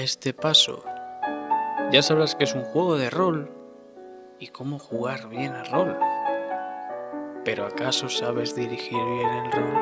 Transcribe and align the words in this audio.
a 0.00 0.02
este 0.02 0.32
paso, 0.32 0.82
ya 1.92 2.00
sabrás 2.00 2.34
que 2.34 2.44
es 2.44 2.54
un 2.54 2.62
juego 2.62 2.96
de 2.96 3.10
rol 3.10 3.50
y 4.38 4.48
cómo 4.48 4.78
jugar 4.78 5.28
bien 5.28 5.52
al 5.52 5.66
rol. 5.66 5.98
Pero 7.44 7.66
¿acaso 7.66 8.08
sabes 8.08 8.54
dirigir 8.54 8.98
bien 8.98 9.28
el 9.28 9.52
rol? 9.52 9.74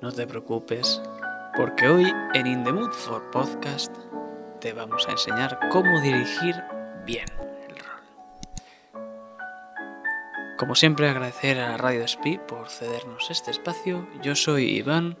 No 0.00 0.12
te 0.12 0.28
preocupes, 0.28 1.02
porque 1.56 1.88
hoy 1.88 2.12
en 2.34 2.46
In 2.46 2.62
the 2.62 2.72
Mood 2.72 2.92
for 2.92 3.32
Podcast 3.32 3.92
te 4.60 4.72
vamos 4.72 5.08
a 5.08 5.10
enseñar 5.12 5.58
cómo 5.72 6.00
dirigir 6.00 6.54
bien 7.04 7.26
el 7.68 7.76
rol. 7.78 8.02
Como 10.56 10.76
siempre 10.76 11.08
agradecer 11.08 11.58
a 11.58 11.76
Radio 11.76 12.04
Speed 12.04 12.42
por 12.42 12.68
cedernos 12.68 13.28
este 13.28 13.50
espacio. 13.50 14.06
Yo 14.22 14.36
soy 14.36 14.76
Iván 14.76 15.18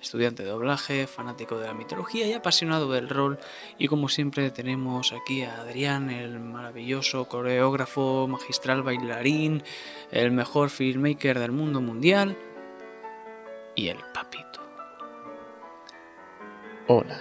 estudiante 0.00 0.42
de 0.42 0.50
doblaje, 0.50 1.06
fanático 1.06 1.58
de 1.58 1.66
la 1.66 1.74
mitología 1.74 2.26
y 2.26 2.32
apasionado 2.32 2.90
del 2.92 3.08
rol. 3.08 3.38
Y 3.78 3.88
como 3.88 4.08
siempre 4.08 4.50
tenemos 4.50 5.12
aquí 5.12 5.42
a 5.42 5.60
Adrián, 5.60 6.10
el 6.10 6.38
maravilloso 6.38 7.26
coreógrafo, 7.26 8.26
magistral 8.28 8.82
bailarín, 8.82 9.62
el 10.10 10.30
mejor 10.30 10.70
filmmaker 10.70 11.38
del 11.38 11.52
mundo 11.52 11.80
mundial 11.80 12.36
y 13.74 13.88
el 13.88 13.98
papito. 14.14 14.60
Hola. 16.86 17.20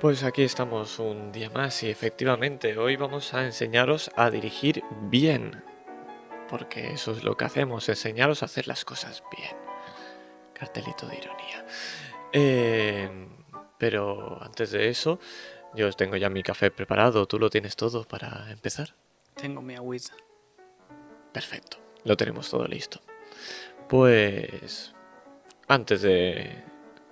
Pues 0.00 0.22
aquí 0.22 0.42
estamos 0.42 1.00
un 1.00 1.32
día 1.32 1.50
más 1.50 1.82
y 1.82 1.90
efectivamente 1.90 2.78
hoy 2.78 2.94
vamos 2.94 3.34
a 3.34 3.44
enseñaros 3.44 4.12
a 4.16 4.30
dirigir 4.30 4.84
bien. 5.02 5.64
Porque 6.48 6.92
eso 6.92 7.12
es 7.12 7.24
lo 7.24 7.36
que 7.36 7.44
hacemos, 7.44 7.88
enseñaros 7.88 8.42
a 8.42 8.46
hacer 8.46 8.68
las 8.68 8.84
cosas 8.84 9.22
bien. 9.36 9.67
Cartelito 10.58 11.06
de 11.06 11.16
ironía. 11.16 11.66
Em, 12.32 13.28
pero 13.78 14.42
antes 14.42 14.72
de 14.72 14.88
eso, 14.88 15.18
yo 15.74 15.92
tengo 15.92 16.16
ya 16.16 16.28
mi 16.28 16.42
café 16.42 16.70
preparado. 16.70 17.26
¿Tú 17.26 17.38
lo 17.38 17.50
tienes 17.50 17.76
todo 17.76 18.04
para 18.04 18.50
empezar? 18.50 18.94
Tengo 19.34 19.62
mi 19.62 19.74
agüita. 19.76 20.12
Perfecto, 21.32 21.78
lo 22.04 22.16
tenemos 22.16 22.50
todo 22.50 22.66
listo. 22.66 23.00
Pues 23.88 24.94
antes 25.68 26.02
de 26.02 26.64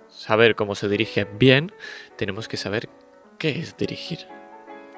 saber 0.09 0.55
cómo 0.55 0.75
se 0.75 0.89
dirige 0.89 1.25
bien, 1.25 1.71
tenemos 2.17 2.47
que 2.47 2.57
saber 2.57 2.89
qué 3.37 3.51
es 3.51 3.77
dirigir. 3.77 4.27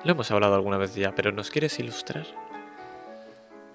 Lo 0.03 0.13
hemos 0.13 0.31
hablado 0.31 0.55
alguna 0.55 0.77
vez 0.77 0.95
ya, 0.95 1.13
pero 1.13 1.31
¿nos 1.31 1.49
quieres 1.49 1.77
ilustrar? 1.79 2.25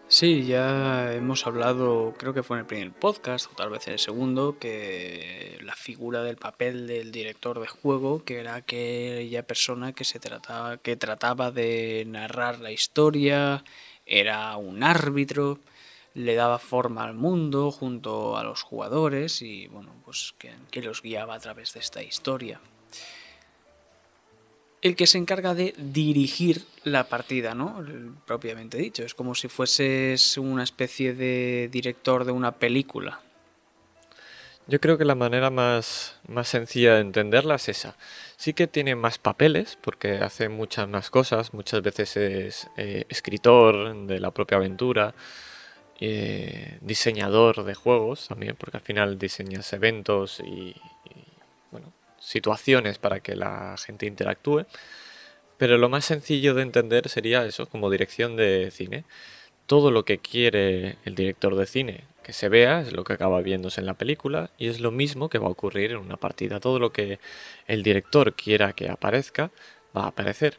Sí, 0.07 0.45
ya 0.45 1.13
hemos 1.15 1.47
hablado, 1.47 2.15
creo 2.19 2.35
que 2.35 2.43
fue 2.43 2.57
en 2.57 2.61
el 2.61 2.67
primer 2.67 2.93
podcast 2.93 3.51
o 3.51 3.57
tal 3.57 3.71
vez 3.71 3.87
en 3.89 3.95
el 3.95 3.99
segundo, 3.99 4.59
que 4.59 5.59
la 5.63 5.75
figura 5.75 6.23
del 6.23 6.37
papel 6.37 6.87
del 6.87 7.11
director 7.11 7.59
de 7.59 7.67
juego, 7.67 8.23
que 8.25 8.39
era 8.39 8.55
aquella 8.55 9.47
persona 9.47 9.93
que 9.93 10.05
se 10.05 10.21
trataba, 10.21 10.77
que 10.77 10.97
trataba 10.97 11.51
de 11.51 12.05
narrar 12.07 12.61
la 12.61 12.71
historia, 12.71 13.65
era 14.07 14.57
un 14.57 14.85
árbitro, 14.85 15.59
le 16.15 16.35
daba 16.35 16.59
forma 16.59 17.05
al 17.05 17.15
mundo 17.15 17.73
junto 17.73 18.37
a 18.37 18.45
los 18.45 18.63
jugadores 18.63 19.43
y 19.43 19.67
bueno, 19.69 19.95
pues 20.05 20.35
que, 20.39 20.53
que 20.71 20.83
los 20.83 21.03
guiaba 21.03 21.35
a 21.35 21.41
través 21.41 21.75
de 21.75 21.81
esta 21.81 22.03
historia 22.03 22.61
el 24.85 24.97
que 24.97 25.07
se 25.07 25.17
encarga 25.17 25.55
de 25.55 25.75
dirigir 25.79 26.63
la 26.85 27.09
partida, 27.09 27.55
¿no? 27.55 27.83
Propiamente 28.27 28.77
dicho. 28.77 29.03
Es 29.03 29.15
como 29.15 29.35
si 29.35 29.49
fueses 29.49 30.37
una 30.37 30.63
especie 30.63 31.15
de 31.15 31.71
director 31.73 32.27
de 32.27 32.33
una 32.33 32.53
película. 32.53 33.19
Yo 34.67 34.81
creo 34.81 34.99
que 34.99 35.07
la 35.07 35.15
manera 35.15 35.49
más, 35.49 36.21
más 36.29 36.49
sencilla 36.49 36.97
de 36.97 37.01
entenderla 37.01 37.55
es 37.55 37.71
esa. 37.71 37.97
Sí 38.37 38.53
que 38.53 38.67
tiene 38.67 38.95
más 38.95 39.17
papeles, 39.17 39.79
porque 39.81 40.19
hace 40.19 40.51
muchas 40.51 40.87
más 40.87 41.09
cosas. 41.09 41.55
Muchas 41.55 41.81
veces 41.81 42.19
es 42.19 42.69
eh, 42.77 43.07
escritor 43.09 44.07
de 44.07 44.21
la 44.21 44.33
propia 44.33 44.59
aventura, 44.59 45.15
eh, 45.99 46.77
diseñador 46.83 47.65
de 47.65 47.75
juegos 47.75 48.29
también, 48.29 48.55
porque 48.59 48.77
al 48.77 48.83
final 48.83 49.19
diseñas 49.19 49.73
eventos 49.73 50.41
y 50.41 50.77
situaciones 52.25 52.99
para 52.99 53.21
que 53.21 53.37
la 53.37 53.77
gente 53.79 54.07
interactúe. 54.07 54.67
Pero 55.59 55.79
lo 55.79 55.89
más 55.89 56.05
sencillo 56.05 56.55
de 56.55 56.63
entender 56.63 57.09
sería 57.09 57.45
eso, 57.47 57.67
como 57.67 57.91
dirección 57.91 58.37
de 58.37 58.71
cine. 58.73 59.05
Todo 59.67 59.91
lo 59.91 60.05
que 60.05 60.19
quiere 60.19 60.99
el 61.05 61.15
director 61.15 61.57
de 61.57 61.67
cine 61.67 62.05
que 62.23 62.33
se 62.33 62.49
vea 62.49 62.81
es 62.81 62.93
lo 62.93 63.05
que 63.05 63.13
acaba 63.13 63.41
viéndose 63.43 63.81
en 63.81 63.87
la 63.87 63.95
película 63.95 64.51
y 64.59 64.69
es 64.69 64.81
lo 64.81 64.91
mismo 64.91 65.29
que 65.29 65.39
va 65.39 65.47
a 65.47 65.51
ocurrir 65.51 65.93
en 65.93 65.99
una 65.99 66.17
partida. 66.17 66.59
Todo 66.59 66.79
lo 66.79 66.93
que 66.93 67.21
el 67.67 67.83
director 67.83 68.35
quiera 68.35 68.73
que 68.73 68.89
aparezca 68.89 69.53
va 69.97 70.05
a 70.05 70.09
aparecer. 70.09 70.59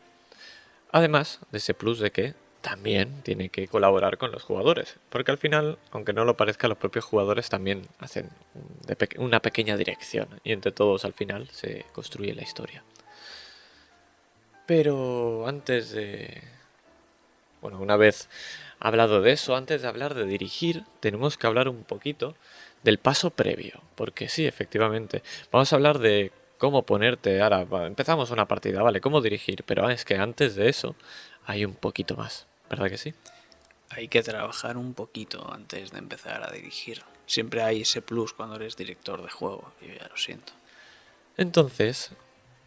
Además 0.92 1.42
de 1.52 1.58
ese 1.58 1.74
plus 1.74 2.00
de 2.00 2.12
que 2.12 2.36
también 2.66 3.22
tiene 3.22 3.50
que 3.50 3.68
colaborar 3.68 4.18
con 4.18 4.32
los 4.32 4.42
jugadores. 4.42 4.98
Porque 5.10 5.30
al 5.30 5.38
final, 5.38 5.78
aunque 5.92 6.14
no 6.14 6.26
lo 6.26 6.36
parezca, 6.36 6.68
los 6.68 6.80
propios 6.80 7.06
jugadores 7.06 7.48
también 7.48 7.84
hacen 8.00 8.32
una 9.18 9.40
pequeña 9.40 9.78
dirección. 9.78 10.28
Y 10.44 10.52
entre 10.52 10.72
todos 10.72 11.06
al 11.06 11.14
final 11.14 11.48
se 11.52 11.86
construye 11.94 12.34
la 12.34 12.42
historia. 12.42 12.84
Pero 14.66 15.48
antes 15.48 15.92
de... 15.92 16.42
Bueno, 17.62 17.80
una 17.80 17.98
vez 17.98 18.30
hablado 18.80 19.22
de 19.22 19.34
eso, 19.34 19.56
antes 19.56 19.84
de 19.84 19.88
hablar 19.88 20.16
de 20.16 20.26
dirigir, 20.26 20.86
tenemos 21.02 21.38
que 21.38 21.46
hablar 21.46 21.70
un 21.70 21.84
poquito 21.84 22.36
del 22.82 22.98
paso 22.98 23.30
previo. 23.30 23.80
Porque 23.94 24.28
sí, 24.28 24.48
efectivamente, 24.48 25.22
vamos 25.52 25.72
a 25.72 25.76
hablar 25.76 26.00
de 26.00 26.32
cómo 26.58 26.82
ponerte... 26.82 27.44
Ahora, 27.44 27.68
empezamos 27.86 28.32
una 28.32 28.48
partida, 28.48 28.82
¿vale? 28.82 29.02
¿Cómo 29.02 29.22
dirigir? 29.22 29.64
Pero 29.68 29.88
es 29.92 30.04
que 30.04 30.16
antes 30.16 30.56
de 30.56 30.68
eso 30.68 30.96
hay 31.46 31.64
un 31.64 31.76
poquito 31.76 32.16
más. 32.16 32.48
¿Verdad 32.70 32.90
que 32.90 32.98
sí? 32.98 33.14
Hay 33.90 34.08
que 34.08 34.24
trabajar 34.24 34.78
un 34.78 34.94
poquito 34.94 35.52
antes 35.52 35.92
de 35.92 36.00
empezar 36.00 36.44
a 36.44 36.52
dirigir. 36.52 37.04
Siempre 37.28 37.64
hay 37.64 37.82
ese 37.82 38.02
plus 38.02 38.34
cuando 38.34 38.56
eres 38.56 38.76
director 38.76 39.22
de 39.22 39.30
juego, 39.30 39.74
yo 39.82 39.94
ya 39.94 40.08
lo 40.08 40.18
siento. 40.18 40.54
Entonces, 41.38 42.12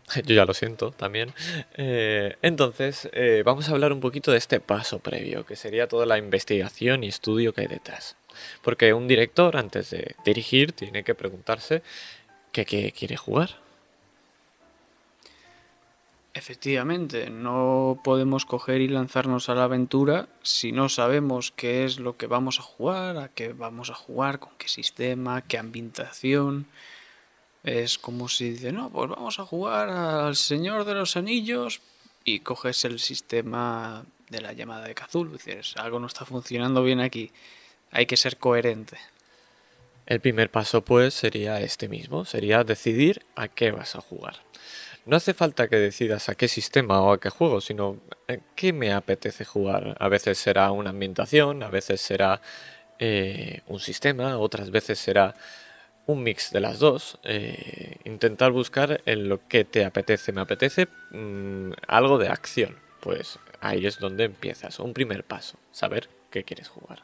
yo 0.25 0.35
ya 0.35 0.45
lo 0.45 0.55
siento 0.55 0.91
también. 0.93 1.35
Eh, 1.75 2.37
entonces, 2.43 3.09
eh, 3.13 3.43
vamos 3.45 3.69
a 3.69 3.73
hablar 3.73 3.93
un 3.93 4.01
poquito 4.01 4.33
de 4.33 4.39
este 4.39 4.61
paso 4.61 5.01
previo, 5.01 5.45
que 5.45 5.57
sería 5.57 5.89
toda 5.89 6.07
la 6.07 6.19
investigación 6.19 7.05
y 7.05 7.09
estudio 7.09 7.53
que 7.53 7.63
hay 7.63 7.67
detrás. 7.67 8.17
Porque 8.63 8.93
un 8.93 9.09
director, 9.09 9.57
antes 9.57 9.91
de 9.91 10.15
dirigir, 10.25 10.73
tiene 10.73 11.05
que 11.05 11.15
preguntarse 11.15 11.83
qué 12.53 12.65
quiere 12.65 13.17
jugar. 13.17 13.68
Efectivamente, 16.38 17.31
no 17.31 18.00
podemos 18.04 18.47
coger 18.47 18.81
y 18.81 18.87
lanzarnos 18.87 19.49
a 19.49 19.56
la 19.56 19.65
aventura 19.65 20.28
si 20.41 20.71
no 20.71 20.88
sabemos 20.88 21.50
qué 21.50 21.84
es 21.84 21.99
lo 21.99 22.16
que 22.16 22.28
vamos 22.28 22.60
a 22.60 22.62
jugar, 22.62 23.16
a 23.16 23.28
qué 23.28 23.53
vamos 23.53 23.91
a 23.91 23.94
jugar, 23.94 24.38
con 24.38 24.53
qué 24.56 24.69
sistema, 24.69 25.43
qué 25.43 25.59
ambientación. 25.59 26.66
Es 27.65 27.99
como 27.99 28.28
si 28.28 28.50
dice, 28.50 28.71
no, 28.71 28.88
pues 28.88 29.10
vamos 29.10 29.41
a 29.41 29.47
jugar 29.47 29.88
al 29.88 30.37
Señor 30.37 30.84
de 30.84 30.94
los 30.94 31.16
Anillos 31.16 31.81
y 32.22 32.38
coges 32.38 32.84
el 32.84 33.00
sistema 33.00 34.05
de 34.31 34.41
la 34.41 34.53
llamada 34.53 34.87
de 34.87 34.94
Cthulhu. 34.94 35.32
Dices, 35.32 35.75
algo 35.76 35.99
no 35.99 36.06
está 36.06 36.25
funcionando 36.25 36.84
bien 36.84 37.00
aquí. 37.00 37.32
Hay 37.91 38.06
que 38.06 38.16
ser 38.16 38.37
coherente. 38.37 38.97
El 40.06 40.20
primer 40.20 40.53
paso, 40.53 40.84
pues, 40.84 41.15
sería 41.15 41.60
este 41.60 41.88
mismo: 41.88 42.25
sería 42.25 42.62
decidir 42.62 43.26
a 43.34 43.49
qué 43.49 43.73
vas 43.73 43.96
a 43.96 44.00
jugar. 44.00 44.37
No 45.08 45.16
hace 45.16 45.32
falta 45.32 45.69
que 45.69 45.76
decidas 45.76 46.28
a 46.28 46.34
qué 46.34 46.49
sistema 46.49 47.00
o 47.00 47.12
a 47.12 47.19
qué 47.19 47.31
juego, 47.31 47.62
sino 47.62 47.96
a 48.28 48.37
qué 48.55 48.75
me 48.75 48.93
apetece 48.93 49.46
jugar. 49.46 49.96
A 49.99 50.08
veces 50.08 50.37
será 50.37 50.70
una 50.70 50.90
ambientación, 50.90 51.62
a 51.62 51.70
veces 51.70 52.02
será 52.02 52.43
eh, 52.99 53.62
un 53.69 53.81
sistema, 53.81 54.37
otras 54.37 54.70
veces 54.70 54.99
será 54.99 55.34
un 56.05 56.22
mix 56.22 56.50
de 56.52 56.60
las 56.60 56.78
dos. 56.78 57.19
Eh, 57.22 57.96
intentar 58.05 58.52
buscar 58.52 59.00
en 59.06 59.31
lo 59.31 59.49
que 59.49 59.64
te 59.64 59.87
apetece. 59.87 60.32
Me 60.32 60.43
apetece 60.43 60.88
mm, 61.10 61.70
algo 61.87 62.19
de 62.19 62.28
acción. 62.28 62.76
Pues 63.00 63.38
ahí 63.62 63.87
es 63.87 64.00
donde 64.00 64.25
empiezas. 64.25 64.78
Un 64.78 64.93
primer 64.93 65.25
paso, 65.25 65.56
saber 65.72 66.10
qué 66.31 66.44
quieres 66.44 66.69
jugar. 66.69 67.02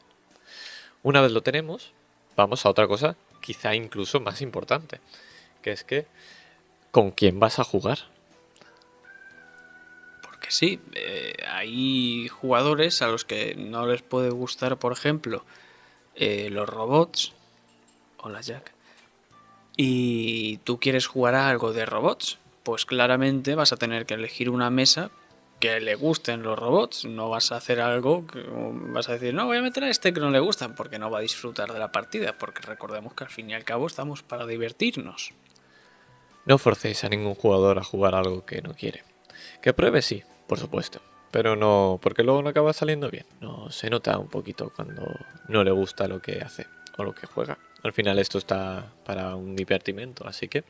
Una 1.02 1.22
vez 1.22 1.32
lo 1.32 1.42
tenemos, 1.42 1.94
vamos 2.36 2.66
a 2.66 2.68
otra 2.68 2.86
cosa 2.86 3.16
quizá 3.40 3.74
incluso 3.74 4.20
más 4.20 4.42
importante, 4.42 5.00
que 5.62 5.72
es 5.72 5.84
que 5.84 6.06
con 6.94 7.10
quién 7.10 7.40
vas 7.40 7.58
a 7.58 7.64
jugar. 7.64 7.98
Porque 10.22 10.52
sí, 10.52 10.78
eh, 10.94 11.34
hay 11.44 12.28
jugadores 12.28 13.02
a 13.02 13.08
los 13.08 13.24
que 13.24 13.56
no 13.56 13.84
les 13.84 14.02
puede 14.02 14.30
gustar, 14.30 14.78
por 14.78 14.92
ejemplo, 14.92 15.44
eh, 16.14 16.50
los 16.52 16.68
robots. 16.68 17.32
Hola 18.18 18.42
Jack. 18.42 18.72
Y 19.76 20.58
tú 20.58 20.78
quieres 20.78 21.08
jugar 21.08 21.34
a 21.34 21.48
algo 21.48 21.72
de 21.72 21.84
robots, 21.84 22.38
pues 22.62 22.86
claramente 22.86 23.56
vas 23.56 23.72
a 23.72 23.76
tener 23.76 24.06
que 24.06 24.14
elegir 24.14 24.48
una 24.48 24.70
mesa 24.70 25.10
que 25.58 25.80
le 25.80 25.96
gusten 25.96 26.44
los 26.44 26.56
robots. 26.56 27.06
No 27.06 27.28
vas 27.28 27.50
a 27.50 27.56
hacer 27.56 27.80
algo 27.80 28.24
que 28.28 28.40
vas 28.92 29.08
a 29.08 29.14
decir, 29.14 29.34
no, 29.34 29.46
voy 29.46 29.56
a 29.56 29.62
meter 29.62 29.82
a 29.82 29.90
este 29.90 30.14
que 30.14 30.20
no 30.20 30.30
le 30.30 30.38
gustan, 30.38 30.76
porque 30.76 31.00
no 31.00 31.10
va 31.10 31.18
a 31.18 31.22
disfrutar 31.22 31.72
de 31.72 31.80
la 31.80 31.90
partida. 31.90 32.38
Porque 32.38 32.62
recordemos 32.62 33.14
que 33.14 33.24
al 33.24 33.30
fin 33.30 33.50
y 33.50 33.54
al 33.54 33.64
cabo 33.64 33.88
estamos 33.88 34.22
para 34.22 34.46
divertirnos. 34.46 35.32
No 36.46 36.58
forcéis 36.58 37.04
a 37.04 37.08
ningún 37.08 37.34
jugador 37.34 37.78
a 37.78 37.84
jugar 37.84 38.14
algo 38.14 38.44
que 38.44 38.60
no 38.60 38.74
quiere. 38.74 39.02
Que 39.62 39.72
pruebe 39.72 40.02
sí, 40.02 40.22
por 40.46 40.58
supuesto. 40.58 41.00
Pero 41.30 41.56
no, 41.56 41.98
porque 42.02 42.22
luego 42.22 42.42
no 42.42 42.50
acaba 42.50 42.72
saliendo 42.72 43.10
bien. 43.10 43.26
No, 43.40 43.70
se 43.70 43.90
nota 43.90 44.18
un 44.18 44.28
poquito 44.28 44.72
cuando 44.76 45.02
no 45.48 45.64
le 45.64 45.70
gusta 45.70 46.06
lo 46.06 46.20
que 46.20 46.40
hace 46.42 46.66
o 46.96 47.04
lo 47.04 47.14
que 47.14 47.26
juega. 47.26 47.58
Al 47.82 47.92
final 47.92 48.18
esto 48.18 48.38
está 48.38 48.92
para 49.04 49.34
un 49.34 49.56
divertimento, 49.56 50.26
así 50.26 50.48
que 50.48 50.64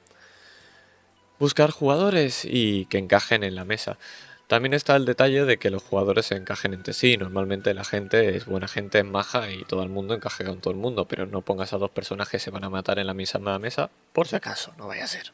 buscar 1.38 1.71
jugadores 1.71 2.44
y 2.44 2.87
que 2.87 2.99
encajen 2.99 3.44
en 3.44 3.55
la 3.55 3.65
mesa. 3.65 3.99
También 4.47 4.75
está 4.75 4.94
el 4.97 5.06
detalle 5.06 5.44
de 5.44 5.59
que 5.59 5.70
los 5.70 5.82
jugadores 5.82 6.27
se 6.27 6.37
encajen 6.37 6.75
entre 6.75 6.93
sí. 6.93 7.17
Normalmente 7.17 7.75
la 7.75 7.85
gente 7.85 8.37
es 8.37 8.47
buena 8.47 8.69
gente, 8.69 8.99
es 8.99 9.05
maja 9.05 9.50
y 9.50 9.65
todo 9.65 9.82
el 9.82 9.88
mundo 9.88 10.15
encaje 10.15 10.44
con 10.44 10.61
todo 10.61 10.73
el 10.73 10.79
mundo, 10.79 11.06
pero 11.09 11.27
no 11.27 11.43
pongas 11.43 11.73
a 11.73 11.79
dos 11.79 11.91
personas 11.91 12.29
que 12.29 12.38
se 12.38 12.50
van 12.50 12.65
a 12.65 12.70
matar 12.70 12.99
en 12.99 13.06
la 13.06 13.15
misma 13.15 13.59
mesa 13.59 13.91
por 14.12 14.29
si 14.29 14.37
acaso, 14.37 14.73
no 14.77 14.87
vaya 14.87 15.05
a 15.05 15.09
ser. 15.09 15.32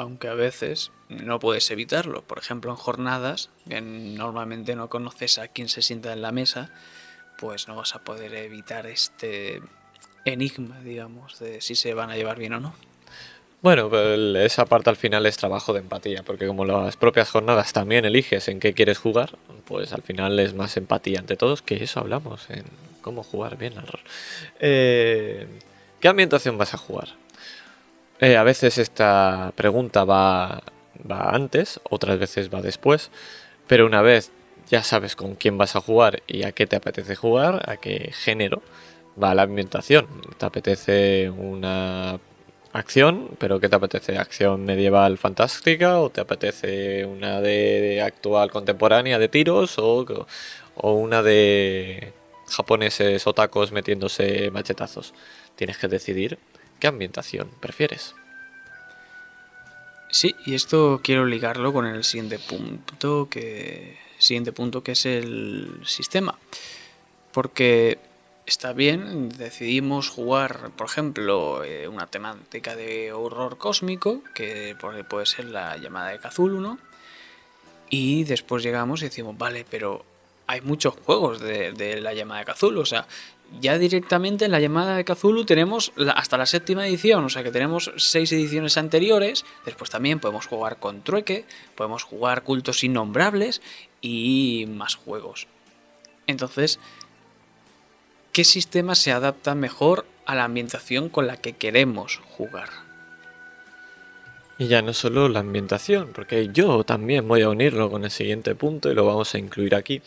Aunque 0.00 0.28
a 0.28 0.34
veces 0.34 0.92
no 1.10 1.38
puedes 1.40 1.70
evitarlo. 1.70 2.22
Por 2.22 2.38
ejemplo, 2.38 2.70
en 2.70 2.76
jornadas, 2.76 3.50
que 3.68 3.82
normalmente 3.82 4.74
no 4.74 4.88
conoces 4.88 5.38
a 5.38 5.48
quién 5.48 5.68
se 5.68 5.82
sienta 5.82 6.14
en 6.14 6.22
la 6.22 6.32
mesa, 6.32 6.70
pues 7.38 7.68
no 7.68 7.76
vas 7.76 7.94
a 7.94 7.98
poder 7.98 8.34
evitar 8.34 8.86
este 8.86 9.60
enigma, 10.24 10.80
digamos, 10.80 11.38
de 11.38 11.60
si 11.60 11.74
se 11.74 11.92
van 11.92 12.08
a 12.08 12.16
llevar 12.16 12.38
bien 12.38 12.54
o 12.54 12.60
no. 12.60 12.74
Bueno, 13.60 13.90
esa 14.38 14.64
parte 14.64 14.88
al 14.88 14.96
final 14.96 15.26
es 15.26 15.36
trabajo 15.36 15.74
de 15.74 15.80
empatía, 15.80 16.22
porque 16.22 16.46
como 16.46 16.64
las 16.64 16.96
propias 16.96 17.28
jornadas 17.28 17.74
también 17.74 18.06
eliges 18.06 18.48
en 18.48 18.58
qué 18.58 18.72
quieres 18.72 18.96
jugar, 18.96 19.36
pues 19.66 19.92
al 19.92 20.00
final 20.00 20.40
es 20.40 20.54
más 20.54 20.78
empatía 20.78 21.18
ante 21.18 21.36
todos, 21.36 21.60
que 21.60 21.84
eso 21.84 22.00
hablamos, 22.00 22.48
en 22.48 22.64
cómo 23.02 23.22
jugar 23.22 23.58
bien 23.58 23.76
al 23.76 23.86
rol. 23.86 24.00
Eh, 24.60 25.46
¿Qué 26.00 26.08
ambientación 26.08 26.56
vas 26.56 26.72
a 26.72 26.78
jugar? 26.78 27.19
Eh, 28.20 28.36
a 28.36 28.42
veces 28.42 28.76
esta 28.76 29.52
pregunta 29.56 30.04
va, 30.04 30.62
va 31.10 31.30
antes, 31.30 31.80
otras 31.88 32.18
veces 32.18 32.52
va 32.52 32.60
después, 32.60 33.10
pero 33.66 33.86
una 33.86 34.02
vez 34.02 34.30
ya 34.68 34.82
sabes 34.82 35.16
con 35.16 35.36
quién 35.36 35.56
vas 35.56 35.74
a 35.74 35.80
jugar 35.80 36.22
y 36.26 36.42
a 36.44 36.52
qué 36.52 36.66
te 36.66 36.76
apetece 36.76 37.16
jugar, 37.16 37.62
a 37.68 37.78
qué 37.78 38.12
género, 38.12 38.62
va 39.22 39.34
la 39.34 39.42
ambientación. 39.42 40.06
¿Te 40.38 40.46
apetece 40.46 41.30
una 41.30 42.20
acción, 42.72 43.30
pero 43.38 43.58
¿qué 43.60 43.68
te 43.70 43.76
apetece? 43.76 44.18
¿Acción 44.18 44.64
medieval 44.66 45.18
fantástica 45.18 45.98
o 46.00 46.10
te 46.10 46.20
apetece 46.20 47.06
una 47.06 47.40
de, 47.40 48.02
actual 48.02 48.50
contemporánea 48.50 49.18
de 49.18 49.28
tiros 49.28 49.78
o, 49.78 50.26
o 50.76 50.92
una 50.92 51.22
de 51.22 52.12
japoneses 52.48 53.26
o 53.26 53.32
tacos 53.34 53.72
metiéndose 53.72 54.50
machetazos? 54.50 55.14
Tienes 55.56 55.78
que 55.78 55.88
decidir 55.88 56.38
qué 56.80 56.88
ambientación 56.88 57.50
prefieres. 57.60 58.14
Sí, 60.10 60.34
y 60.44 60.54
esto 60.54 61.00
quiero 61.04 61.24
ligarlo 61.24 61.72
con 61.72 61.86
el 61.86 62.02
siguiente 62.02 62.40
punto 62.40 63.28
que 63.30 63.96
siguiente 64.18 64.52
punto 64.52 64.82
que 64.82 64.92
es 64.92 65.06
el 65.06 65.80
sistema. 65.84 66.38
Porque 67.32 67.98
está 68.46 68.72
bien, 68.72 69.28
decidimos 69.30 70.08
jugar, 70.08 70.70
por 70.76 70.86
ejemplo, 70.88 71.64
eh, 71.64 71.88
una 71.88 72.06
temática 72.06 72.76
de 72.76 73.12
horror 73.12 73.58
cósmico, 73.58 74.22
que 74.34 74.76
puede 75.08 75.26
ser 75.26 75.46
la 75.46 75.76
llamada 75.76 76.10
de 76.10 76.18
Cthulhu, 76.18 76.60
¿no? 76.60 76.78
Y 77.88 78.24
después 78.24 78.62
llegamos 78.62 79.02
y 79.02 79.06
decimos, 79.06 79.36
vale, 79.36 79.64
pero 79.68 80.04
hay 80.46 80.60
muchos 80.60 80.94
juegos 81.04 81.40
de, 81.40 82.00
la 82.00 82.12
llamada 82.12 82.44
de 82.44 82.52
Cthulhu, 82.52 82.80
o 82.80 82.86
sea, 82.86 83.06
ya 83.58 83.78
directamente 83.78 84.44
en 84.44 84.52
la 84.52 84.60
llamada 84.60 84.96
de 84.96 85.04
Cthulhu 85.04 85.44
tenemos 85.44 85.92
hasta 86.14 86.38
la 86.38 86.46
séptima 86.46 86.86
edición, 86.86 87.24
o 87.24 87.28
sea 87.28 87.42
que 87.42 87.50
tenemos 87.50 87.90
seis 87.96 88.30
ediciones 88.32 88.76
anteriores, 88.76 89.44
después 89.64 89.90
también 89.90 90.20
podemos 90.20 90.46
jugar 90.46 90.78
con 90.78 91.02
trueque, 91.02 91.44
podemos 91.74 92.04
jugar 92.04 92.42
cultos 92.42 92.84
innombrables 92.84 93.60
y 94.00 94.66
más 94.68 94.94
juegos. 94.94 95.48
Entonces, 96.26 96.78
qué 98.32 98.44
sistema 98.44 98.94
se 98.94 99.10
adapta 99.10 99.54
mejor 99.54 100.06
a 100.26 100.34
la 100.36 100.44
ambientación 100.44 101.08
con 101.08 101.26
la 101.26 101.36
que 101.36 101.54
queremos 101.54 102.20
jugar. 102.28 102.68
Y 104.58 104.68
ya 104.68 104.82
no 104.82 104.92
solo 104.92 105.28
la 105.28 105.40
ambientación, 105.40 106.10
porque 106.12 106.50
yo 106.52 106.84
también 106.84 107.26
voy 107.26 107.42
a 107.42 107.48
unirlo 107.48 107.90
con 107.90 108.04
el 108.04 108.10
siguiente 108.10 108.54
punto 108.54 108.90
y 108.90 108.94
lo 108.94 109.06
vamos 109.06 109.34
a 109.34 109.38
incluir 109.38 109.74
aquí, 109.74 110.02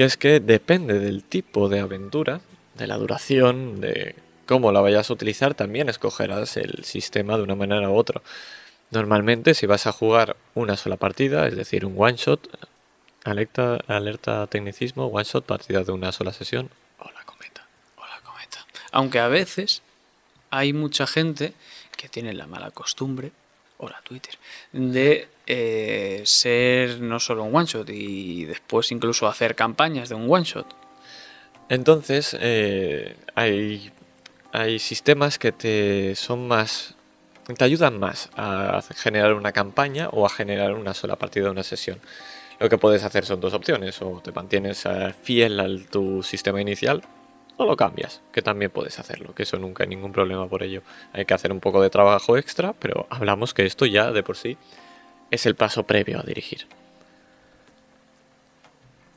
que 0.00 0.06
es 0.06 0.16
que 0.16 0.40
depende 0.40 0.98
del 0.98 1.22
tipo 1.22 1.68
de 1.68 1.80
aventura, 1.80 2.40
de 2.74 2.86
la 2.86 2.96
duración, 2.96 3.82
de 3.82 4.14
cómo 4.46 4.72
la 4.72 4.80
vayas 4.80 5.10
a 5.10 5.12
utilizar, 5.12 5.52
también 5.52 5.90
escogerás 5.90 6.56
el 6.56 6.84
sistema 6.84 7.36
de 7.36 7.42
una 7.42 7.54
manera 7.54 7.90
u 7.90 7.94
otra. 7.94 8.22
Normalmente 8.90 9.52
si 9.52 9.66
vas 9.66 9.86
a 9.86 9.92
jugar 9.92 10.38
una 10.54 10.78
sola 10.78 10.96
partida, 10.96 11.46
es 11.46 11.54
decir, 11.54 11.84
un 11.84 11.96
one 11.98 12.16
shot, 12.16 12.48
alerta, 13.24 13.76
alerta 13.88 14.46
tecnicismo, 14.46 15.04
one 15.08 15.24
shot, 15.24 15.44
partida 15.44 15.84
de 15.84 15.92
una 15.92 16.12
sola 16.12 16.32
sesión, 16.32 16.70
aunque 18.92 19.18
a 19.18 19.28
veces 19.28 19.82
hay 20.48 20.72
mucha 20.72 21.06
gente 21.06 21.52
que 21.98 22.08
tiene 22.08 22.32
la 22.32 22.46
mala 22.46 22.70
costumbre, 22.70 23.32
hola 23.76 24.00
Twitter, 24.02 24.38
de 24.72 25.28
eh, 25.52 26.22
ser 26.26 27.00
no 27.00 27.18
solo 27.18 27.42
un 27.42 27.56
one 27.56 27.66
shot 27.66 27.90
y 27.90 28.44
después 28.44 28.92
incluso 28.92 29.26
hacer 29.26 29.56
campañas 29.56 30.08
de 30.08 30.14
un 30.14 30.30
one 30.30 30.44
shot. 30.44 30.76
Entonces, 31.68 32.36
eh, 32.40 33.16
hay, 33.34 33.90
hay 34.52 34.78
sistemas 34.78 35.40
que 35.40 35.50
te 35.50 36.14
son 36.14 36.46
más. 36.46 36.94
te 37.58 37.64
ayudan 37.64 37.98
más 37.98 38.30
a 38.36 38.80
generar 38.94 39.34
una 39.34 39.50
campaña 39.50 40.08
o 40.10 40.24
a 40.24 40.28
generar 40.28 40.74
una 40.74 40.94
sola 40.94 41.16
partida 41.16 41.46
de 41.46 41.50
una 41.50 41.64
sesión. 41.64 41.98
Lo 42.60 42.68
que 42.68 42.78
puedes 42.78 43.02
hacer 43.02 43.24
son 43.24 43.40
dos 43.40 43.52
opciones, 43.52 44.00
o 44.02 44.20
te 44.22 44.30
mantienes 44.30 44.84
fiel 45.22 45.58
a 45.58 45.66
tu 45.90 46.22
sistema 46.22 46.60
inicial, 46.60 47.02
no 47.58 47.66
lo 47.66 47.74
cambias, 47.74 48.20
que 48.32 48.40
también 48.40 48.70
puedes 48.70 49.00
hacerlo, 49.00 49.34
que 49.34 49.42
eso 49.42 49.58
nunca 49.58 49.82
hay 49.82 49.88
ningún 49.88 50.12
problema 50.12 50.46
por 50.46 50.62
ello. 50.62 50.82
Hay 51.12 51.24
que 51.24 51.34
hacer 51.34 51.50
un 51.50 51.58
poco 51.58 51.82
de 51.82 51.90
trabajo 51.90 52.36
extra, 52.36 52.72
pero 52.72 53.08
hablamos 53.10 53.52
que 53.52 53.66
esto 53.66 53.84
ya 53.86 54.12
de 54.12 54.22
por 54.22 54.36
sí 54.36 54.56
es 55.30 55.46
el 55.46 55.54
paso 55.54 55.84
previo 55.84 56.18
a 56.18 56.22
dirigir. 56.22 56.66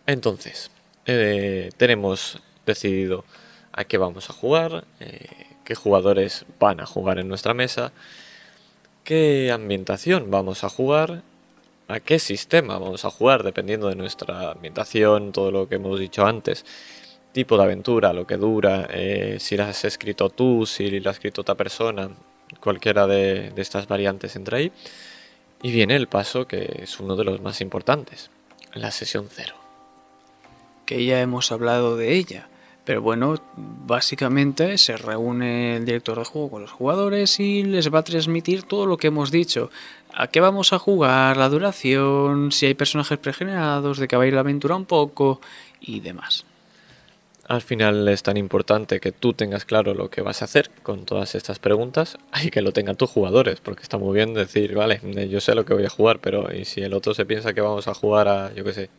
Entonces, 0.06 0.72
eh, 1.06 1.72
tenemos 1.78 2.40
decidido 2.66 3.26
a 3.72 3.86
qué 3.86 3.98
vamos 3.98 4.30
a 4.30 4.34
jugar, 4.34 4.86
eh, 5.00 5.48
qué 5.64 5.76
jugadores 5.76 6.46
van 6.60 6.80
a 6.82 6.86
jugar 6.86 7.20
en 7.20 7.28
nuestra 7.28 7.54
mesa, 7.54 7.92
qué 9.04 9.52
ambientación 9.52 10.30
vamos 10.30 10.64
a 10.64 10.70
jugar, 10.70 11.24
a 11.88 12.00
qué 12.00 12.20
sistema 12.20 12.78
vamos 12.78 13.06
a 13.06 13.10
jugar, 13.10 13.44
dependiendo 13.44 13.88
de 13.88 13.96
nuestra 13.96 14.52
ambientación, 14.52 15.32
todo 15.32 15.52
lo 15.52 15.68
que 15.68 15.76
hemos 15.76 16.00
dicho 16.00 16.26
antes 16.26 16.66
tipo 17.34 17.58
de 17.58 17.64
aventura, 17.64 18.14
lo 18.14 18.26
que 18.26 18.38
dura, 18.38 18.88
eh, 18.92 19.38
si 19.40 19.58
la 19.58 19.70
has 19.70 19.84
escrito 19.84 20.30
tú, 20.30 20.66
si 20.66 21.00
la 21.02 21.10
ha 21.10 21.14
escrito 21.14 21.42
otra 21.42 21.56
persona, 21.56 22.10
cualquiera 22.62 23.08
de, 23.08 23.52
estas 23.58 23.88
variantes 23.88 24.36
entra 24.36 24.60
ahí. 24.60 24.72
Y 25.64 25.72
viene 25.72 25.96
el 25.96 26.08
paso 26.08 26.46
que 26.46 26.82
es 26.84 27.00
uno 27.00 27.16
de 27.16 27.24
los 27.24 27.42
más 27.42 27.62
importantes, 27.62 28.30
la 28.74 28.92
sesión 28.92 29.28
cero. 29.32 29.56
Que 30.86 31.06
ya 31.06 31.22
hemos 31.22 31.52
hablado 31.52 31.98
de 31.98 32.14
ella, 32.14 32.50
pero 32.84 33.02
bueno, 33.02 33.42
básicamente 33.56 34.78
se 34.78 34.98
reúne 34.98 35.78
el 35.78 35.86
director 35.86 36.20
de 36.20 36.26
juego 36.26 36.52
con 36.52 36.62
los 36.64 36.72
jugadores 36.72 37.40
y 37.40 37.64
les 37.64 37.92
va 37.92 38.00
a 38.00 38.04
transmitir 38.04 38.64
todo 38.64 38.86
lo 38.86 38.98
que 38.98 39.08
hemos 39.08 39.32
dicho. 39.32 39.72
¿A 40.14 40.28
qué 40.28 40.42
vamos 40.42 40.74
a 40.74 40.80
jugar? 40.80 41.38
La 41.38 41.48
duración, 41.48 42.52
si 42.52 42.66
hay 42.66 42.74
personajes 42.74 43.18
pregenerados, 43.18 43.98
de 43.98 44.08
qué 44.10 44.18
va 44.18 44.24
a 44.24 44.28
ir 44.28 44.34
la 44.34 44.42
aventura 44.42 44.76
un 44.76 44.86
poco 44.86 45.40
y 45.80 46.02
demás 46.02 46.46
al 47.48 47.62
final 47.62 48.08
es 48.08 48.24
tan 48.24 48.38
importante 48.38 49.00
que 49.00 49.12
tú 49.12 49.34
tengas 49.34 49.66
claro 49.66 49.94
lo 49.94 50.10
que 50.10 50.22
vas 50.22 50.42
a 50.42 50.46
hacer 50.46 50.70
con 50.82 51.06
todas 51.06 51.36
estas 51.36 51.60
preguntas 51.60 52.18
y 52.44 52.50
que 52.50 52.62
lo 52.62 52.72
tengan 52.72 52.96
tus 52.96 53.10
jugadores, 53.10 53.60
porque 53.60 53.84
está 53.84 53.98
muy 53.98 54.16
bien 54.16 54.34
decir, 54.34 54.76
vale, 54.76 55.02
yo 55.30 55.42
sé 55.42 55.56
lo 55.56 55.66
que 55.66 55.74
voy 55.74 55.86
a 55.86 55.90
jugar, 55.90 56.20
pero 56.20 56.54
¿y 56.54 56.66
si 56.66 56.82
el 56.82 56.94
otro 56.94 57.14
se 57.14 57.26
piensa 57.26 57.54
que 57.54 57.62
vamos 57.62 57.88
a 57.88 57.94
jugar 57.94 58.28
a, 58.28 58.54
yo 58.54 58.64
qué 58.64 58.74
sé, 58.74 58.90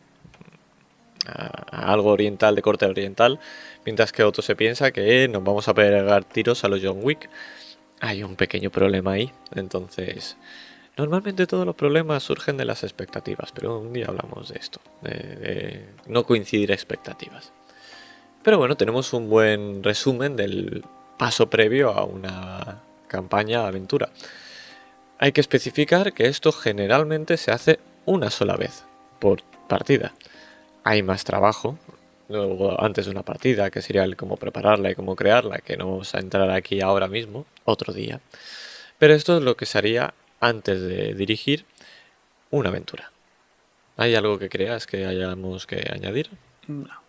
a, 1.27 1.91
algo 1.91 2.11
oriental, 2.11 2.55
de 2.55 2.61
corte 2.61 2.85
oriental, 2.85 3.39
mientras 3.83 4.11
que 4.11 4.23
otro 4.23 4.43
se 4.43 4.55
piensa 4.55 4.91
que 4.91 5.27
nos 5.27 5.43
vamos 5.43 5.67
a 5.67 5.73
pegar 5.73 6.23
tiros 6.25 6.63
a 6.63 6.67
los 6.67 6.81
John 6.83 6.99
Wick? 7.01 7.29
Hay 8.01 8.23
un 8.23 8.35
pequeño 8.35 8.69
problema 8.71 9.13
ahí, 9.13 9.31
entonces... 9.53 10.37
Normalmente 10.97 11.45
todos 11.45 11.65
los 11.65 11.75
problemas 11.75 12.23
surgen 12.23 12.55
de 12.55 12.63
las 12.63 12.83
expectativas, 12.83 13.51
pero 13.51 13.79
un 13.79 13.91
día 13.91 14.05
hablamos 14.07 14.47
de 14.47 14.57
esto, 14.57 14.79
de 15.01 15.89
no 16.07 16.23
coincidir 16.23 16.71
expectativas. 16.71 17.51
Pero 18.45 18.59
bueno, 18.59 18.77
tenemos 18.77 19.11
un 19.13 19.27
buen 19.27 19.81
resumen 19.81 20.35
del 20.35 20.85
paso 21.17 21.49
previo 21.49 21.89
a 21.89 22.05
una 22.05 22.79
campaña 23.07 23.65
aventura. 23.65 24.11
Hay 25.17 25.31
que 25.31 25.41
especificar 25.41 26.13
que 26.13 26.27
esto 26.27 26.51
generalmente 26.51 27.37
se 27.37 27.49
hace 27.49 27.79
una 28.05 28.29
sola 28.29 28.55
vez 28.55 28.83
por 29.17 29.41
partida. 29.67 30.13
Hay 30.83 31.01
más 31.01 31.23
trabajo 31.23 31.79
luego 32.29 32.79
antes 32.79 33.05
de 33.05 33.11
una 33.11 33.23
partida, 33.23 33.71
que 33.71 33.81
sería 33.81 34.03
el 34.03 34.15
cómo 34.15 34.37
prepararla 34.37 34.91
y 34.91 34.95
cómo 34.95 35.15
crearla, 35.15 35.57
que 35.57 35.75
no 35.75 35.89
vamos 35.89 36.13
a 36.13 36.19
entrar 36.19 36.51
aquí 36.51 36.81
ahora 36.81 37.07
mismo, 37.07 37.47
otro 37.63 37.93
día. 37.93 38.21
Pero 38.99 39.15
esto 39.15 39.37
es 39.37 39.43
lo 39.43 39.57
que 39.57 39.65
se 39.65 39.79
haría 39.79 40.13
antes 40.39 40.81
de 40.81 41.15
dirigir 41.15 41.65
una 42.51 42.69
aventura. 42.69 43.11
¿Hay 43.97 44.13
algo 44.13 44.37
que 44.37 44.49
creas 44.49 44.85
que 44.85 45.07
hayamos 45.07 45.65
que 45.65 45.89
añadir? 45.91 46.29
No. 46.67 47.04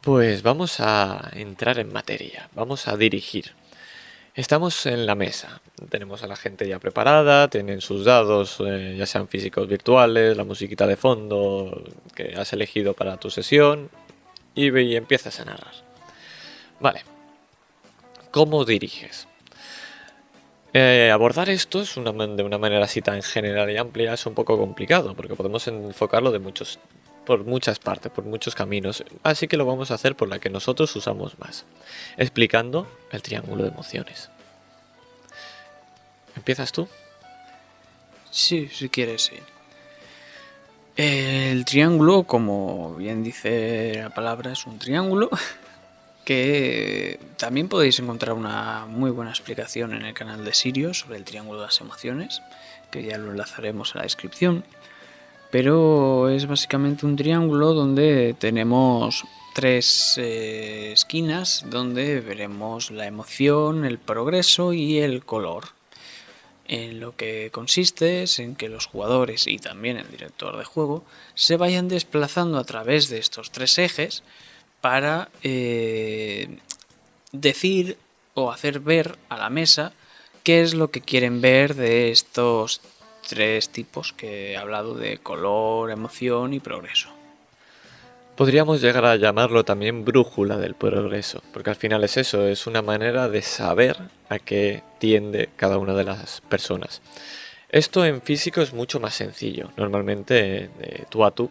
Pues 0.00 0.42
vamos 0.42 0.80
a 0.80 1.30
entrar 1.34 1.78
en 1.78 1.92
materia, 1.92 2.48
vamos 2.54 2.88
a 2.88 2.96
dirigir. 2.96 3.52
Estamos 4.34 4.86
en 4.86 5.04
la 5.04 5.14
mesa, 5.14 5.60
tenemos 5.90 6.22
a 6.22 6.26
la 6.26 6.36
gente 6.36 6.66
ya 6.66 6.78
preparada, 6.78 7.48
tienen 7.48 7.82
sus 7.82 8.06
dados, 8.06 8.56
eh, 8.66 8.94
ya 8.96 9.04
sean 9.04 9.28
físicos 9.28 9.68
virtuales, 9.68 10.38
la 10.38 10.44
musiquita 10.44 10.86
de 10.86 10.96
fondo 10.96 11.84
que 12.14 12.34
has 12.34 12.50
elegido 12.54 12.94
para 12.94 13.18
tu 13.18 13.28
sesión 13.28 13.90
y, 14.54 14.74
y 14.74 14.96
empiezas 14.96 15.38
a 15.38 15.44
narrar. 15.44 15.74
Vale, 16.80 17.04
¿cómo 18.30 18.64
diriges? 18.64 19.28
Eh, 20.72 21.10
abordar 21.12 21.50
esto 21.50 21.82
es 21.82 21.98
una, 21.98 22.12
de 22.12 22.42
una 22.42 22.56
manera 22.56 22.84
así 22.84 23.02
tan 23.02 23.22
general 23.22 23.70
y 23.70 23.76
amplia 23.76 24.14
es 24.14 24.24
un 24.24 24.34
poco 24.34 24.56
complicado 24.56 25.14
porque 25.14 25.34
podemos 25.34 25.66
enfocarlo 25.66 26.30
de 26.30 26.38
muchos, 26.38 26.78
por 27.30 27.44
muchas 27.44 27.78
partes, 27.78 28.10
por 28.10 28.24
muchos 28.24 28.56
caminos. 28.56 29.04
Así 29.22 29.46
que 29.46 29.56
lo 29.56 29.64
vamos 29.64 29.92
a 29.92 29.94
hacer 29.94 30.16
por 30.16 30.28
la 30.28 30.40
que 30.40 30.50
nosotros 30.50 30.96
usamos 30.96 31.38
más, 31.38 31.64
explicando 32.16 32.88
el 33.12 33.22
triángulo 33.22 33.62
de 33.62 33.68
emociones. 33.68 34.30
¿Empiezas 36.34 36.72
tú? 36.72 36.88
Sí, 38.32 38.68
si 38.72 38.88
quieres, 38.88 39.22
sí. 39.22 39.36
El 40.96 41.64
triángulo, 41.64 42.24
como 42.24 42.96
bien 42.96 43.22
dice 43.22 44.00
la 44.02 44.10
palabra, 44.10 44.50
es 44.50 44.66
un 44.66 44.80
triángulo 44.80 45.30
que 46.24 47.20
también 47.36 47.68
podéis 47.68 48.00
encontrar 48.00 48.34
una 48.34 48.86
muy 48.86 49.12
buena 49.12 49.30
explicación 49.30 49.94
en 49.94 50.02
el 50.04 50.14
canal 50.14 50.44
de 50.44 50.52
Sirio 50.52 50.94
sobre 50.94 51.16
el 51.16 51.22
triángulo 51.22 51.60
de 51.60 51.66
las 51.66 51.80
emociones, 51.80 52.42
que 52.90 53.04
ya 53.04 53.18
lo 53.18 53.30
enlazaremos 53.30 53.94
en 53.94 53.98
la 53.98 54.02
descripción. 54.02 54.64
Pero 55.50 56.28
es 56.28 56.46
básicamente 56.46 57.06
un 57.06 57.16
triángulo 57.16 57.74
donde 57.74 58.34
tenemos 58.38 59.24
tres 59.52 60.14
eh, 60.16 60.92
esquinas 60.92 61.64
donde 61.66 62.20
veremos 62.20 62.90
la 62.90 63.06
emoción, 63.06 63.84
el 63.84 63.98
progreso 63.98 64.72
y 64.72 64.98
el 64.98 65.24
color. 65.24 65.64
En 66.68 67.00
lo 67.00 67.16
que 67.16 67.50
consiste 67.50 68.22
es 68.22 68.38
en 68.38 68.54
que 68.54 68.68
los 68.68 68.86
jugadores 68.86 69.48
y 69.48 69.58
también 69.58 69.96
el 69.96 70.08
director 70.08 70.56
de 70.56 70.64
juego 70.64 71.04
se 71.34 71.56
vayan 71.56 71.88
desplazando 71.88 72.58
a 72.58 72.64
través 72.64 73.08
de 73.08 73.18
estos 73.18 73.50
tres 73.50 73.76
ejes 73.78 74.22
para 74.80 75.30
eh, 75.42 76.58
decir 77.32 77.98
o 78.34 78.52
hacer 78.52 78.78
ver 78.78 79.18
a 79.28 79.36
la 79.36 79.50
mesa 79.50 79.92
qué 80.44 80.62
es 80.62 80.74
lo 80.74 80.92
que 80.92 81.00
quieren 81.00 81.40
ver 81.40 81.74
de 81.74 82.12
estos 82.12 82.80
tres 83.30 83.68
tipos 83.68 84.12
que 84.12 84.50
he 84.52 84.56
hablado 84.56 84.96
de 84.96 85.18
color, 85.18 85.92
emoción 85.92 86.52
y 86.52 86.58
progreso. 86.58 87.10
Podríamos 88.34 88.80
llegar 88.80 89.04
a 89.04 89.14
llamarlo 89.14 89.64
también 89.64 90.04
brújula 90.04 90.56
del 90.56 90.74
progreso, 90.74 91.40
porque 91.52 91.70
al 91.70 91.76
final 91.76 92.02
es 92.02 92.16
eso, 92.16 92.48
es 92.48 92.66
una 92.66 92.82
manera 92.82 93.28
de 93.28 93.42
saber 93.42 93.98
a 94.28 94.40
qué 94.40 94.82
tiende 94.98 95.48
cada 95.54 95.78
una 95.78 95.94
de 95.94 96.02
las 96.02 96.40
personas. 96.48 97.02
Esto 97.68 98.04
en 98.04 98.20
físico 98.20 98.62
es 98.62 98.72
mucho 98.72 98.98
más 98.98 99.14
sencillo, 99.14 99.70
normalmente 99.76 100.68
de 100.76 101.06
tú 101.08 101.24
a 101.24 101.30
tú 101.30 101.50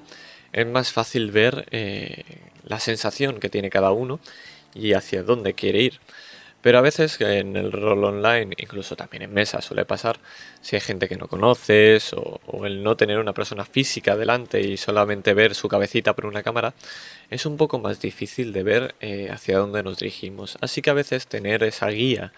es 0.52 0.68
más 0.68 0.92
fácil 0.92 1.32
ver 1.32 1.66
eh, 1.72 2.26
la 2.66 2.82
sensación 2.82 3.40
que 3.40 3.50
tiene 3.50 3.70
cada 3.70 3.92
uno 3.92 4.20
y 4.74 4.92
hacia 4.94 5.24
dónde 5.24 5.54
quiere 5.54 5.82
ir. 5.84 6.00
Pero 6.62 6.78
a 6.78 6.82
veces 6.82 7.20
en 7.22 7.56
el 7.56 7.72
rol 7.72 8.04
online, 8.04 8.54
incluso 8.58 8.96
también 8.96 9.24
en 9.24 9.34
mesa 9.34 9.62
suele 9.62 9.86
pasar, 9.86 10.20
si 10.62 10.76
hay 10.76 10.82
gente 10.82 11.08
que 11.08 11.16
no 11.16 11.28
conoces 11.28 12.14
o, 12.14 12.66
el 12.66 12.84
no 12.84 12.98
tener 12.98 13.20
una 13.20 13.34
persona 13.34 13.66
física 13.66 14.18
delante 14.18 14.60
y 14.62 14.78
solamente 14.78 15.34
ver 15.34 15.56
su 15.56 15.70
cabecita 15.70 16.14
por 16.14 16.26
una 16.26 16.44
cámara, 16.44 16.74
es 17.30 17.46
un 17.46 17.58
poco 17.58 17.80
más 17.80 18.02
difícil 18.02 18.52
de 18.54 18.64
ver 18.64 18.96
eh, 19.00 19.30
hacia 19.32 19.58
dónde 19.60 19.84
nos 19.84 20.00
dirigimos. 20.00 20.58
Así 20.62 20.82
que 20.82 20.90
a 20.90 20.94
veces 20.94 21.28
tener 21.28 21.64
esa 21.64 21.88
guía 21.90 22.34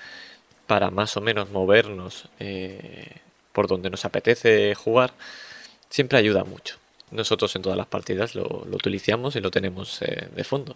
para 0.68 0.92
más 0.92 1.18
o 1.18 1.22
menos 1.22 1.50
movernos 1.52 2.30
eh, 2.40 3.18
por 3.54 3.68
donde 3.68 3.90
nos 3.90 4.06
apetece 4.06 4.76
jugar, 4.76 5.14
siempre 5.90 6.20
ayuda 6.20 6.44
mucho 6.44 6.82
nosotros 7.12 7.56
en 7.56 7.62
todas 7.62 7.78
las 7.78 7.88
partidas 7.88 8.36
lo, 8.36 8.66
utilizamos 8.72 9.36
y 9.36 9.42
lo 9.42 9.52
tenemos 9.52 10.02
eh, 10.02 10.30
de 10.34 10.44
fondo. 10.44 10.76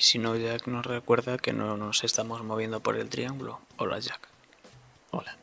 Y 0.00 0.02
si 0.02 0.18
no, 0.18 0.34
Jack 0.34 0.66
nos 0.66 0.86
recuerda 0.86 1.36
que 1.36 1.52
no 1.52 1.76
nos 1.76 2.04
estamos 2.04 2.42
moviendo 2.42 2.80
por 2.80 2.96
el 2.96 3.10
triángulo. 3.10 3.60
Hola, 3.76 3.98
Jack. 3.98 4.18
Hola. 5.10 5.36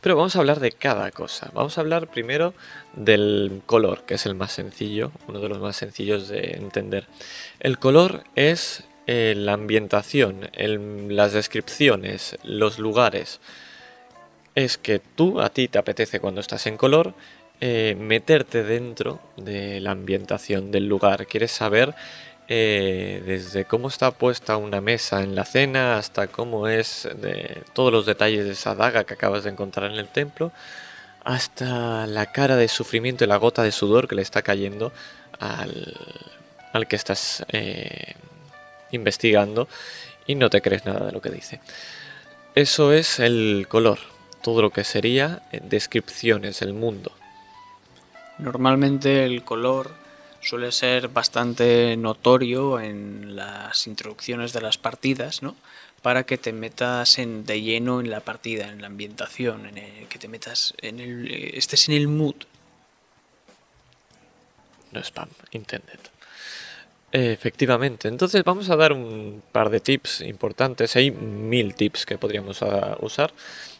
Pero 0.00 0.16
vamos 0.16 0.34
a 0.34 0.38
hablar 0.38 0.58
de 0.58 0.72
cada 0.72 1.10
cosa. 1.10 1.50
Vamos 1.52 1.76
a 1.76 1.82
hablar 1.82 2.06
primero 2.06 2.54
del 2.94 3.60
color, 3.66 4.04
que 4.06 4.14
es 4.14 4.24
el 4.24 4.34
más 4.36 4.52
sencillo, 4.52 5.12
uno 5.28 5.38
de 5.38 5.50
los 5.50 5.58
más 5.58 5.76
sencillos 5.76 6.28
de 6.28 6.52
entender. 6.52 7.08
El 7.60 7.78
color 7.78 8.24
es 8.36 8.84
eh, 9.06 9.34
la 9.36 9.52
ambientación, 9.52 10.48
las 10.56 11.34
descripciones, 11.34 12.38
los 12.42 12.78
lugares. 12.78 13.38
Es 14.54 14.78
que 14.78 14.98
tú, 14.98 15.42
a 15.42 15.50
ti 15.50 15.68
te 15.68 15.76
apetece 15.76 16.20
cuando 16.20 16.40
estás 16.40 16.66
en 16.66 16.78
color, 16.78 17.12
eh, 17.60 17.94
meterte 18.00 18.64
dentro 18.64 19.20
de 19.36 19.78
la 19.80 19.90
ambientación 19.90 20.70
del 20.70 20.88
lugar. 20.88 21.26
Quieres 21.26 21.52
saber 21.52 21.94
eh, 22.48 23.22
desde 23.24 23.64
cómo 23.64 23.88
está 23.88 24.10
puesta 24.10 24.56
una 24.56 24.80
mesa 24.80 25.22
en 25.22 25.34
la 25.34 25.44
cena 25.44 25.96
hasta 25.96 26.26
cómo 26.26 26.68
es 26.68 27.08
de 27.16 27.62
todos 27.72 27.92
los 27.92 28.04
detalles 28.04 28.44
de 28.44 28.52
esa 28.52 28.74
daga 28.74 29.04
que 29.04 29.14
acabas 29.14 29.44
de 29.44 29.50
encontrar 29.50 29.90
en 29.90 29.98
el 29.98 30.08
templo, 30.08 30.52
hasta 31.24 32.06
la 32.06 32.26
cara 32.32 32.56
de 32.56 32.68
sufrimiento 32.68 33.24
y 33.24 33.26
la 33.26 33.36
gota 33.36 33.62
de 33.62 33.72
sudor 33.72 34.08
que 34.08 34.14
le 34.14 34.22
está 34.22 34.42
cayendo 34.42 34.92
al, 35.40 35.96
al 36.72 36.86
que 36.86 36.96
estás 36.96 37.44
eh, 37.48 38.14
investigando 38.90 39.68
y 40.26 40.34
no 40.34 40.50
te 40.50 40.60
crees 40.60 40.84
nada 40.84 41.06
de 41.06 41.12
lo 41.12 41.22
que 41.22 41.30
dice. 41.30 41.60
Eso 42.54 42.92
es 42.92 43.20
el 43.20 43.66
color, 43.68 43.98
todo 44.42 44.60
lo 44.60 44.70
que 44.70 44.84
sería 44.84 45.42
descripciones, 45.62 46.62
el 46.62 46.74
mundo. 46.74 47.10
Normalmente 48.38 49.24
el 49.24 49.44
color 49.44 50.03
suele 50.44 50.70
ser 50.72 51.08
bastante 51.08 51.96
notorio 51.96 52.78
en 52.78 53.34
las 53.34 53.86
introducciones 53.86 54.52
de 54.52 54.60
las 54.60 54.78
partidas, 54.78 55.42
¿no? 55.42 55.56
Para 56.02 56.24
que 56.24 56.36
te 56.36 56.52
metas 56.52 57.18
en, 57.18 57.46
de 57.46 57.62
lleno 57.62 58.00
en 58.00 58.10
la 58.10 58.20
partida, 58.20 58.68
en 58.68 58.82
la 58.82 58.88
ambientación, 58.88 59.66
en 59.66 60.06
que 60.06 60.18
te 60.18 60.28
metas 60.28 60.74
en 60.82 61.00
el, 61.00 61.30
estés 61.54 61.88
en 61.88 61.94
el 61.94 62.08
mood. 62.08 62.34
No 64.92 65.00
spam, 65.00 65.30
intended. 65.52 65.98
Efectivamente, 67.10 68.08
entonces 68.08 68.44
vamos 68.44 68.68
a 68.70 68.76
dar 68.76 68.92
un 68.92 69.42
par 69.52 69.70
de 69.70 69.80
tips 69.80 70.20
importantes. 70.20 70.94
Hay 70.96 71.10
mil 71.10 71.74
tips 71.74 72.04
que 72.04 72.18
podríamos 72.18 72.60
usar 73.00 73.32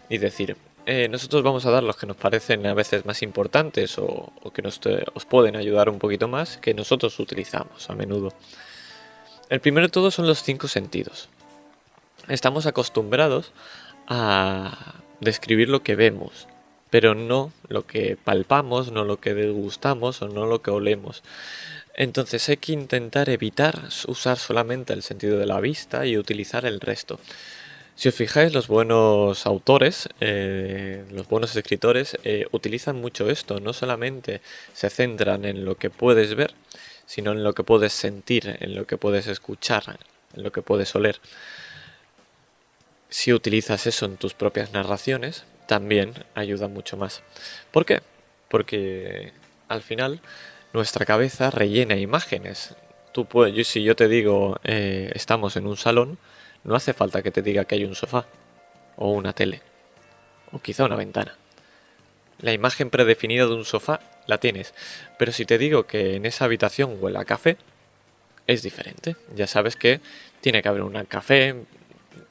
y 0.09 0.19
decir, 0.19 0.57
eh, 0.87 1.09
nosotros 1.09 1.43
vamos 1.43 1.65
a 1.65 1.71
dar 1.71 1.83
los 1.83 1.97
que 1.97 2.07
nos 2.07 2.17
parecen 2.17 2.67
a 2.67 2.75
veces 2.75 3.07
más 3.07 3.23
importantes 3.23 3.99
o, 3.99 4.33
que 4.53 4.61
nos 4.61 4.81
os 5.15 5.25
pueden 5.25 5.57
ayudar 5.57 5.89
un 5.89 5.99
poquito 5.99 6.29
más 6.29 6.59
que 6.59 6.75
nosotros 6.75 7.19
utilizamos 7.19 7.89
a 7.89 7.95
menudo. 7.95 8.33
El 9.49 9.61
primero 9.61 9.87
de 9.87 9.93
todo 9.93 10.11
son 10.11 10.27
los 10.27 10.43
cinco 10.43 10.69
sentidos. 10.69 11.29
Estamos 12.29 12.67
acostumbrados 12.67 13.53
a 14.07 14.95
describir 15.21 15.69
lo 15.69 15.83
que 15.83 15.97
vemos, 15.97 16.49
pero 16.91 17.15
no 17.15 17.53
lo 17.69 17.87
que 17.87 18.17
palpamos, 18.23 18.93
no 18.93 19.05
lo 19.05 19.19
que 19.21 19.35
degustamos 19.35 20.21
o 20.21 20.29
no 20.29 20.45
lo 20.47 20.61
que 20.61 20.71
olemos. 20.71 21.23
Entonces 21.95 22.49
hay 22.49 22.57
que 22.59 22.73
intentar 22.73 23.31
evitar 23.31 23.89
usar 24.07 24.39
solamente 24.39 24.93
el 24.93 25.03
sentido 25.03 25.39
de 25.39 25.47
la 25.47 25.61
vista 25.61 26.05
y 26.05 26.19
utilizar 26.19 26.67
el 26.67 26.81
resto. 26.81 27.21
Si 27.97 28.09
os 28.09 28.15
fijáis, 28.15 28.53
los 28.53 28.67
buenos 28.67 29.47
autores, 29.47 30.09
eh, 30.21 31.05
los 31.13 31.29
buenos 31.29 31.55
escritores 31.55 32.19
eh, 32.25 32.47
utilizan 32.51 32.97
mucho 33.01 33.31
esto, 33.31 33.61
no 33.61 33.73
solamente 33.73 34.41
se 34.73 34.91
centran 34.91 35.45
en 35.45 35.65
lo 35.65 35.77
que 35.77 35.91
puedes 35.91 36.35
ver, 36.35 36.55
sino 37.07 37.33
en 37.33 37.45
lo 37.45 37.55
que 37.55 37.63
puedes 37.63 37.93
sentir, 37.93 38.57
en 38.61 38.75
lo 38.75 38.87
que 38.87 38.97
puedes 38.97 39.29
escuchar, 39.29 39.99
en 40.35 40.43
lo 40.43 40.51
que 40.51 40.63
puedes 40.63 40.93
oler. 40.97 41.21
Si 43.11 43.33
utilizas 43.33 43.87
eso 43.87 44.07
en 44.07 44.17
tus 44.17 44.35
propias 44.35 44.73
narraciones, 44.73 45.45
también 45.67 46.15
ayuda 46.35 46.67
mucho 46.67 46.97
más. 46.97 47.23
¿Por 47.71 47.87
qué? 47.87 48.03
Porque 48.49 49.33
al 49.69 49.83
final 49.83 50.21
nuestra 50.73 51.07
cabeza 51.07 51.51
rellena 51.51 51.95
imágenes. 51.97 52.75
Tú 53.13 53.27
puedes, 53.27 53.69
si 53.69 53.85
yo 53.85 53.95
te 53.95 54.09
digo 54.09 54.59
eh, 54.65 55.13
estamos 55.15 55.57
en 55.57 55.69
un 55.69 55.77
salón, 55.77 56.19
no 56.65 56.75
hace 56.75 56.93
falta 56.93 57.23
que 57.23 57.31
te 57.31 57.43
diga 57.43 57.65
que 57.65 57.77
hay 57.77 57.85
un 57.85 57.95
sofá, 57.95 58.27
o 58.97 59.11
una 59.11 59.33
tele, 59.33 59.63
o 60.53 60.59
quizá 60.59 60.85
una 60.85 60.97
ventana. 60.97 61.37
La 62.41 62.53
imagen 62.53 62.91
predefinida 62.91 63.47
de 63.47 63.55
un 63.55 63.65
sofá 63.65 64.01
la 64.27 64.39
tienes, 64.39 64.75
pero 65.19 65.33
si 65.33 65.45
te 65.45 65.59
digo 65.59 65.87
que 65.87 66.17
en 66.17 66.27
esa 66.27 66.47
habitación 66.47 66.99
huele 67.01 67.19
a 67.19 67.25
café, 67.25 67.57
es 68.47 68.63
diferente. 68.63 69.17
Ya 69.35 69.47
sabes 69.47 69.77
que 69.77 70.01
tiene 70.41 70.63
que 70.63 70.69
haber 70.69 70.83
un 70.83 70.93
café, 71.05 71.55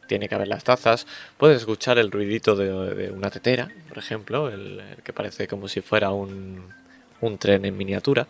tiene 0.08 0.30
que 0.30 0.36
haber 0.36 0.48
las 0.48 0.64
tazas. 0.64 1.08
Puedes 1.38 1.60
escuchar 1.60 1.98
el 1.98 2.12
ruidito 2.12 2.56
de, 2.56 3.12
una 3.12 3.30
tetera, 3.30 3.70
por 3.90 3.98
ejemplo, 3.98 4.50
el, 4.50 4.82
que 5.04 5.14
parece 5.14 5.48
como 5.48 5.68
si 5.68 5.82
fuera 5.82 6.12
un, 6.12 6.72
un 7.22 7.38
tren 7.38 7.66
en 7.66 7.76
miniatura. 7.76 8.28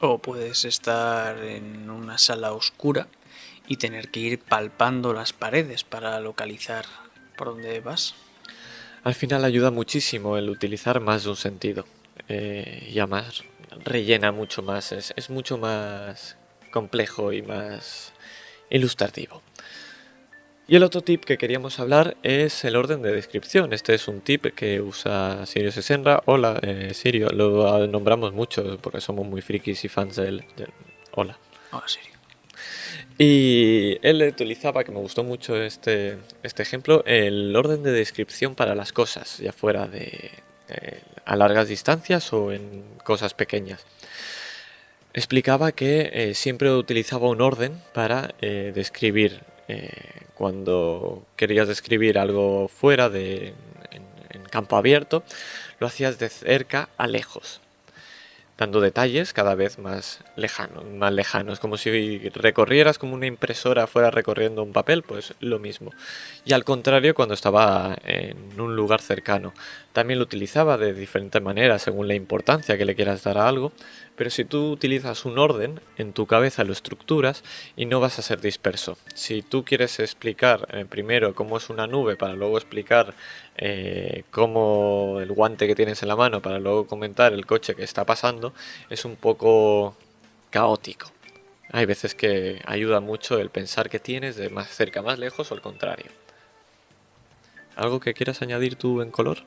O 0.00 0.18
puedes 0.18 0.64
estar 0.64 1.38
en 1.38 1.90
una 1.90 2.18
sala 2.18 2.52
oscura 2.52 3.06
y 3.70 3.76
tener 3.76 4.08
que 4.08 4.18
ir 4.18 4.40
palpando 4.40 5.12
las 5.12 5.32
paredes 5.32 5.84
para 5.84 6.18
localizar 6.18 6.86
por 7.38 7.54
dónde 7.54 7.78
vas. 7.78 8.16
Al 9.04 9.14
final 9.14 9.44
ayuda 9.44 9.70
muchísimo 9.70 10.36
el 10.36 10.50
utilizar 10.50 10.98
más 10.98 11.22
de 11.22 11.30
un 11.30 11.36
sentido. 11.36 11.86
Eh, 12.26 12.88
y 12.92 12.98
además 12.98 13.44
rellena 13.84 14.32
mucho 14.32 14.62
más, 14.62 14.90
es, 14.90 15.14
es 15.14 15.30
mucho 15.30 15.56
más 15.56 16.36
complejo 16.72 17.32
y 17.32 17.42
más 17.42 18.12
ilustrativo. 18.70 19.40
Y 20.66 20.74
el 20.74 20.82
otro 20.82 21.02
tip 21.02 21.24
que 21.24 21.38
queríamos 21.38 21.78
hablar 21.78 22.16
es 22.24 22.64
el 22.64 22.74
orden 22.74 23.02
de 23.02 23.12
descripción. 23.12 23.72
Este 23.72 23.94
es 23.94 24.08
un 24.08 24.20
tip 24.20 24.46
que 24.46 24.80
usa 24.80 25.46
Sirio 25.46 25.70
Sesenra. 25.70 26.24
Hola, 26.26 26.58
eh, 26.62 26.90
Sirio. 26.92 27.28
Lo 27.28 27.86
nombramos 27.86 28.32
mucho 28.32 28.78
porque 28.82 29.00
somos 29.00 29.24
muy 29.24 29.42
frikis 29.42 29.84
y 29.84 29.88
fans 29.88 30.16
del... 30.16 30.44
Hola. 31.12 31.38
Hola, 31.70 31.86
Sirio. 31.86 32.09
Y 33.22 33.98
él 34.00 34.22
utilizaba, 34.22 34.82
que 34.82 34.92
me 34.92 34.98
gustó 34.98 35.22
mucho 35.22 35.54
este, 35.62 36.16
este 36.42 36.62
ejemplo, 36.62 37.04
el 37.04 37.54
orden 37.54 37.82
de 37.82 37.92
descripción 37.92 38.54
para 38.54 38.74
las 38.74 38.94
cosas, 38.94 39.36
ya 39.36 39.52
fuera 39.52 39.86
de 39.86 40.30
eh, 40.70 41.02
a 41.26 41.36
largas 41.36 41.68
distancias 41.68 42.32
o 42.32 42.50
en 42.50 42.82
cosas 43.04 43.34
pequeñas. 43.34 43.84
Explicaba 45.12 45.72
que 45.72 46.08
eh, 46.14 46.34
siempre 46.34 46.74
utilizaba 46.74 47.28
un 47.28 47.42
orden 47.42 47.82
para 47.92 48.34
describir 48.40 49.42
eh, 49.68 49.90
cuando 50.34 51.26
querías 51.36 51.68
describir 51.68 52.18
algo 52.18 52.68
fuera 52.68 53.10
de 53.10 53.52
en, 53.90 54.44
campo 54.44 54.76
abierto, 54.76 55.24
lo 55.78 55.86
hacías 55.86 56.18
de 56.18 56.30
cerca 56.30 56.88
a 56.96 57.06
lejos 57.06 57.60
dando 58.60 58.82
detalles 58.82 59.32
cada 59.32 59.54
vez 59.54 59.78
más 59.78 60.20
lejanos, 60.36 60.84
más 60.84 61.14
lejanos, 61.14 61.58
como 61.60 61.78
si 61.78 62.18
recorrieras 62.28 62.98
como 62.98 63.14
una 63.14 63.24
impresora 63.24 63.86
fuera 63.86 64.10
recorriendo 64.10 64.62
un 64.62 64.74
papel, 64.74 65.02
pues 65.02 65.32
lo 65.40 65.58
mismo. 65.58 65.92
Y 66.44 66.52
al 66.52 66.64
contrario, 66.64 67.14
cuando 67.14 67.32
estaba 67.32 67.96
en 68.04 68.60
un 68.60 68.76
lugar 68.76 69.00
cercano, 69.00 69.54
también 69.94 70.18
lo 70.18 70.24
utilizaba 70.24 70.76
de 70.76 70.92
diferentes 70.92 71.40
maneras 71.40 71.80
según 71.80 72.06
la 72.06 72.14
importancia 72.14 72.76
que 72.76 72.84
le 72.84 72.94
quieras 72.94 73.24
dar 73.24 73.38
a 73.38 73.48
algo, 73.48 73.72
pero 74.14 74.28
si 74.28 74.44
tú 74.44 74.70
utilizas 74.70 75.24
un 75.24 75.38
orden, 75.38 75.80
en 75.96 76.12
tu 76.12 76.26
cabeza 76.26 76.62
lo 76.62 76.74
estructuras 76.74 77.42
y 77.74 77.86
no 77.86 78.00
vas 78.00 78.18
a 78.18 78.22
ser 78.22 78.42
disperso. 78.42 78.98
Si 79.14 79.40
tú 79.40 79.64
quieres 79.64 79.98
explicar 80.00 80.68
eh, 80.72 80.84
primero 80.86 81.34
cómo 81.34 81.56
es 81.56 81.70
una 81.70 81.86
nube 81.86 82.16
para 82.16 82.34
luego 82.34 82.58
explicar 82.58 83.14
eh, 83.62 84.24
cómo 84.30 85.18
el 85.20 85.32
guante 85.32 85.66
que 85.66 85.74
tienes 85.74 86.02
en 86.02 86.08
la 86.08 86.16
mano 86.16 86.40
para 86.40 86.58
luego 86.58 86.86
comentar 86.86 87.34
el 87.34 87.44
coche 87.44 87.74
que 87.74 87.84
está 87.84 88.06
pasando, 88.06 88.54
es 88.88 89.04
un 89.04 89.16
poco 89.16 89.94
caótico. 90.48 91.12
Hay 91.70 91.84
veces 91.84 92.14
que 92.14 92.62
ayuda 92.64 93.00
mucho 93.00 93.38
el 93.38 93.50
pensar 93.50 93.90
que 93.90 93.98
tienes 93.98 94.36
de 94.36 94.48
más 94.48 94.68
cerca, 94.68 95.02
más 95.02 95.18
lejos 95.18 95.50
o 95.50 95.54
al 95.54 95.60
contrario. 95.60 96.10
¿Algo 97.76 98.00
que 98.00 98.14
quieras 98.14 98.40
añadir 98.40 98.76
tú 98.76 99.02
en 99.02 99.10
color? 99.10 99.44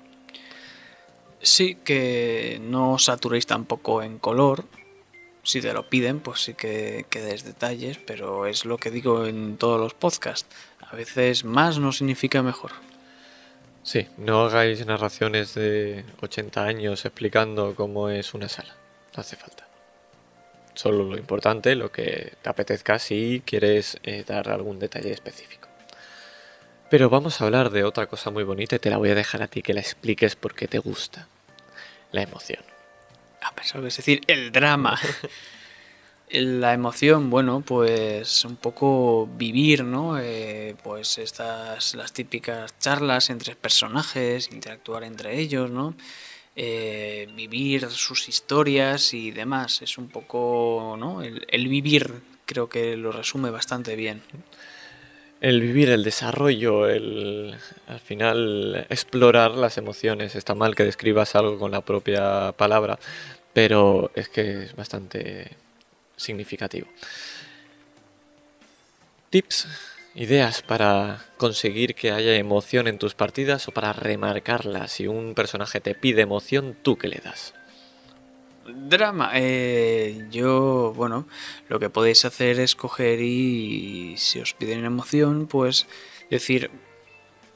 Sí, 1.42 1.76
que 1.84 2.62
no 2.62 3.00
saturéis 3.00 3.48
tampoco 3.48 4.04
en 4.04 4.20
color. 4.20 4.64
Si 5.42 5.60
te 5.60 5.74
lo 5.74 5.90
piden, 5.90 6.20
pues 6.20 6.42
sí 6.42 6.54
que, 6.54 7.08
que 7.10 7.20
des 7.20 7.44
detalles, 7.44 7.98
pero 7.98 8.46
es 8.46 8.64
lo 8.64 8.78
que 8.78 8.92
digo 8.92 9.26
en 9.26 9.58
todos 9.58 9.80
los 9.80 9.96
podcasts. 9.96 10.48
A 10.80 10.96
veces 10.96 11.44
más 11.46 11.80
no 11.80 11.92
significa 11.92 12.44
mejor. 12.44 12.72
Sí, 13.84 14.08
no 14.18 14.46
hagáis 14.46 14.86
narraciones 14.86 15.54
de 15.56 16.06
80 16.22 16.64
años 16.64 17.04
explicando 17.04 17.76
cómo 17.76 18.10
es 18.10 18.34
una 18.34 18.48
sala. 18.48 18.74
No 19.16 19.22
hace 19.22 19.36
falta. 19.36 19.68
Solo 20.74 21.04
lo 21.04 21.18
importante, 21.18 21.76
lo 21.76 21.92
que 21.92 22.34
te 22.42 22.50
apetezca 22.50 22.98
si 22.98 23.44
quieres 23.46 23.98
eh, 24.04 24.24
dar 24.26 24.50
algún 24.50 24.80
detalle 24.80 25.12
específico. 25.12 25.68
Pero 26.90 27.10
vamos 27.10 27.42
a 27.42 27.46
hablar 27.46 27.72
de 27.72 27.84
otra 27.84 28.08
cosa 28.08 28.32
muy 28.32 28.44
bonita 28.44 28.78
y 28.78 28.80
te 28.80 28.90
la 28.90 28.98
voy 28.98 29.10
a 29.10 29.16
dejar 29.16 29.44
a 29.44 29.48
ti 29.48 29.62
que 29.62 29.74
la 29.74 29.82
expliques 29.82 30.36
porque 30.36 30.68
te 30.68 30.80
gusta 30.80 31.28
la 32.12 32.22
emoción. 32.22 32.64
Ah, 33.42 33.52
pensaba 33.54 33.86
es 33.88 33.98
decir, 33.98 34.22
el 34.28 34.52
drama. 34.52 34.98
la 36.34 36.74
emoción, 36.74 37.30
bueno, 37.30 37.62
pues 37.66 38.46
un 38.46 38.56
poco 38.56 39.28
vivir, 39.38 39.84
¿no? 39.84 40.20
Eh, 40.20 40.76
pues 40.84 41.18
estas, 41.18 41.96
las 41.96 42.14
típicas 42.14 42.78
charlas 42.80 43.30
entre 43.30 43.56
personajes, 43.56 44.50
interactuar 44.52 45.04
entre 45.04 45.40
ellos, 45.40 45.70
¿no? 45.70 45.96
Eh, 46.56 47.28
vivir 47.36 47.90
sus 47.90 48.30
historias 48.30 49.14
y 49.14 49.32
demás. 49.32 49.82
Es 49.82 49.98
un 49.98 50.10
poco, 50.10 50.96
¿no? 51.00 51.22
El, 51.22 51.46
el 51.50 51.68
vivir 51.68 52.22
creo 52.46 52.70
que 52.70 52.98
lo 52.98 53.12
resume 53.12 53.50
bastante 53.50 53.96
bien 53.96 54.22
el 55.44 55.60
vivir, 55.60 55.90
el 55.90 56.06
desarrollo, 56.06 56.88
el 56.88 57.54
al 57.88 58.00
final 58.00 58.88
explorar 58.90 59.52
las 59.52 59.78
emociones. 59.78 60.36
Está 60.36 60.56
mal 60.56 60.74
que 60.74 60.86
describas 60.86 61.36
algo 61.36 61.60
con 61.60 61.72
la 61.72 61.82
propia 61.82 62.54
palabra, 62.54 62.98
pero 63.52 64.10
es 64.16 64.30
que 64.30 64.64
es 64.64 64.76
bastante 64.76 65.52
significativo. 66.16 66.88
Tips, 69.30 69.68
ideas 70.16 70.62
para 70.62 71.26
conseguir 71.38 71.96
que 71.96 72.12
haya 72.12 72.36
emoción 72.36 72.88
en 72.88 73.00
tus 73.00 73.16
partidas 73.16 73.68
o 73.68 73.72
para 73.72 73.94
remarcarla. 73.94 74.88
Si 74.88 75.08
un 75.08 75.34
personaje 75.34 75.82
te 75.82 75.96
pide 75.96 76.22
emoción, 76.22 76.78
¿tú 76.82 76.98
qué 76.98 77.08
le 77.08 77.18
das? 77.18 77.54
Drama. 78.68 79.32
Eh, 79.34 80.28
yo, 80.32 80.94
bueno, 80.96 81.28
lo 81.68 81.80
que 81.80 81.90
podéis 81.90 82.26
hacer 82.26 82.60
es 82.60 82.76
coger 82.76 83.20
y 83.22 84.16
si 84.18 84.40
os 84.40 84.54
piden 84.54 84.86
emoción, 84.86 85.48
pues 85.48 85.88
decir, 86.30 86.72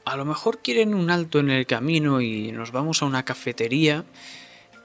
a 0.04 0.16
lo 0.16 0.24
mejor 0.24 0.58
quieren 0.58 0.94
un 0.94 1.10
alto 1.10 1.38
en 1.38 1.50
el 1.50 1.66
camino 1.66 2.20
y 2.20 2.52
nos 2.52 2.72
vamos 2.72 3.02
a 3.02 3.06
una 3.06 3.24
cafetería 3.24 4.04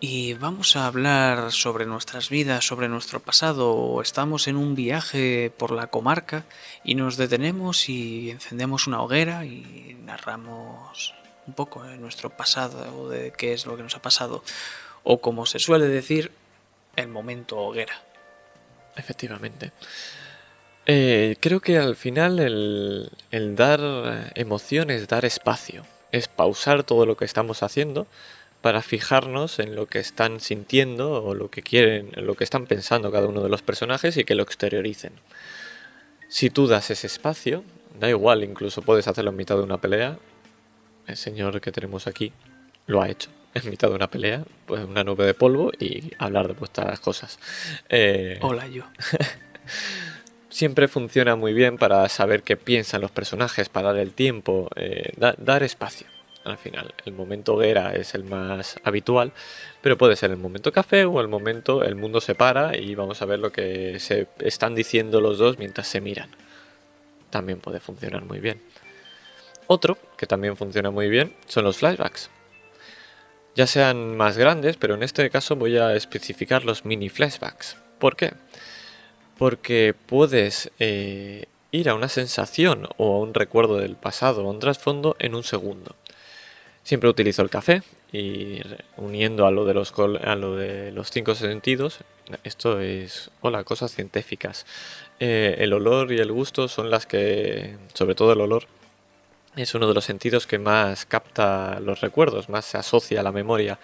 y 0.05 0.33
vamos 0.33 0.75
a 0.75 0.85
hablar 0.85 1.53
sobre 1.53 1.85
nuestras 1.85 2.29
vidas, 2.29 2.67
sobre 2.67 2.89
nuestro 2.89 3.21
pasado, 3.21 4.01
estamos 4.01 4.49
en 4.49 4.57
un 4.57 4.75
viaje 4.75 5.49
por 5.57 5.71
la 5.71 5.87
comarca 5.87 6.43
y 6.83 6.95
nos 6.95 7.15
detenemos 7.15 7.87
y 7.87 8.29
encendemos 8.29 8.85
una 8.85 9.01
hoguera 9.01 9.45
y 9.45 9.97
narramos 10.03 11.15
un 11.47 11.53
poco 11.53 11.83
de 11.83 11.95
nuestro 11.95 12.29
pasado 12.31 13.07
de 13.07 13.31
qué 13.31 13.53
es 13.53 13.65
lo 13.65 13.77
que 13.77 13.83
nos 13.83 13.95
ha 13.95 14.01
pasado 14.01 14.43
o 15.05 15.21
como 15.21 15.45
se 15.45 15.59
suele 15.59 15.87
decir, 15.87 16.33
el 16.97 17.07
momento 17.07 17.57
hoguera. 17.57 18.01
Efectivamente. 18.97 19.71
Eh, 20.85 21.37
creo 21.39 21.61
que 21.61 21.77
al 21.77 21.95
final 21.95 22.39
el, 22.39 23.09
el 23.31 23.55
dar 23.55 24.33
emoción 24.35 24.89
es 24.89 25.07
dar 25.07 25.23
espacio, 25.23 25.85
es 26.11 26.27
pausar 26.27 26.83
todo 26.83 27.05
lo 27.05 27.15
que 27.15 27.23
estamos 27.23 27.63
haciendo 27.63 28.05
para 28.63 28.81
fijarnos 28.81 29.59
en 29.59 29.75
lo 29.75 29.87
que 29.87 29.99
están 29.99 30.39
sintiendo 30.39 31.21
o 31.21 31.35
lo 31.35 31.51
que 31.51 31.61
quieren, 31.61 32.11
lo 32.15 32.35
que 32.35 32.45
están 32.45 32.65
pensando 32.65 33.11
cada 33.11 33.27
uno 33.27 33.43
de 33.43 33.49
los 33.49 33.61
personajes 33.61 34.15
y 34.15 34.23
que 34.23 34.35
lo 34.35 34.43
exterioricen. 34.43 35.11
Si 36.29 36.49
tú 36.49 36.65
das 36.65 36.89
ese 36.89 37.07
espacio, 37.07 37.65
da 37.99 38.07
igual, 38.07 38.41
incluso 38.41 38.81
puedes 38.81 39.05
hacerlo 39.09 39.31
en 39.31 39.35
mitad 39.35 39.57
de 39.57 39.63
una 39.63 39.81
pelea. 39.81 40.17
El 41.07 41.17
señor 41.17 41.59
que 41.59 41.73
tenemos 41.73 42.07
aquí 42.07 42.31
lo 42.87 43.01
ha 43.01 43.09
hecho 43.09 43.29
en 43.53 43.69
mitad 43.69 43.89
de 43.89 43.95
una 43.95 44.09
pelea, 44.09 44.45
pues 44.65 44.85
una 44.85 45.03
nube 45.03 45.25
de 45.25 45.33
polvo 45.33 45.73
y 45.77 46.13
hablar 46.17 46.47
de 46.47 46.53
vuestras 46.53 47.01
cosas. 47.01 47.39
Eh, 47.89 48.39
Hola 48.41 48.65
yo. 48.69 48.85
siempre 50.47 50.87
funciona 50.87 51.35
muy 51.35 51.51
bien 51.53 51.77
para 51.77 52.07
saber 52.07 52.43
qué 52.43 52.55
piensan 52.55 53.01
los 53.01 53.11
personajes, 53.11 53.67
para 53.67 53.91
dar 53.91 54.01
el 54.01 54.13
tiempo, 54.13 54.69
eh, 54.77 55.11
dar 55.17 55.63
espacio. 55.63 56.07
Al 56.43 56.57
final, 56.57 56.93
el 57.05 57.13
momento 57.13 57.53
hoguera 57.55 57.93
es 57.93 58.15
el 58.15 58.25
más 58.25 58.75
habitual, 58.83 59.31
pero 59.81 59.97
puede 59.97 60.15
ser 60.15 60.31
el 60.31 60.37
momento 60.37 60.71
café 60.71 61.05
o 61.05 61.21
el 61.21 61.27
momento 61.27 61.83
el 61.83 61.95
mundo 61.95 62.19
se 62.19 62.35
para 62.35 62.75
y 62.75 62.95
vamos 62.95 63.21
a 63.21 63.25
ver 63.25 63.39
lo 63.39 63.51
que 63.51 63.99
se 63.99 64.27
están 64.39 64.75
diciendo 64.75 65.21
los 65.21 65.37
dos 65.37 65.57
mientras 65.57 65.87
se 65.87 66.01
miran. 66.01 66.29
También 67.29 67.59
puede 67.59 67.79
funcionar 67.79 68.25
muy 68.25 68.39
bien. 68.39 68.61
Otro 69.67 69.97
que 70.17 70.27
también 70.27 70.57
funciona 70.57 70.91
muy 70.91 71.09
bien 71.09 71.33
son 71.47 71.63
los 71.63 71.77
flashbacks 71.77 72.29
ya 73.55 73.67
sean 73.67 74.17
más 74.17 74.37
grandes, 74.37 74.77
pero 74.77 74.95
en 74.95 75.03
este 75.03 75.29
caso 75.29 75.55
voy 75.55 75.77
a 75.77 75.95
especificar 75.95 76.65
los 76.65 76.85
mini 76.85 77.09
flashbacks. 77.09 77.77
¿Por 77.99 78.15
qué? 78.15 78.33
Porque 79.37 79.93
puedes 80.05 80.71
eh, 80.79 81.45
ir 81.71 81.89
a 81.89 81.95
una 81.95 82.09
sensación 82.09 82.87
o 82.97 83.15
a 83.15 83.19
un 83.19 83.33
recuerdo 83.33 83.77
del 83.77 83.95
pasado 83.95 84.43
o 84.43 84.49
un 84.49 84.59
trasfondo 84.59 85.15
en 85.19 85.35
un 85.35 85.43
segundo. 85.43 85.95
Siempre 86.83 87.09
utilizo 87.09 87.41
el 87.41 87.49
café 87.49 87.81
y 88.11 88.61
uniendo 88.97 89.47
a 89.47 89.51
lo 89.51 89.65
de 89.65 89.73
los, 89.73 89.93
a 89.97 90.35
lo 90.35 90.57
de 90.57 90.91
los 90.91 91.09
cinco 91.11 91.33
sentidos, 91.33 91.99
esto 92.43 92.79
es, 92.79 93.31
hola, 93.41 93.63
cosas 93.63 93.93
científicas. 93.93 94.65
Eh, 95.19 95.55
el 95.59 95.73
olor 95.73 96.11
y 96.11 96.19
el 96.19 96.31
gusto 96.31 96.67
son 96.67 96.89
las 96.89 97.05
que, 97.05 97.77
sobre 97.93 98.15
todo 98.15 98.33
el 98.33 98.41
olor, 98.41 98.65
es 99.55 99.75
uno 99.75 99.87
de 99.87 99.93
los 99.93 100.03
sentidos 100.03 100.47
que 100.47 100.57
más 100.57 101.05
capta 101.05 101.79
los 101.79 102.01
recuerdos, 102.01 102.49
más 102.49 102.65
se 102.65 102.77
asocia 102.77 103.19
a 103.19 103.23
la 103.23 103.31
memoria. 103.31 103.79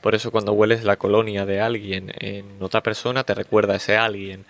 Por 0.00 0.14
eso 0.14 0.30
cuando 0.30 0.52
hueles 0.52 0.84
la 0.84 0.96
colonia 0.96 1.46
de 1.46 1.60
alguien 1.60 2.12
en 2.20 2.62
otra 2.62 2.82
persona 2.82 3.24
te 3.24 3.34
recuerda 3.34 3.72
a 3.74 3.76
ese 3.76 3.96
alguien 3.96 4.44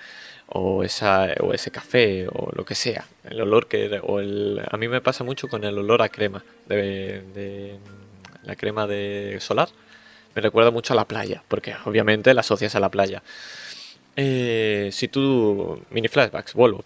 o, 0.48 0.84
esa, 0.84 1.28
o 1.40 1.52
ese 1.52 1.70
café 1.70 2.26
o 2.28 2.50
lo 2.54 2.64
que 2.64 2.74
sea. 2.74 3.06
El 3.28 3.40
olor 3.40 3.66
que... 3.66 4.00
O 4.02 4.20
el, 4.20 4.60
a 4.70 4.76
mí 4.76 4.88
me 4.88 5.00
pasa 5.00 5.24
mucho 5.24 5.48
con 5.48 5.64
el 5.64 5.78
olor 5.78 6.02
a 6.02 6.08
crema, 6.08 6.44
de, 6.66 7.22
de 7.34 7.78
la 8.44 8.56
crema 8.56 8.86
de 8.86 9.38
solar. 9.40 9.68
Me 10.34 10.42
recuerda 10.42 10.70
mucho 10.70 10.92
a 10.92 10.96
la 10.96 11.06
playa, 11.06 11.42
porque 11.48 11.74
obviamente 11.84 12.34
la 12.34 12.40
asocias 12.40 12.74
a 12.74 12.80
la 12.80 12.90
playa. 12.90 13.22
Eh, 14.16 14.90
si 14.92 15.08
tú, 15.08 15.82
mini 15.90 16.08
flashbacks, 16.08 16.54
vuelvo. 16.54 16.84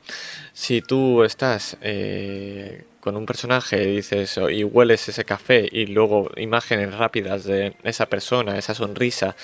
Si 0.52 0.80
tú 0.80 1.24
estás 1.24 1.76
eh, 1.82 2.84
con 3.00 3.16
un 3.16 3.26
personaje 3.26 3.82
y 3.82 3.96
dices 3.96 4.38
y 4.50 4.64
hueles 4.64 5.08
ese 5.08 5.24
café 5.24 5.68
y 5.70 5.86
luego 5.86 6.30
imágenes 6.36 6.94
rápidas 6.94 7.44
de 7.44 7.74
esa 7.82 8.06
persona, 8.06 8.56
esa 8.56 8.74
sonrisa, 8.74 9.36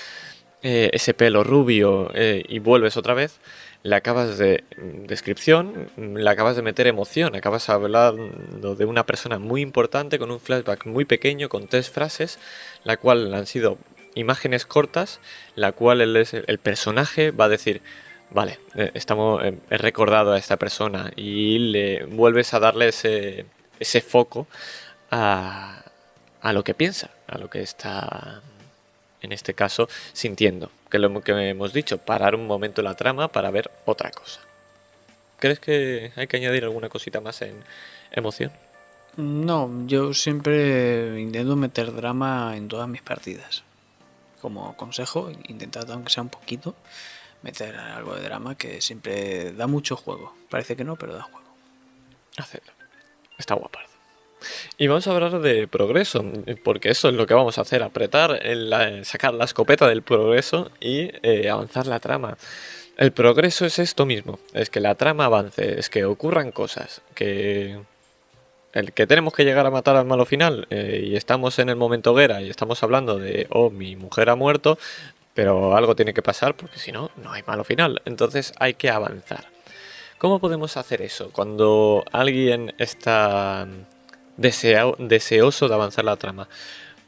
eh, 0.62 0.90
ese 0.94 1.12
pelo 1.12 1.44
rubio 1.44 2.11
y 2.14 2.59
vuelves 2.59 2.96
otra 2.96 3.12
vez, 3.12 3.38
le 3.85 3.97
acabas 3.97 4.38
de 4.38 4.64
mm, 4.77 5.07
descripción, 5.07 5.90
mm, 5.97 6.16
le 6.16 6.31
acabas 6.31 6.57
de 6.57 6.62
meter 6.62 6.88
emoción, 6.88 7.37
acabas 7.37 7.68
hablando 7.68 8.75
de 8.75 8.85
una 8.87 9.07
persona 9.07 9.38
muy 9.38 9.61
importante 9.61 10.18
con 10.18 10.31
un 10.33 10.40
flashback 10.40 10.87
muy 10.87 11.05
pequeño, 11.05 11.49
con 11.49 11.68
tres 11.68 11.90
frases, 11.90 12.38
la 12.83 12.97
cual 12.97 13.33
han 13.35 13.47
sido 13.47 13.79
imágenes 14.14 14.64
cortas, 14.66 15.20
la 15.55 15.73
cual 15.73 16.01
el, 16.01 16.59
personaje 16.59 17.31
va 17.31 17.44
a 17.44 17.49
decir, 17.51 17.83
vale, 18.31 18.59
eh, 18.75 18.90
estamos, 18.94 19.44
eh, 19.44 19.59
he 19.70 19.77
recordado 19.77 20.33
a 20.33 20.38
esta 20.38 20.57
persona 20.57 21.12
y 21.14 21.59
le 21.59 22.05
vuelves 22.07 22.55
a 22.55 22.61
darle 22.61 22.88
ese, 22.88 23.44
ese 23.81 24.01
foco 24.01 24.47
a, 25.11 25.85
a 26.40 26.53
lo 26.55 26.64
que 26.64 26.73
piensa, 26.73 27.11
a 27.27 27.37
lo 27.37 27.51
que 27.51 27.61
está, 27.61 28.40
en 29.20 29.33
este 29.33 29.53
caso, 29.53 29.88
sintiendo. 30.14 30.70
Que 30.95 31.01
lo 31.01 31.23
que 31.23 31.33
hemos 31.33 31.73
dicho, 31.73 31.99
parar 31.99 32.37
un 32.37 32.47
momento 32.47 32.81
la 32.81 32.95
trama 32.95 33.27
para 33.27 33.51
ver 33.51 33.69
otra 33.85 34.13
cosa. 34.13 34.39
¿Crees 35.41 35.59
que 35.59 36.13
hay 36.15 36.29
que 36.29 36.37
añadir 36.37 36.63
alguna 36.63 36.89
cosita 36.89 37.21
más 37.21 37.43
en 37.43 37.65
emoción? 38.13 38.53
No, 39.17 39.69
yo 39.89 40.15
siempre 40.15 41.21
intento 41.21 41.57
meter 41.57 41.93
drama 41.93 42.57
en 42.57 42.69
todas 42.69 42.87
mis 42.87 43.03
partidas 43.03 43.65
como 44.41 44.77
consejo, 44.77 45.33
intentad 45.49 45.91
aunque 45.91 46.13
sea 46.13 46.23
un 46.23 46.29
poquito 46.29 46.77
meter 47.43 47.75
algo 47.75 48.15
de 48.15 48.23
drama 48.23 48.55
que 48.55 48.81
siempre 48.81 49.51
da 49.51 49.67
mucho 49.67 49.97
juego. 49.97 50.33
Parece 50.49 50.77
que 50.77 50.85
no, 50.85 50.95
pero 50.95 51.15
da 51.15 51.23
juego. 51.23 51.49
Hacedlo. 52.37 52.73
Está 53.37 53.57
guapardo. 53.57 53.94
Y 54.79 54.87
vamos 54.87 55.07
a 55.07 55.13
hablar 55.13 55.41
de 55.41 55.67
progreso, 55.69 56.25
porque 56.63 56.91
eso 56.91 57.09
es 57.09 57.15
lo 57.15 57.27
que 57.27 57.35
vamos 57.35 57.59
a 57.59 57.63
hacer, 57.63 57.83
apretar, 57.83 58.41
sacar 59.03 59.35
la 59.35 59.45
escopeta 59.45 59.89
del 59.89 60.03
progreso 60.03 60.71
y 60.81 61.11
eh, 61.23 61.49
avanzar 61.51 61.87
la 61.87 62.01
trama. 62.01 62.37
El 62.97 63.13
progreso 63.13 63.67
es 63.67 63.79
esto 63.79 64.07
mismo, 64.07 64.39
es 64.53 64.71
que 64.71 64.81
la 64.81 64.95
trama 64.95 65.25
avance, 65.25 65.81
es 65.81 65.91
que 65.91 66.05
ocurran 66.05 66.53
cosas, 66.53 67.03
que 67.15 67.77
el 68.73 68.93
que 68.93 69.07
tenemos 69.07 69.33
que 69.33 69.45
llegar 69.45 69.67
a 69.67 69.71
matar 69.71 69.97
al 69.97 70.05
malo 70.05 70.27
final 70.27 70.67
eh, 70.71 71.03
y 71.05 71.17
estamos 71.17 71.59
en 71.61 71.69
el 71.69 71.77
momento 71.77 72.13
hoguera 72.13 72.43
y 72.43 72.51
estamos 72.51 72.83
hablando 72.83 73.19
de, 73.19 73.47
oh, 73.51 73.71
mi 73.71 73.95
mujer 73.95 74.31
ha 74.31 74.35
muerto, 74.35 74.79
pero 75.33 75.77
algo 75.77 75.95
tiene 75.95 76.13
que 76.13 76.23
pasar 76.23 76.57
porque 76.57 76.79
si 76.79 76.93
no, 76.93 77.11
no 77.17 77.33
hay 77.33 77.43
malo 77.45 77.65
final. 77.65 78.03
Entonces 78.05 78.53
hay 78.59 78.75
que 78.75 78.91
avanzar. 78.91 79.47
¿Cómo 80.19 80.41
podemos 80.41 80.77
hacer 80.77 81.03
eso 81.03 81.31
cuando 81.33 82.05
alguien 82.11 82.75
está 82.79 83.67
deseoso 84.37 85.68
de 85.68 85.75
avanzar 85.75 86.05
la 86.05 86.16
trama? 86.16 86.49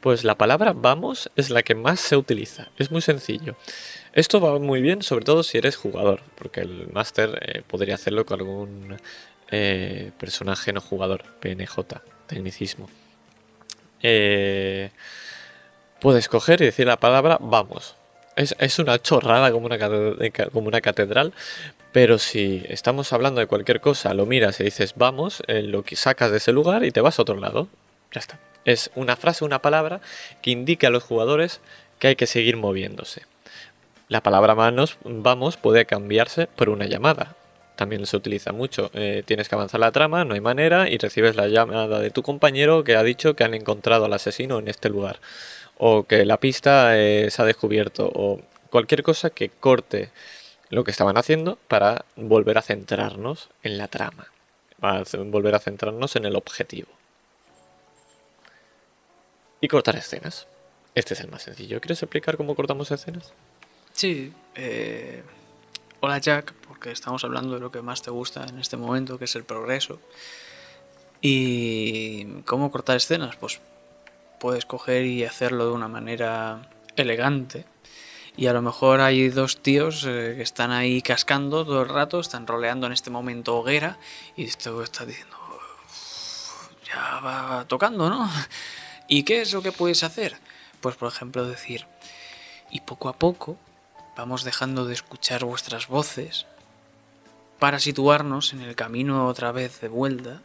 Pues 0.01 0.23
la 0.23 0.35
palabra 0.35 0.73
vamos 0.73 1.29
es 1.35 1.49
la 1.49 1.63
que 1.63 1.75
más 1.75 1.99
se 1.99 2.15
utiliza. 2.15 2.67
Es 2.77 2.91
muy 2.91 3.01
sencillo. 3.01 3.55
Esto 4.13 4.39
va 4.39 4.57
muy 4.59 4.81
bien, 4.81 5.01
sobre 5.01 5.25
todo 5.25 5.43
si 5.43 5.57
eres 5.57 5.75
jugador, 5.75 6.21
porque 6.35 6.61
el 6.61 6.87
máster 6.91 7.39
eh, 7.41 7.61
podría 7.67 7.95
hacerlo 7.95 8.25
con 8.25 8.39
algún 8.39 8.97
eh, 9.49 10.11
personaje 10.17 10.73
no 10.73 10.81
jugador, 10.81 11.23
PNJ, 11.39 12.01
tecnicismo. 12.27 12.89
Eh, 14.01 14.91
puedes 15.99 16.27
coger 16.29 16.61
y 16.61 16.65
decir 16.65 16.87
la 16.87 16.97
palabra 16.97 17.37
vamos. 17.41 17.95
Es, 18.37 18.79
una 18.79 19.01
chorrada 19.01 19.51
como 19.51 19.65
una, 19.65 20.81
catedral, 20.81 21.33
pero 21.91 22.19
si 22.19 22.63
estamos 22.69 23.11
hablando 23.11 23.41
de 23.41 23.47
cualquier 23.47 23.81
cosa, 23.81 24.13
lo 24.13 24.25
miras 24.25 24.59
y 24.59 24.63
dices 24.63 24.93
vamos, 24.95 25.41
eh, 25.47 25.63
lo 25.63 25.83
que 25.83 25.95
sacas 25.95 26.31
de 26.31 26.37
ese 26.37 26.51
lugar 26.51 26.85
y 26.85 26.91
te 26.91 27.01
vas 27.01 27.17
a 27.17 27.23
otro 27.23 27.35
lado. 27.35 27.67
Ya 28.13 28.19
está. 28.19 28.39
Es 28.63 28.91
una 28.95 29.15
frase, 29.15 29.43
una 29.43 29.61
palabra 29.61 30.01
que 30.41 30.51
indica 30.51 30.87
a 30.87 30.91
los 30.91 31.03
jugadores 31.03 31.61
que 31.99 32.09
hay 32.09 32.15
que 32.15 32.27
seguir 32.27 32.57
moviéndose. 32.57 33.23
La 34.07 34.21
palabra 34.21 34.55
manos, 34.55 34.97
vamos, 35.03 35.57
puede 35.57 35.85
cambiarse 35.85 36.47
por 36.47 36.69
una 36.69 36.85
llamada 36.85 37.35
también 37.77 38.05
se 38.05 38.17
utiliza 38.17 38.51
mucho. 38.51 38.91
Eh, 38.93 39.23
tienes 39.25 39.47
que 39.47 39.55
avanzar 39.55 39.79
la 39.79 39.93
trama, 39.93 40.25
no 40.25 40.33
hay 40.33 40.41
manera, 40.41 40.89
y 40.89 40.97
recibes 40.97 41.37
la 41.37 41.47
llamada 41.47 41.99
de 41.99 42.09
tu 42.09 42.23
compañero 42.23 42.83
que 42.83 42.97
ha 42.97 43.03
dicho 43.03 43.35
que 43.35 43.45
han 43.45 43.53
encontrado 43.53 44.05
al 44.05 44.13
asesino 44.13 44.59
en 44.59 44.67
este 44.67 44.89
lugar, 44.89 45.19
o 45.77 46.03
que 46.03 46.25
la 46.25 46.37
pista 46.37 46.97
eh, 46.97 47.29
se 47.29 47.41
ha 47.41 47.45
descubierto, 47.45 48.09
o 48.13 48.41
cualquier 48.69 49.03
cosa 49.03 49.29
que 49.29 49.49
corte 49.49 50.11
lo 50.69 50.83
que 50.83 50.91
estaban 50.91 51.17
haciendo 51.17 51.57
para 51.67 52.05
volver 52.15 52.57
a 52.57 52.61
centrarnos 52.61 53.49
en 53.63 53.77
la 53.77 53.87
trama, 53.87 54.27
para 54.79 55.03
volver 55.25 55.55
a 55.55 55.59
centrarnos 55.59 56.15
en 56.15 56.25
el 56.25 56.35
objetivo. 56.35 56.89
Y 59.61 59.67
cortar 59.67 59.95
escenas. 59.95 60.47
Este 60.93 61.13
es 61.13 61.19
el 61.21 61.29
más 61.29 61.43
sencillo. 61.43 61.79
¿Quieres 61.79 62.01
explicar 62.03 62.37
cómo 62.37 62.55
cortamos 62.55 62.91
escenas? 62.91 63.33
Sí. 63.93 64.33
Eh, 64.55 65.23
hola 65.99 66.19
Jack, 66.19 66.53
porque 66.67 66.91
estamos 66.91 67.23
hablando 67.23 67.55
de 67.55 67.59
lo 67.59 67.71
que 67.71 67.81
más 67.81 68.01
te 68.01 68.11
gusta 68.11 68.45
en 68.45 68.59
este 68.59 68.77
momento, 68.77 69.17
que 69.17 69.25
es 69.25 69.35
el 69.35 69.43
progreso. 69.43 69.99
¿Y 71.21 72.41
cómo 72.45 72.71
cortar 72.71 72.97
escenas? 72.97 73.35
Pues 73.37 73.59
puedes 74.39 74.65
coger 74.65 75.05
y 75.05 75.23
hacerlo 75.23 75.65
de 75.65 75.71
una 75.71 75.87
manera 75.87 76.69
elegante. 76.95 77.65
Y 78.35 78.47
a 78.47 78.53
lo 78.53 78.61
mejor 78.61 79.01
hay 79.01 79.29
dos 79.29 79.61
tíos 79.61 80.05
eh, 80.07 80.35
que 80.37 80.43
están 80.43 80.71
ahí 80.71 81.01
cascando 81.01 81.65
todo 81.65 81.81
el 81.81 81.89
rato, 81.89 82.19
están 82.19 82.45
roleando 82.45 82.85
en 82.85 82.93
este 82.93 83.09
momento 83.09 83.57
hoguera 83.57 83.97
y 84.35 84.45
esto 84.45 84.83
está 84.83 85.05
diciendo, 85.05 85.35
ya 86.85 87.19
va 87.19 87.65
tocando, 87.67 88.09
¿no? 88.09 88.29
¿Y 89.07 89.23
qué 89.23 89.41
es 89.41 89.53
lo 89.53 89.61
que 89.61 89.71
puedes 89.71 90.03
hacer? 90.03 90.37
Pues 90.81 90.95
por 90.95 91.07
ejemplo 91.11 91.47
decir, 91.47 91.87
y 92.69 92.81
poco 92.81 93.09
a 93.09 93.13
poco 93.13 93.57
vamos 94.15 94.43
dejando 94.43 94.85
de 94.85 94.93
escuchar 94.93 95.43
vuestras 95.43 95.87
voces 95.87 96.45
para 97.59 97.79
situarnos 97.79 98.53
en 98.53 98.61
el 98.61 98.75
camino 98.75 99.27
otra 99.27 99.51
vez 99.51 99.81
de 99.81 99.87
vuelta. 99.87 100.41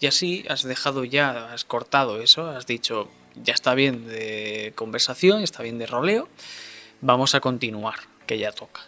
Y 0.00 0.06
así 0.06 0.44
has 0.48 0.62
dejado 0.62 1.04
ya, 1.04 1.52
has 1.52 1.64
cortado 1.64 2.20
eso, 2.20 2.48
has 2.48 2.66
dicho, 2.66 3.08
ya 3.42 3.54
está 3.54 3.74
bien 3.74 4.06
de 4.06 4.72
conversación, 4.74 5.42
está 5.42 5.62
bien 5.62 5.78
de 5.78 5.86
roleo, 5.86 6.28
vamos 7.00 7.34
a 7.34 7.40
continuar, 7.40 7.96
que 8.26 8.38
ya 8.38 8.52
toca. 8.52 8.82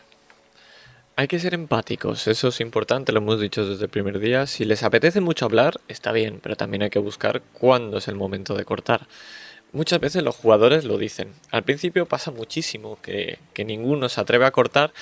Hay 1.19 1.29
que 1.29 1.38
ser 1.38 1.55
empáticos, 1.55 2.27
eso 2.27 2.49
es 2.49 2.61
importante, 2.61 3.11
lo 3.11 3.21
hemos 3.21 3.40
dicho 3.40 3.66
desde 3.66 3.85
el 3.85 3.90
primer 3.90 4.19
día. 4.19 4.47
Si 4.47 4.66
les 4.66 4.83
apetece 4.83 5.23
mucho 5.23 5.47
hablar, 5.47 5.81
está 5.88 6.12
bien, 6.12 6.40
pero 6.42 6.57
también 6.57 6.83
hay 6.83 6.90
que 6.90 6.99
buscar 6.99 7.40
cuándo 7.55 7.97
es 7.97 8.09
el 8.09 8.16
momento 8.16 8.55
de 8.55 8.66
cortar. 8.66 9.09
Muchas 9.73 10.01
veces 10.01 10.23
los 10.23 10.37
jugadores 10.37 10.85
lo 10.85 10.99
dicen. 10.99 11.33
Al 11.51 11.62
principio 11.62 12.07
pasa 12.07 12.31
muchísimo 12.31 12.99
que, 13.03 13.38
ninguno 13.64 14.09
se 14.09 14.21
atreve 14.21 14.47
a 14.47 14.51
cortar 14.51 14.92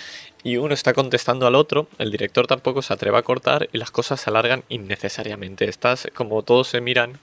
y 0.44 0.59
uno 0.59 0.74
está 0.74 0.92
contestando 0.92 1.46
al 1.46 1.54
otro, 1.54 1.88
el 1.98 2.11
director 2.12 2.46
tampoco 2.46 2.83
se 2.83 2.92
atreve 2.92 3.16
a 3.16 3.22
cortar 3.22 3.68
y 3.72 3.78
las 3.78 3.90
cosas 3.90 4.20
se 4.20 4.30
alargan 4.30 4.62
innecesariamente. 4.68 5.68
Estás 5.68 6.09
como 6.14 6.42
todos 6.42 6.68
se 6.68 6.83
miran 6.83 7.18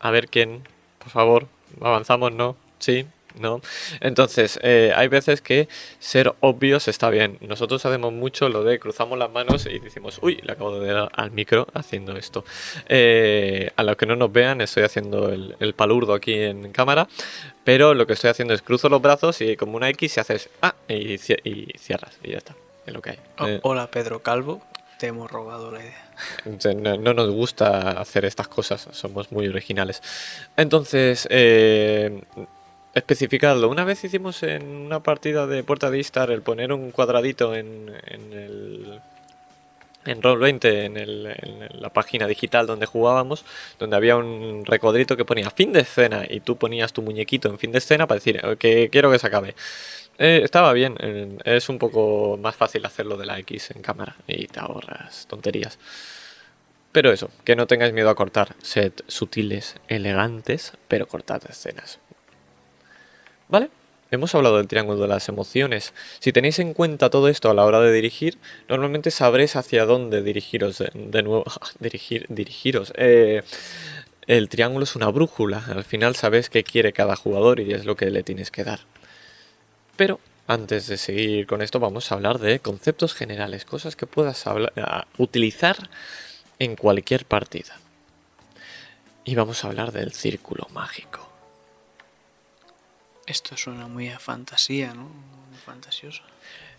a 0.00 0.10
ver 0.10 0.28
quién, 0.28 0.62
por 0.98 1.08
favor, 1.08 1.48
avanzamos, 1.80 2.32
¿no? 2.32 2.54
Sí, 2.78 3.06
¿no? 3.38 3.60
Entonces, 4.00 4.58
eh, 4.62 4.92
hay 4.94 5.08
veces 5.08 5.40
que 5.40 5.68
ser 5.98 6.34
obvios 6.40 6.88
está 6.88 7.10
bien. 7.10 7.38
Nosotros 7.40 7.84
hacemos 7.84 8.12
mucho 8.12 8.48
lo 8.48 8.64
de 8.64 8.78
cruzamos 8.78 9.18
las 9.18 9.30
manos 9.30 9.66
y 9.66 9.78
decimos, 9.78 10.18
uy, 10.22 10.40
le 10.42 10.52
acabo 10.52 10.78
de 10.78 10.92
dar 10.92 11.10
al 11.14 11.30
micro 11.30 11.66
haciendo 11.74 12.16
esto. 12.16 12.44
Eh, 12.88 13.70
a 13.76 13.82
los 13.82 13.96
que 13.96 14.06
no 14.06 14.16
nos 14.16 14.32
vean, 14.32 14.60
estoy 14.60 14.84
haciendo 14.84 15.28
el, 15.30 15.74
palurdo 15.74 16.14
aquí 16.14 16.34
en 16.34 16.72
cámara, 16.72 17.08
pero 17.64 17.92
lo 17.94 18.06
que 18.06 18.14
estoy 18.14 18.30
haciendo 18.30 18.54
es 18.54 18.62
cruzo 18.62 18.88
los 18.88 19.02
brazos 19.02 19.40
y 19.40 19.56
como 19.56 19.76
una 19.76 19.88
X 19.90 20.16
y 20.16 20.20
haces, 20.20 20.48
ah, 20.62 20.74
y, 20.88 21.18
cierras, 21.18 22.18
y 22.22 22.30
ya 22.30 22.38
está. 22.38 22.54
Es 22.86 22.94
lo 22.94 23.02
que 23.02 23.10
hay. 23.10 23.18
Oh, 23.38 23.46
eh, 23.46 23.60
hola, 23.62 23.90
Pedro 23.90 24.20
Calvo. 24.22 24.62
Te 24.98 25.08
hemos 25.08 25.30
robado 25.30 25.70
la 25.70 25.80
idea. 25.80 26.06
No, 26.74 26.96
no, 26.96 27.12
nos 27.12 27.30
gusta 27.30 27.90
hacer 28.00 28.24
estas 28.24 28.48
cosas, 28.48 28.88
somos 28.92 29.30
muy 29.30 29.46
originales. 29.46 30.02
Entonces, 30.56 31.28
eh, 31.30 32.22
especificarlo. 32.96 33.68
Una 33.68 33.84
vez 33.84 34.02
hicimos 34.04 34.42
en 34.42 34.66
una 34.66 35.00
partida 35.02 35.46
de 35.46 35.62
Puerta 35.62 35.90
de 35.90 35.98
Istar 35.98 36.30
el 36.30 36.42
poner 36.42 36.72
un 36.72 36.90
cuadradito 36.90 37.54
en, 37.54 37.90
el, 38.06 39.00
en 40.06 40.22
Roll20, 40.22 40.64
en, 40.86 40.96
el- 40.96 41.26
en 41.26 41.80
la 41.82 41.90
página 41.90 42.26
digital 42.26 42.66
donde 42.66 42.86
jugábamos, 42.86 43.44
donde 43.78 43.96
había 43.96 44.16
un 44.16 44.64
recodrito 44.64 45.16
que 45.16 45.24
ponía 45.24 45.50
fin 45.50 45.72
de 45.72 45.80
escena 45.80 46.24
y 46.28 46.40
tú 46.40 46.56
ponías 46.56 46.92
tu 46.92 47.02
muñequito 47.02 47.48
en 47.48 47.58
fin 47.58 47.72
de 47.72 47.78
escena 47.78 48.06
para 48.06 48.18
decir 48.18 48.40
"Eh, 48.42 48.56
que 48.58 48.88
quiero 48.90 49.10
que 49.10 49.18
se 49.18 49.26
acabe. 49.26 49.54
Eh, 50.18 50.40
estaba 50.44 50.72
bien, 50.72 50.96
eh, 51.00 51.36
es 51.44 51.68
un 51.68 51.78
poco 51.78 52.38
más 52.40 52.56
fácil 52.56 52.84
hacerlo 52.86 53.16
de 53.18 53.26
la 53.26 53.38
X 53.40 53.70
en 53.72 53.82
cámara 53.82 54.16
y 54.26 54.46
te 54.46 54.60
ahorras 54.60 55.26
tonterías. 55.28 55.78
Pero 56.92 57.12
eso, 57.12 57.30
que 57.44 57.56
no 57.56 57.66
tengáis 57.66 57.92
miedo 57.92 58.08
a 58.08 58.14
cortar. 58.14 58.54
Sed 58.62 58.92
sutiles, 59.06 59.76
elegantes, 59.88 60.72
pero 60.88 61.06
cortad 61.06 61.42
escenas. 61.48 61.98
¿Vale? 63.48 63.70
Hemos 64.10 64.34
hablado 64.34 64.58
del 64.58 64.68
triángulo 64.68 65.00
de 65.00 65.08
las 65.08 65.28
emociones. 65.28 65.92
Si 66.20 66.32
tenéis 66.32 66.60
en 66.60 66.74
cuenta 66.74 67.10
todo 67.10 67.28
esto 67.28 67.50
a 67.50 67.54
la 67.54 67.64
hora 67.64 67.80
de 67.80 67.92
dirigir, 67.92 68.38
normalmente 68.68 69.10
sabréis 69.10 69.56
hacia 69.56 69.84
dónde 69.84 70.22
dirigiros 70.22 70.78
de, 70.78 71.22
nuevo. 71.22 71.44
dirigir, 71.80 72.26
dirigiros. 72.28 72.92
Eh, 72.96 73.42
el 74.26 74.48
triángulo 74.48 74.84
es 74.84 74.94
una 74.94 75.08
brújula. 75.08 75.64
Al 75.68 75.84
final 75.84 76.14
sabes 76.14 76.50
qué 76.50 76.62
quiere 76.62 76.92
cada 76.92 77.16
jugador 77.16 77.58
y 77.60 77.72
es 77.72 77.84
lo 77.84 77.96
que 77.96 78.10
le 78.10 78.22
tienes 78.22 78.50
que 78.50 78.64
dar. 78.64 78.80
Pero 79.96 80.20
antes 80.46 80.86
de 80.86 80.96
seguir 80.98 81.46
con 81.46 81.60
esto, 81.60 81.80
vamos 81.80 82.10
a 82.10 82.14
hablar 82.14 82.38
de 82.38 82.60
conceptos 82.60 83.14
generales, 83.14 83.64
cosas 83.64 83.96
que 83.96 84.06
puedas 84.06 84.44
utilizar 85.18 85.76
en 86.60 86.76
cualquier 86.76 87.24
partida. 87.24 87.76
Y 89.24 89.34
vamos 89.34 89.64
a 89.64 89.68
hablar 89.68 89.90
del 89.90 90.12
círculo 90.12 90.68
mágico. 90.72 91.25
Esto 93.26 93.56
suena 93.56 93.88
muy 93.88 94.08
a 94.08 94.18
fantasía, 94.18 94.94
¿no? 94.94 95.02
Muy 95.02 95.58
fantasioso. 95.64 96.22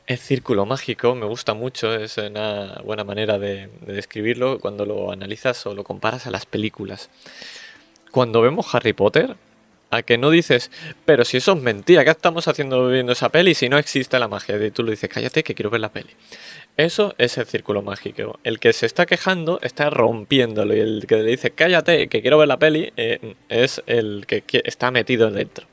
El 0.06 0.18
círculo 0.18 0.66
mágico 0.66 1.16
me 1.16 1.26
gusta 1.26 1.54
mucho, 1.54 1.94
es 1.94 2.18
una 2.18 2.82
buena 2.86 3.04
manera 3.04 3.38
de, 3.38 3.68
de 3.82 3.94
describirlo 3.94 4.60
cuando 4.60 4.86
lo 4.86 5.12
analizas 5.12 5.66
o 5.66 5.74
lo 5.74 5.84
comparas 5.84 6.28
a 6.28 6.32
las 6.32 6.46
películas. 6.46 7.10
Cuando 8.12 8.42
vemos 8.42 8.74
Harry 8.74 8.94
Potter, 8.94 9.36
a 9.90 10.02
que 10.02 10.18
no 10.18 10.30
dices, 10.30 10.72
pero 11.06 11.24
si 11.26 11.38
eso 11.38 11.54
es 11.54 11.62
mentira, 11.62 12.04
¿qué 12.04 12.12
estamos 12.12 12.48
haciendo 12.48 12.88
viendo 12.90 13.14
esa 13.14 13.30
peli 13.30 13.54
si 13.54 13.70
no 13.70 13.78
existe 13.78 14.20
la 14.20 14.28
magia? 14.28 14.64
Y 14.64 14.72
tú 14.72 14.84
le 14.84 14.92
dices, 14.92 15.10
cállate 15.10 15.44
que 15.44 15.56
quiero 15.56 15.70
ver 15.70 15.82
la 15.82 15.92
peli. 15.92 16.10
Eso 16.76 17.16
es 17.18 17.38
el 17.38 17.46
círculo 17.46 17.82
mágico. 17.82 18.40
El 18.44 18.60
que 18.60 18.74
se 18.74 18.86
está 18.86 19.06
quejando 19.06 19.60
está 19.62 19.90
rompiéndolo 19.90 20.76
y 20.76 20.80
el 20.80 21.06
que 21.08 21.16
le 21.16 21.32
dice, 21.32 21.52
cállate 21.52 22.08
que 22.08 22.22
quiero 22.22 22.38
ver 22.38 22.48
la 22.48 22.58
peli, 22.58 22.94
eh, 22.98 23.36
es 23.50 23.82
el 23.88 24.26
que 24.28 24.44
está 24.64 24.92
metido 24.92 25.32
dentro. 25.32 25.66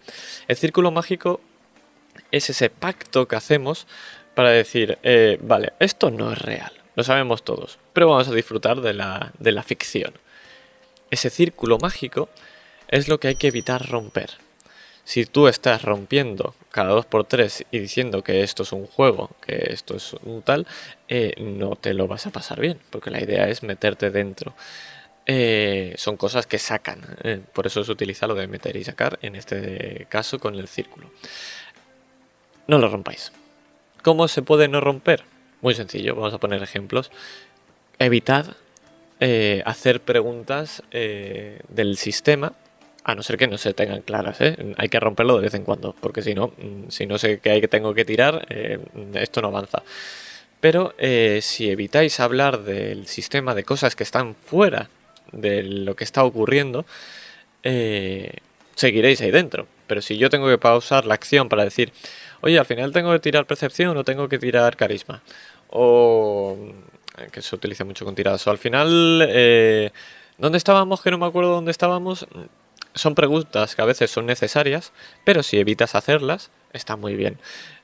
El 0.49 0.57
círculo 0.57 0.91
mágico 0.91 1.41
es 2.31 2.51
ese 2.51 2.71
pacto 2.71 3.29
que 3.29 3.37
hacemos 3.37 3.87
para 4.35 4.51
decir, 4.51 4.99
eh, 5.03 5.39
vale, 5.43 5.73
esto 5.79 6.11
no 6.11 6.33
es 6.33 6.39
real, 6.39 6.73
lo 6.97 7.05
sabemos 7.05 7.45
todos, 7.45 7.79
pero 7.93 8.09
vamos 8.09 8.29
a 8.29 8.35
disfrutar 8.35 8.81
de 8.81 8.93
la, 8.93 9.33
de 9.39 9.53
la 9.53 9.63
ficción. 9.63 10.13
Ese 11.11 11.31
círculo 11.31 11.79
mágico 11.79 12.29
es 12.95 13.09
lo 13.09 13.19
que 13.19 13.27
hay 13.29 13.35
que 13.35 13.49
evitar 13.49 13.89
romper. 13.89 14.31
Si 15.03 15.27
tú 15.27 15.49
estás 15.49 15.83
rompiendo 15.83 16.55
cada 16.71 16.91
dos 16.91 17.07
por 17.07 17.25
tres 17.25 17.65
y 17.73 17.81
diciendo 17.81 18.23
que 18.23 18.43
esto 18.43 18.63
es 18.63 18.73
un 18.73 18.87
juego, 18.87 19.31
que 19.45 19.67
esto 19.71 19.97
es 19.97 20.15
un 20.23 20.43
tal, 20.43 20.67
eh, 21.09 21.35
no 21.39 21.75
te 21.75 21.93
lo 21.93 22.07
vas 22.07 22.27
a 22.27 22.31
pasar 22.31 22.61
bien, 22.61 22.79
porque 22.91 23.11
la 23.11 23.21
idea 23.21 23.49
es 23.49 23.65
meterte 23.65 24.11
dentro. 24.11 24.55
Eh, 25.27 25.95
son 25.97 26.17
cosas 26.17 26.47
que 26.47 26.59
sacan, 26.59 27.01
eh, 27.25 27.41
por 27.53 27.67
eso 27.67 27.83
se 27.83 27.91
utiliza 27.91 28.29
lo 28.29 28.37
de 28.37 28.47
meter 28.47 28.77
y 28.77 28.85
sacar, 28.85 29.19
en 29.23 29.35
este 29.35 30.07
caso 30.09 30.39
con 30.39 30.55
el 30.55 30.69
círculo. 30.69 31.11
No 32.69 32.79
lo 32.79 32.89
rompáis. 32.89 33.33
¿Cómo 34.03 34.29
se 34.29 34.43
puede 34.43 34.69
no 34.69 34.81
romper? 34.81 35.25
Muy 35.63 35.75
sencillo, 35.75 36.15
vamos 36.15 36.33
a 36.33 36.39
poner 36.39 36.63
ejemplos. 36.63 37.11
Evitad 37.99 38.57
hacer 39.65 40.03
preguntas 40.03 40.83
del 40.91 41.97
sistema, 41.97 42.53
a 43.05 43.15
no 43.15 43.23
ser 43.23 43.37
que 43.37 43.47
no 43.47 43.59
se 43.59 43.75
tengan 43.75 44.01
claras. 44.01 44.41
¿eh? 44.41 44.57
Hay 44.79 44.89
que 44.89 44.99
romperlo 44.99 45.37
de 45.37 45.43
vez 45.43 45.55
en 45.55 45.65
cuando, 45.65 45.95
porque 46.01 46.23
si 46.23 46.35
no, 46.35 46.49
mm, 46.49 46.89
si 46.89 47.07
no 47.07 47.19
sé 47.19 47.39
qué 47.39 47.51
hay 47.51 47.61
que 47.61 47.69
tengo 47.69 47.95
que 47.95 48.05
tirar, 48.05 48.47
eh, 48.49 48.79
esto 49.15 49.43
no 49.43 49.49
avanza. 49.49 49.83
Pero 50.61 50.95
eh, 50.99 51.41
si 51.43 51.71
evitáis 51.71 52.19
hablar 52.21 52.63
del 52.63 53.07
sistema, 53.07 53.55
de 53.55 53.65
cosas 53.65 53.95
que 53.95 54.03
están 54.03 54.35
fuera 54.35 54.89
de 55.33 55.63
lo 55.63 55.95
que 55.95 56.05
está 56.05 56.25
ocurriendo, 56.25 56.87
eh, 57.63 58.39
seguiréis 58.75 59.21
ahí 59.21 59.31
dentro. 59.31 59.67
Pero 59.87 60.01
si 60.01 60.17
yo 60.17 60.31
tengo 60.31 60.49
que 60.49 60.59
pausar 60.59 61.05
la 61.05 61.15
acción 61.15 61.51
para 61.51 61.65
decir, 61.65 61.93
oye, 62.41 62.59
al 62.59 62.65
final 62.67 62.93
tengo 62.93 63.13
que 63.13 63.19
tirar 63.19 63.47
percepción 63.47 63.97
o 63.99 64.05
tengo 64.05 64.29
que 64.29 64.39
tirar 64.39 64.77
carisma, 64.77 65.23
o 65.69 66.57
que 67.31 67.43
se 67.43 67.55
utiliza 67.55 67.85
mucho 67.85 68.05
con 68.07 68.15
tiradas, 68.15 68.47
o 68.47 68.51
al 68.51 68.59
final, 68.59 69.19
¿dónde 70.39 70.59
estábamos? 70.59 71.03
Que 71.03 71.11
no 71.11 71.19
me 71.19 71.27
acuerdo 71.27 71.51
dónde 71.51 71.71
estábamos. 71.71 72.27
Son 72.95 73.15
preguntas 73.15 73.75
que 73.75 73.83
a 73.83 73.87
veces 73.87 74.11
son 74.11 74.27
necesarias, 74.27 74.93
pero 75.25 75.43
si 75.43 75.59
evitas 75.59 75.95
hacerlas, 75.95 76.51
está 76.73 76.97
muy 76.97 77.17
bien. 77.17 77.39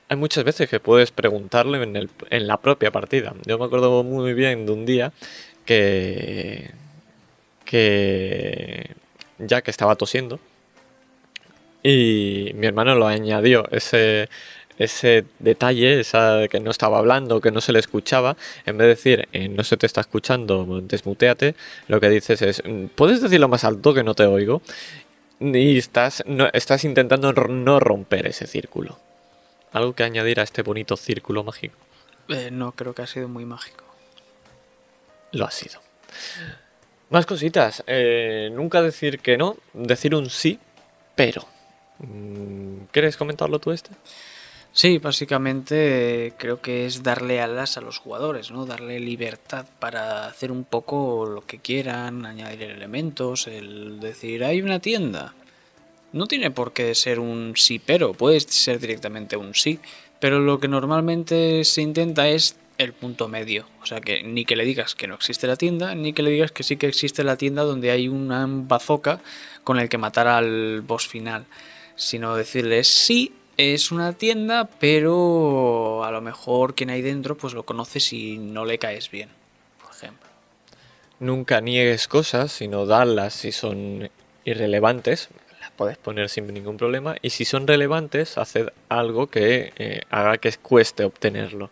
Hay 0.09 0.17
muchas 0.17 0.43
veces 0.43 0.69
que 0.69 0.79
puedes 0.79 1.11
preguntarle 1.11 1.81
en, 1.83 1.95
el- 1.95 2.09
en 2.29 2.47
la 2.47 2.57
propia 2.57 2.91
partida. 2.91 3.33
Yo 3.45 3.57
me 3.59 3.65
acuerdo 3.65 4.03
muy 4.03 4.33
bien 4.33 4.65
de 4.65 4.71
un 4.73 4.85
día 4.85 5.11
que, 5.65 6.71
que 7.65 8.91
ya 9.39 9.61
que 9.61 9.71
estaba 9.71 9.95
tosiendo 9.95 10.39
y 11.83 12.51
mi 12.55 12.67
hermano 12.67 12.95
lo 12.95 13.07
añadió 13.07 13.67
ese 13.71 14.29
ese 14.83 15.25
detalle, 15.39 15.99
esa 15.99 16.47
que 16.49 16.59
no 16.59 16.71
estaba 16.71 16.97
hablando, 16.99 17.41
que 17.41 17.51
no 17.51 17.61
se 17.61 17.71
le 17.71 17.79
escuchaba, 17.79 18.35
en 18.65 18.77
vez 18.77 18.85
de 18.85 18.89
decir 18.89 19.27
eh, 19.33 19.47
no 19.47 19.63
se 19.63 19.77
te 19.77 19.85
está 19.85 20.01
escuchando, 20.01 20.81
desmuteate, 20.81 21.55
lo 21.87 21.99
que 21.99 22.09
dices 22.09 22.41
es 22.41 22.61
"Mm, 22.65 22.85
puedes 22.95 23.21
decirlo 23.21 23.47
más 23.47 23.63
alto 23.63 23.93
que 23.93 24.03
no 24.03 24.13
te 24.15 24.25
oigo 24.25 24.61
y 25.39 25.77
estás 25.77 26.23
no, 26.27 26.47
estás 26.53 26.83
intentando 26.83 27.33
no 27.33 27.79
romper 27.79 28.27
ese 28.27 28.45
círculo. 28.47 28.99
Algo 29.73 29.93
que 29.93 30.03
añadir 30.03 30.39
a 30.39 30.43
este 30.43 30.61
bonito 30.63 30.97
círculo 30.97 31.43
mágico. 31.43 31.77
Eh, 32.27 32.49
no, 32.51 32.73
creo 32.73 32.93
que 32.93 33.01
ha 33.03 33.07
sido 33.07 33.27
muy 33.27 33.45
mágico. 33.45 33.85
Lo 35.31 35.45
ha 35.45 35.51
sido. 35.51 35.79
Más 37.09 37.25
cositas. 37.25 37.83
eh, 37.87 38.49
nunca 38.53 38.81
decir 38.81 39.19
que 39.19 39.37
no, 39.37 39.57
decir 39.73 40.13
un 40.13 40.29
sí, 40.29 40.59
pero. 41.15 41.45
Mm, 41.99 42.85
¿Quieres 42.91 43.15
comentarlo 43.17 43.59
tú 43.59 43.71
este? 43.71 43.91
Sí, 44.73 44.99
básicamente 44.99 46.27
eh, 46.27 46.33
creo 46.37 46.61
que 46.61 46.85
es 46.85 47.03
darle 47.03 47.41
alas 47.41 47.75
a 47.77 47.81
los 47.81 47.97
jugadores, 47.97 48.51
¿no? 48.51 48.65
Darle 48.65 49.01
libertad 49.01 49.65
para 49.79 50.27
hacer 50.27 50.49
un 50.49 50.63
poco 50.63 51.25
lo 51.25 51.45
que 51.45 51.59
quieran, 51.59 52.25
añadir 52.25 52.63
elementos, 52.63 53.47
el 53.47 53.99
decir, 53.99 54.45
hay 54.45 54.61
una 54.61 54.79
tienda. 54.79 55.33
No 56.13 56.25
tiene 56.25 56.51
por 56.51 56.71
qué 56.71 56.95
ser 56.95 57.19
un 57.19 57.53
sí, 57.57 57.79
pero 57.79 58.13
puede 58.13 58.39
ser 58.39 58.79
directamente 58.79 59.35
un 59.35 59.55
sí, 59.55 59.79
pero 60.21 60.39
lo 60.39 60.59
que 60.59 60.69
normalmente 60.69 61.65
se 61.65 61.81
intenta 61.81 62.29
es 62.29 62.55
el 62.77 62.93
punto 62.93 63.27
medio, 63.27 63.67
o 63.81 63.85
sea 63.85 63.99
que 64.01 64.23
ni 64.23 64.45
que 64.45 64.55
le 64.55 64.65
digas 64.65 64.95
que 64.95 65.07
no 65.07 65.15
existe 65.15 65.47
la 65.47 65.55
tienda, 65.55 65.95
ni 65.95 66.13
que 66.13 66.23
le 66.23 66.31
digas 66.31 66.51
que 66.51 66.63
sí 66.63 66.77
que 66.77 66.87
existe 66.87 67.23
la 67.23 67.37
tienda 67.37 67.63
donde 67.63 67.91
hay 67.91 68.07
una 68.07 68.45
bazooka 68.47 69.19
con 69.63 69.79
el 69.79 69.89
que 69.89 69.97
matar 69.97 70.27
al 70.27 70.81
boss 70.81 71.07
final, 71.07 71.45
sino 71.95 72.35
decirles 72.35 72.87
sí, 72.87 73.33
es 73.61 73.91
una 73.91 74.13
tienda, 74.13 74.69
pero 74.79 76.03
a 76.03 76.11
lo 76.11 76.21
mejor 76.21 76.75
quien 76.75 76.89
hay 76.89 77.01
dentro 77.01 77.37
pues 77.37 77.53
lo 77.53 77.63
conoces 77.63 78.11
y 78.13 78.37
no 78.37 78.65
le 78.65 78.77
caes 78.77 79.09
bien, 79.11 79.29
por 79.81 79.91
ejemplo. 79.95 80.27
Nunca 81.19 81.61
niegues 81.61 82.07
cosas, 82.07 82.51
sino 82.51 82.85
darlas 82.85 83.33
si 83.33 83.51
son 83.51 84.09
irrelevantes. 84.43 85.29
Las 85.59 85.71
puedes 85.71 85.97
poner 85.97 86.29
sin 86.29 86.47
ningún 86.47 86.77
problema. 86.77 87.15
Y 87.21 87.29
si 87.29 87.45
son 87.45 87.67
relevantes, 87.67 88.37
haced 88.39 88.69
algo 88.89 89.27
que 89.27 89.71
eh, 89.77 90.01
haga 90.09 90.37
que 90.39 90.51
cueste 90.53 91.03
obtenerlo. 91.03 91.69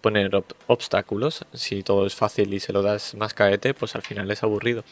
Poner 0.00 0.30
ob- 0.30 0.54
obstáculos. 0.68 1.44
Si 1.54 1.82
todo 1.82 2.06
es 2.06 2.14
fácil 2.14 2.54
y 2.54 2.60
se 2.60 2.72
lo 2.72 2.82
das 2.82 3.14
más 3.16 3.34
caete, 3.34 3.74
pues 3.74 3.96
al 3.96 4.02
final 4.02 4.30
es 4.30 4.42
aburrido. 4.44 4.84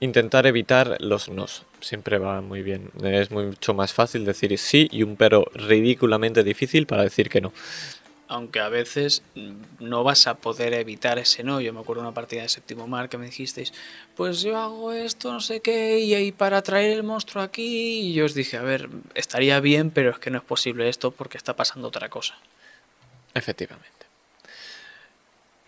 Intentar 0.00 0.46
evitar 0.46 0.96
los 1.00 1.28
nos. 1.28 1.64
Siempre 1.80 2.18
va 2.18 2.40
muy 2.40 2.62
bien. 2.62 2.90
Es 3.02 3.30
mucho 3.30 3.74
más 3.74 3.92
fácil 3.92 4.24
decir 4.24 4.56
sí 4.58 4.88
y 4.92 5.02
un 5.02 5.16
pero 5.16 5.50
ridículamente 5.54 6.44
difícil 6.44 6.86
para 6.86 7.02
decir 7.02 7.28
que 7.28 7.40
no. 7.40 7.52
Aunque 8.30 8.60
a 8.60 8.68
veces 8.68 9.22
no 9.80 10.04
vas 10.04 10.26
a 10.26 10.34
poder 10.34 10.74
evitar 10.74 11.18
ese 11.18 11.42
no. 11.42 11.60
Yo 11.60 11.72
me 11.72 11.80
acuerdo 11.80 12.02
de 12.02 12.08
una 12.08 12.14
partida 12.14 12.42
de 12.42 12.48
séptimo 12.48 12.86
mar 12.86 13.08
que 13.08 13.18
me 13.18 13.26
dijisteis, 13.26 13.72
pues 14.14 14.42
yo 14.42 14.56
hago 14.58 14.92
esto, 14.92 15.32
no 15.32 15.40
sé 15.40 15.60
qué, 15.60 15.98
y 16.00 16.14
ahí 16.14 16.30
para 16.30 16.60
traer 16.62 16.92
el 16.92 17.02
monstruo 17.02 17.42
aquí. 17.42 18.00
Y 18.00 18.12
yo 18.12 18.26
os 18.26 18.34
dije, 18.34 18.58
a 18.58 18.62
ver, 18.62 18.90
estaría 19.14 19.58
bien, 19.60 19.90
pero 19.90 20.10
es 20.10 20.18
que 20.18 20.30
no 20.30 20.38
es 20.38 20.44
posible 20.44 20.88
esto 20.88 21.10
porque 21.10 21.38
está 21.38 21.56
pasando 21.56 21.88
otra 21.88 22.08
cosa. 22.08 22.36
Efectivamente. 23.34 23.97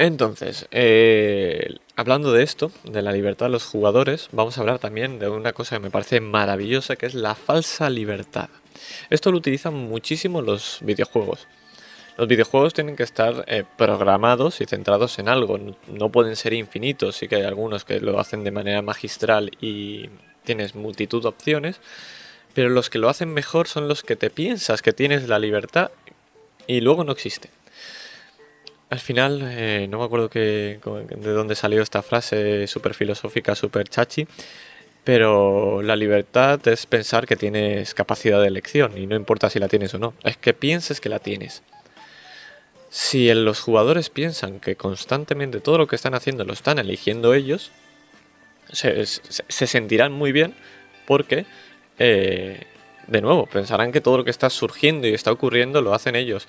Entonces, 0.01 0.67
eh, 0.71 1.77
hablando 1.95 2.33
de 2.33 2.43
esto, 2.43 2.73
de 2.85 3.03
la 3.03 3.13
libertad 3.13 3.47
de 3.47 3.53
los 3.53 3.67
jugadores, 3.67 4.31
vamos 4.33 4.57
a 4.57 4.63
hablar 4.63 4.79
también 4.79 5.19
de 5.19 5.29
una 5.29 5.53
cosa 5.53 5.77
que 5.77 5.83
me 5.83 5.91
parece 5.91 6.23
maravillosa, 6.23 6.97
que 6.97 7.05
es 7.05 7.13
la 7.13 7.35
falsa 7.35 7.91
libertad. 7.91 8.49
Esto 9.11 9.31
lo 9.31 9.37
utilizan 9.37 9.75
muchísimo 9.75 10.41
los 10.41 10.79
videojuegos. 10.81 11.47
Los 12.17 12.29
videojuegos 12.29 12.73
tienen 12.73 12.97
que 12.97 13.03
estar 13.03 13.45
eh, 13.47 13.65
programados 13.77 14.63
y 14.63 14.65
centrados 14.65 15.19
en 15.19 15.29
algo, 15.29 15.59
no, 15.89 16.09
pueden 16.09 16.35
ser 16.35 16.55
infinitos, 16.55 17.17
sí 17.17 17.29
que 17.29 17.37
hay 17.37 17.43
algunos 17.43 17.85
que 17.85 18.01
lo 18.01 18.19
hacen 18.19 18.43
de 18.43 18.53
manera 18.53 18.81
magistral 18.81 19.51
y 19.61 20.09
tienes 20.45 20.75
multitud 20.75 21.21
de 21.21 21.29
opciones, 21.29 21.79
pero 22.55 22.71
los 22.71 22.89
que 22.89 22.99
lo 22.99 23.11
hacen 23.11 23.35
mejor 23.35 23.69
son 23.69 23.87
los 23.87 24.03
que 24.03 24.17
te 24.17 24.31
piensas 24.31 24.81
que 24.81 24.95
tienes 24.95 25.29
la 25.29 25.39
libertad 25.39 25.91
y 26.67 26.81
luego 26.81 27.05
no 27.05 27.13
existe. 27.13 27.51
Al 28.91 28.99
final, 28.99 29.41
eh, 29.45 29.87
no 29.89 29.99
me 29.99 30.05
acuerdo 30.05 30.29
que, 30.29 30.81
de 30.83 31.31
dónde 31.31 31.55
salió 31.55 31.81
esta 31.81 32.03
frase 32.03 32.67
súper 32.67 32.95
filosófica, 32.95 33.55
súper 33.55 33.89
chachi, 33.89 34.27
pero 35.05 35.81
la 35.81 35.95
libertad 35.95 36.61
es 36.67 36.87
pensar 36.87 37.25
que 37.25 37.37
tienes 37.37 37.95
capacidad 37.95 38.41
de 38.41 38.49
elección 38.49 38.99
y 38.99 39.07
no 39.07 39.15
importa 39.15 39.49
si 39.49 39.61
la 39.61 39.69
tienes 39.69 39.95
o 39.95 39.99
no, 39.99 40.15
es 40.25 40.37
que 40.37 40.55
pienses 40.55 41.01
que 41.01 41.09
la 41.09 41.21
tienes. 41.21 41.63
Si 42.91 43.33
los 43.33 43.61
jugadores 43.61 44.11
piensan 44.11 44.59
que 44.59 44.75
constantemente 44.75 45.61
todo 45.61 45.79
lo 45.79 45.87
que 45.87 45.95
están 45.95 46.15
haciendo 46.15 46.45
lo 46.45 46.53
están 46.53 46.81
eligiendo 46.81 47.33
ellos, 47.33 47.71
se, 48.73 49.07
sentirán 49.07 50.11
muy 50.11 50.33
bien 50.33 50.55
porque, 51.07 51.47
eh, 52.01 52.65
de 53.07 53.21
nuevo, 53.21 53.47
pensarán 53.47 53.93
que 53.93 54.01
todo 54.01 54.19
lo 54.19 54.25
que 54.25 54.31
está 54.33 54.51
surgiendo 54.51 55.07
y 55.07 55.15
está 55.15 55.31
ocurriendo 55.31 55.81
lo 55.81 55.95
hacen 55.95 56.17
ellos. 56.17 56.49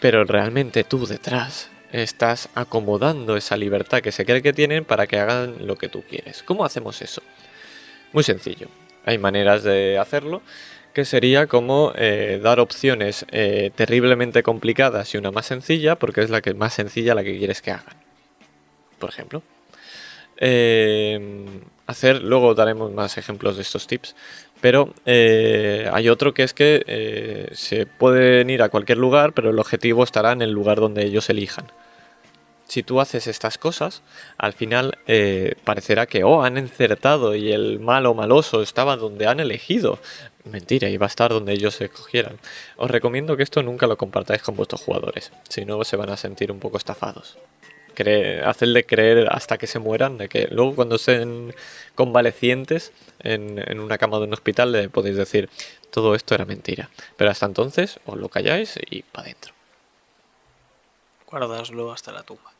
Pero 0.00 0.24
realmente 0.24 0.84
tú 0.84 1.06
detrás 1.06 1.70
estás 1.92 2.48
acomodando 2.54 3.36
esa 3.36 3.56
libertad 3.56 4.00
que 4.00 4.12
se 4.12 4.24
cree 4.24 4.42
que 4.42 4.52
tienen 4.52 4.84
para 4.84 5.06
que 5.06 5.18
hagan 5.18 5.66
lo 5.66 5.76
que 5.76 5.88
tú 5.88 6.02
quieres. 6.08 6.42
¿Cómo 6.42 6.64
hacemos 6.64 7.00
eso? 7.02 7.22
Muy 8.12 8.22
sencillo. 8.22 8.68
Hay 9.04 9.18
maneras 9.18 9.62
de 9.62 9.98
hacerlo 9.98 10.42
que 10.92 11.04
sería 11.04 11.46
como 11.46 11.92
eh, 11.96 12.40
dar 12.42 12.60
opciones 12.60 13.24
eh, 13.30 13.70
terriblemente 13.74 14.42
complicadas 14.42 15.14
y 15.14 15.18
una 15.18 15.30
más 15.30 15.46
sencilla, 15.46 15.96
porque 15.96 16.22
es 16.22 16.30
la 16.30 16.40
que 16.40 16.54
más 16.54 16.74
sencilla 16.74 17.14
la 17.14 17.24
que 17.24 17.38
quieres 17.38 17.62
que 17.62 17.70
hagan. 17.70 17.96
Por 18.98 19.10
ejemplo. 19.10 19.42
Em, 20.40 21.62
hacer, 21.86 22.22
luego 22.22 22.54
daremos 22.54 22.92
más 22.92 23.18
ejemplos 23.18 23.56
de 23.56 23.62
estos 23.62 23.86
tips, 23.86 24.14
pero 24.60 24.92
eh, 25.06 25.88
hay 25.92 26.08
otro 26.08 26.34
que 26.34 26.42
es 26.42 26.54
que 26.54 27.48
se 27.52 27.86
pueden 27.86 28.50
ir 28.50 28.62
a 28.62 28.68
cualquier 28.68 28.98
lugar, 28.98 29.32
pero 29.32 29.50
el 29.50 29.58
objetivo 29.58 30.04
estará 30.04 30.32
en 30.32 30.42
el 30.42 30.50
lugar 30.50 30.80
donde 30.80 31.04
ellos 31.04 31.28
elijan 31.30 31.66
si 32.68 32.82
tú 32.82 33.00
haces 33.00 33.26
estas 33.26 33.56
cosas, 33.56 34.02
al 34.36 34.52
final 34.52 34.98
parecerá 35.64 36.06
que, 36.06 36.22
oh, 36.22 36.42
han 36.42 36.58
encertado 36.58 37.34
y 37.34 37.50
el 37.50 37.80
malo 37.80 38.12
maloso 38.14 38.62
estaba 38.62 38.96
donde 38.96 39.26
han 39.26 39.40
elegido. 39.40 39.98
Mentira, 40.44 40.88
iba 40.88 41.06
a 41.06 41.08
estar 41.08 41.30
donde 41.30 41.52
ellos 41.52 41.80
escogieran. 41.80 42.38
Os 42.76 42.90
recomiendo 42.90 43.36
que 43.36 43.42
esto 43.42 43.62
nunca 43.62 43.86
lo 43.86 43.96
compartáis 43.96 44.42
con 44.42 44.56
vuestros 44.56 44.82
jugadores, 44.82 45.32
si 45.48 45.64
no 45.64 45.82
se 45.84 45.96
van 45.96 46.10
a 46.10 46.16
sentir 46.16 46.52
un 46.52 46.60
poco 46.60 46.76
estafados. 46.76 47.38
Hacerle 48.44 48.84
creer 48.84 49.28
hasta 49.30 49.58
que 49.58 49.66
se 49.66 49.78
mueran, 49.78 50.18
de 50.18 50.28
que 50.28 50.48
luego 50.50 50.74
cuando 50.74 50.96
estén 50.96 51.54
convalecientes 51.94 52.92
en, 53.20 53.62
en 53.66 53.80
una 53.80 53.98
cama 53.98 54.18
de 54.18 54.24
un 54.24 54.32
hospital 54.32 54.72
le 54.72 54.88
podéis 54.88 55.16
decir 55.16 55.48
todo 55.90 56.14
esto 56.14 56.34
era 56.34 56.44
mentira. 56.44 56.90
Pero 57.16 57.30
hasta 57.30 57.46
entonces 57.46 57.98
os 58.06 58.16
lo 58.16 58.28
calláis 58.28 58.78
y 58.90 59.02
para 59.02 59.24
adentro. 59.26 59.52
Guardaslo 61.26 61.92
hasta 61.92 62.12
la 62.12 62.22
tumba. 62.22 62.52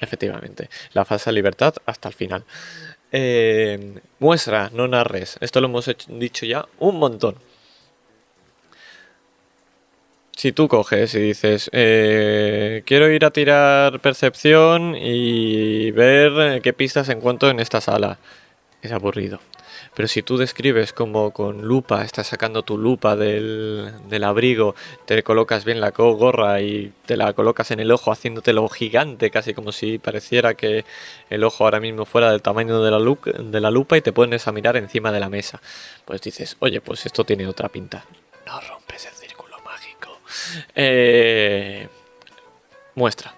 Efectivamente, 0.00 0.68
la 0.94 1.04
falsa 1.04 1.30
libertad 1.30 1.74
hasta 1.86 2.08
el 2.08 2.14
final. 2.14 2.44
Eh, 3.12 4.00
muestra, 4.18 4.70
no 4.72 4.88
narres. 4.88 5.36
Esto 5.40 5.60
lo 5.60 5.68
hemos 5.68 5.88
dicho 6.08 6.44
ya 6.44 6.66
un 6.80 6.98
montón. 6.98 7.36
Si 10.42 10.50
tú 10.50 10.66
coges 10.66 11.14
y 11.14 11.20
dices, 11.20 11.70
eh, 11.72 12.82
quiero 12.84 13.08
ir 13.08 13.24
a 13.24 13.30
tirar 13.30 14.00
percepción 14.00 14.96
y 14.96 15.92
ver 15.92 16.60
qué 16.62 16.72
pistas 16.72 17.08
encuentro 17.10 17.48
en 17.48 17.60
esta 17.60 17.80
sala, 17.80 18.18
es 18.82 18.90
aburrido. 18.90 19.38
Pero 19.94 20.08
si 20.08 20.22
tú 20.24 20.38
describes 20.38 20.92
como 20.92 21.30
con 21.30 21.62
lupa, 21.62 22.04
estás 22.04 22.26
sacando 22.26 22.64
tu 22.64 22.76
lupa 22.76 23.14
del, 23.14 23.92
abrigo, 24.24 24.74
te 25.04 25.22
colocas 25.22 25.64
bien 25.64 25.80
la 25.80 25.90
gorra 25.92 26.60
y 26.60 26.92
te 27.06 27.16
la 27.16 27.34
colocas 27.34 27.70
en 27.70 27.78
el 27.78 27.92
ojo 27.92 28.10
haciéndotelo 28.10 28.68
gigante, 28.68 29.30
casi 29.30 29.54
como 29.54 29.70
si 29.70 30.00
pareciera 30.00 30.54
que 30.54 30.84
el 31.30 31.44
ojo 31.44 31.62
ahora 31.62 31.78
mismo 31.78 32.04
fuera 32.04 32.32
del 32.32 32.42
tamaño 32.42 32.82
de 32.82 32.90
la, 32.90 32.98
de 32.98 33.60
la 33.60 33.70
lupa 33.70 33.96
y 33.96 34.00
te 34.00 34.12
pones 34.12 34.48
a 34.48 34.50
mirar 34.50 34.76
encima 34.76 35.12
de 35.12 35.20
la 35.20 35.28
mesa. 35.28 35.62
Pues 36.04 36.20
dices, 36.20 36.56
oye, 36.58 36.80
pues 36.80 37.06
esto 37.06 37.22
tiene 37.22 37.46
otra 37.46 37.68
pinta. 37.68 38.04
No 38.44 38.60
rompes 38.60 39.06
el. 39.06 39.21
Eh, 40.74 41.88
muestra. 42.94 43.34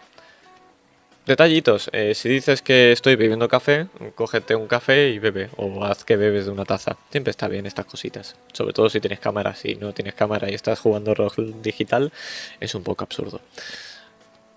Detallitos, 1.27 1.89
eh, 1.95 2.15
si 2.15 2.29
dices 2.29 2.61
que 2.61 2.93
estoy 2.93 3.17
bebiendo 3.17 3.49
café, 3.49 3.87
cógete 4.15 4.55
un 4.57 4.67
café 4.67 5.09
y 5.09 5.19
bebe, 5.19 5.49
o 5.57 5.83
haz 5.83 6.05
que 6.05 6.17
bebes 6.17 6.45
de 6.45 6.51
una 6.51 6.67
taza. 6.67 6.99
Siempre 7.11 7.31
está 7.31 7.49
bien 7.49 7.65
estas 7.65 7.87
cositas, 7.87 8.37
sobre 8.53 8.75
todo 8.75 8.91
si 8.91 9.01
tienes 9.01 9.21
cámara. 9.21 9.55
Si 9.55 9.75
no 9.75 9.95
tienes 9.95 10.13
cámara 10.13 10.51
y 10.51 10.55
estás 10.55 10.79
jugando 10.81 11.15
rol 11.15 11.63
digital, 11.63 12.13
es 12.61 12.75
un 12.75 12.83
poco 12.83 13.05
absurdo. 13.05 13.41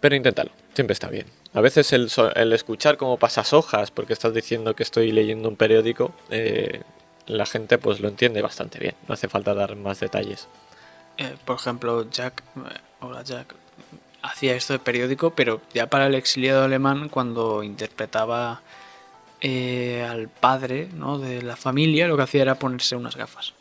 Pero 0.02 0.16
inténtalo, 0.16 0.52
siempre 0.74 0.92
está 0.92 1.08
bien. 1.08 1.26
A 1.54 1.62
veces 1.62 1.94
el, 1.94 2.10
escuchar 2.54 2.98
cómo 2.98 3.18
pasas 3.18 3.54
hojas 3.54 3.90
porque 3.90 4.12
estás 4.12 4.34
diciendo 4.34 4.76
que 4.76 4.84
estoy 4.84 5.14
leyendo 5.14 5.48
un 5.48 5.56
periódico, 5.56 6.14
eh, 6.30 6.82
la 7.28 7.46
gente 7.46 7.78
pues 7.78 8.02
lo 8.02 8.10
entiende 8.10 8.42
bastante 8.42 8.78
bien, 8.78 8.96
no 9.08 9.14
hace 9.14 9.30
falta 9.30 9.54
dar 9.54 9.76
más 9.78 10.02
detalles. 10.02 10.50
Eh, 11.18 11.36
por 11.46 11.58
ejemplo, 11.58 12.10
Jack, 12.10 12.44
hola 13.00 13.24
Jack, 13.24 13.56
hacía 14.22 14.56
esto 14.56 14.74
de 14.74 14.80
periódico, 14.80 15.32
pero 15.32 15.62
ya 15.74 15.88
para 15.88 16.08
el 16.08 16.16
exiliado 16.16 16.64
alemán, 16.64 17.10
cuando 17.10 17.64
interpretaba 17.64 18.62
eh, 19.42 20.06
al 20.08 20.30
padre 20.30 20.90
¿no? 20.94 21.20
de 21.20 21.42
la 21.42 21.56
familia, 21.56 22.08
lo 22.08 22.18
que 22.18 22.24
hacía 22.24 22.42
era 22.44 22.56
ponerse 22.56 22.96
unas 22.96 23.16
gafas. 23.16 23.54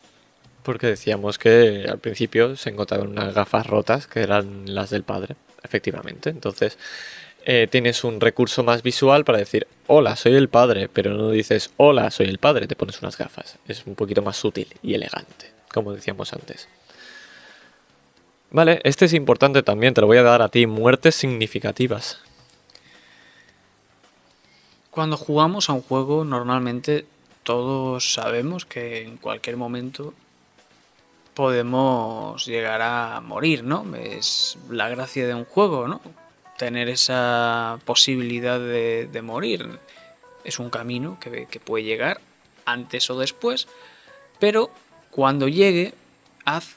Porque 0.63 0.87
decíamos 0.87 1.37
que 1.37 1.85
al 1.89 1.99
principio 1.99 2.55
se 2.57 2.69
encontraban 2.69 3.07
unas 3.07 3.33
gafas 3.33 3.65
rotas, 3.65 4.07
que 4.07 4.21
eran 4.21 4.73
las 4.73 4.89
del 4.89 5.03
padre, 5.03 5.35
efectivamente. 5.63 6.29
Entonces 6.29 6.77
eh, 7.45 7.67
tienes 7.71 8.03
un 8.03 8.19
recurso 8.19 8.63
más 8.63 8.83
visual 8.83 9.23
para 9.23 9.37
decir, 9.37 9.67
hola, 9.87 10.15
soy 10.15 10.35
el 10.35 10.49
padre, 10.49 10.89
pero 10.89 11.13
no 11.13 11.31
dices, 11.31 11.71
hola, 11.77 12.11
soy 12.11 12.27
el 12.27 12.37
padre, 12.37 12.67
te 12.67 12.75
pones 12.75 13.01
unas 13.01 13.17
gafas. 13.17 13.57
Es 13.67 13.85
un 13.85 13.95
poquito 13.95 14.21
más 14.21 14.35
sutil 14.35 14.67
y 14.83 14.93
elegante, 14.93 15.51
como 15.71 15.93
decíamos 15.93 16.33
antes. 16.33 16.67
Vale, 18.49 18.79
este 18.83 19.05
es 19.05 19.13
importante 19.13 19.61
también, 19.61 19.93
te 19.93 20.01
lo 20.01 20.07
voy 20.07 20.17
a 20.17 20.23
dar 20.23 20.41
a 20.41 20.49
ti, 20.49 20.67
muertes 20.67 21.15
significativas. 21.15 22.19
Cuando 24.89 25.17
jugamos 25.17 25.69
a 25.69 25.73
un 25.73 25.81
juego, 25.81 26.23
normalmente 26.23 27.05
todos 27.43 28.13
sabemos 28.13 28.65
que 28.65 29.03
en 29.03 29.17
cualquier 29.17 29.57
momento 29.57 30.13
podemos 31.33 32.45
llegar 32.45 32.81
a 32.81 33.21
morir, 33.21 33.63
¿no? 33.63 33.85
Es 33.95 34.57
la 34.69 34.89
gracia 34.89 35.27
de 35.27 35.35
un 35.35 35.45
juego, 35.45 35.87
¿no? 35.87 36.01
Tener 36.57 36.89
esa 36.89 37.79
posibilidad 37.85 38.59
de, 38.59 39.21
morir. 39.21 39.77
Es 40.43 40.57
un 40.57 40.69
camino 40.69 41.19
que, 41.19 41.45
que 41.45 41.59
puede 41.59 41.83
llegar 41.83 42.21
antes 42.65 43.09
o 43.11 43.19
después, 43.19 43.67
pero 44.39 44.71
cuando 45.11 45.47
llegue, 45.47 45.93
haz 46.43 46.75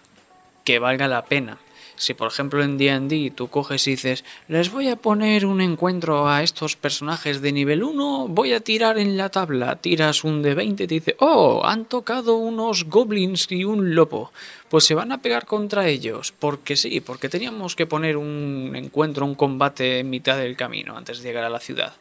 que 0.65 0.79
valga 0.79 1.09
la 1.09 1.25
pena. 1.25 1.59
Si 2.01 2.15
por 2.15 2.29
ejemplo 2.29 2.63
en 2.63 2.79
D&D 2.79 3.31
tú 3.37 3.49
coges 3.49 3.87
y 3.87 3.91
dices, 3.91 4.25
les 4.49 4.73
voy 4.73 4.89
a 4.89 4.97
poner 4.97 5.45
un 5.45 5.61
encuentro 5.61 6.31
a 6.31 6.43
estos 6.43 6.75
personajes 6.75 7.43
de 7.43 7.53
nivel 7.53 7.83
1, 7.83 8.29
voy 8.29 8.55
a 8.55 8.61
tirar 8.61 8.99
en 8.99 9.19
la 9.19 9.29
tabla, 9.29 9.77
tiras 9.77 10.25
un 10.25 10.41
de 10.41 10.55
20 10.55 10.85
y 10.85 10.87
te 10.87 10.95
dice, 10.95 11.17
oh, 11.19 11.61
han 11.63 11.85
tocado 11.85 12.37
unos 12.37 12.85
goblins 12.85 13.53
y 13.53 13.65
un 13.65 13.95
lobo, 13.95 14.33
pues 14.71 14.85
se 14.85 14.95
van 14.95 15.13
a 15.13 15.21
pegar 15.21 15.45
contra 15.45 15.89
ellos, 15.89 16.33
porque 16.33 16.75
sí, 16.75 17.03
porque 17.03 17.29
teníamos 17.29 17.77
que 17.77 17.85
poner 17.85 18.17
un 18.17 18.73
encuentro, 18.75 19.27
un 19.27 19.35
combate 19.35 19.99
en 19.99 20.09
mitad 20.09 20.39
del 20.39 20.57
camino 20.57 20.97
antes 20.97 21.19
de 21.19 21.29
llegar 21.29 21.45
a 21.45 21.51
la 21.51 21.61
ciudad. 21.61 21.93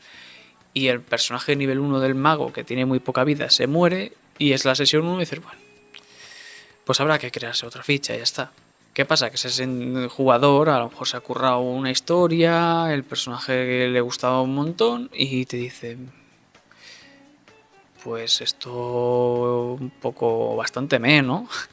Y 0.73 0.87
el 0.87 1.01
personaje 1.01 1.51
de 1.51 1.55
nivel 1.57 1.79
1 1.79 1.99
del 1.99 2.15
mago, 2.15 2.53
que 2.53 2.63
tiene 2.63 2.85
muy 2.85 2.99
poca 2.99 3.25
vida, 3.25 3.49
se 3.49 3.67
muere 3.67 4.13
y 4.37 4.53
es 4.53 4.63
la 4.63 4.75
sesión 4.75 5.05
1 5.05 5.17
y 5.17 5.19
dices, 5.19 5.43
bueno, 5.43 5.59
pues 6.89 6.99
habrá 7.01 7.19
que 7.19 7.29
crearse 7.29 7.67
otra 7.67 7.83
ficha, 7.83 8.15
y 8.15 8.17
ya 8.17 8.23
está. 8.23 8.51
¿Qué 8.95 9.05
pasa? 9.05 9.29
Que 9.29 9.35
ese 9.35 10.07
jugador 10.09 10.69
a 10.69 10.79
lo 10.79 10.89
mejor 10.89 11.07
se 11.07 11.17
ha 11.17 11.19
currado 11.19 11.59
una 11.59 11.91
historia, 11.91 12.91
el 12.91 13.03
personaje 13.03 13.87
le 13.89 14.01
gustaba 14.01 14.41
un 14.41 14.55
montón 14.55 15.07
y 15.13 15.45
te 15.45 15.57
dice, 15.57 15.97
pues 18.03 18.41
esto 18.41 19.77
un 19.79 19.91
poco 19.91 20.55
bastante 20.55 20.97
menos. 20.97 21.69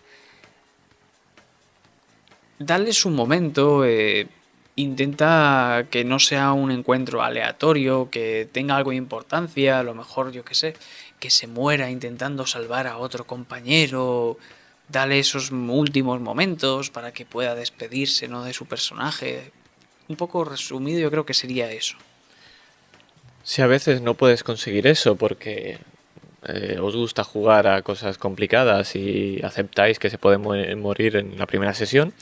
Dale 2.59 2.93
su 2.93 3.09
momento, 3.09 3.87
eh, 3.87 4.29
intenta 4.75 5.87
que 5.91 6.05
no 6.05 6.19
sea 6.19 6.53
un 6.53 6.71
encuentro 6.71 7.23
aleatorio, 7.23 8.11
que 8.11 8.47
tenga 8.53 8.77
algo 8.77 8.91
de 8.91 8.97
importancia, 8.97 9.79
a 9.79 9.83
lo 9.83 9.95
mejor 9.95 10.31
yo 10.33 10.45
qué 10.45 10.55
sé, 10.55 10.75
que 11.19 11.31
se 11.31 11.47
muera 11.47 11.91
intentando 11.91 12.45
salvar 12.45 12.87
a 12.87 12.99
otro 12.99 13.27
compañero, 13.27 14.37
dale 14.89 15.19
esos 15.19 15.51
últimos 15.51 16.21
momentos 16.21 16.91
para 16.91 17.13
que 17.13 17.25
pueda 17.25 17.55
despedirse 17.55 18.29
¿no? 18.29 18.45
de 18.45 18.53
su 18.53 18.67
personaje. 18.67 19.53
Un 20.09 20.17
poco 20.17 20.45
resumido 20.45 21.01
yo 21.01 21.11
creo 21.11 21.27
que 21.27 21.35
sería 21.35 21.71
eso. 21.71 21.97
Si 23.43 23.63
a 23.63 23.67
veces 23.67 24.01
no 24.01 24.15
puedes 24.15 24.43
conseguir 24.43 24.87
eso 24.87 25.17
porque 25.17 25.79
eh, 26.49 26.79
os 26.81 26.95
gusta 26.95 27.25
jugar 27.25 27.67
a 27.67 27.83
cosas 27.83 28.19
complicadas 28.19 28.97
y 28.97 29.41
aceptáis 29.43 29.99
que 29.99 30.11
se 30.11 30.19
puede 30.19 30.39
morir 30.39 31.17
en 31.17 31.39
la 31.39 31.47
primera 31.47 31.75
sesión, 31.75 32.13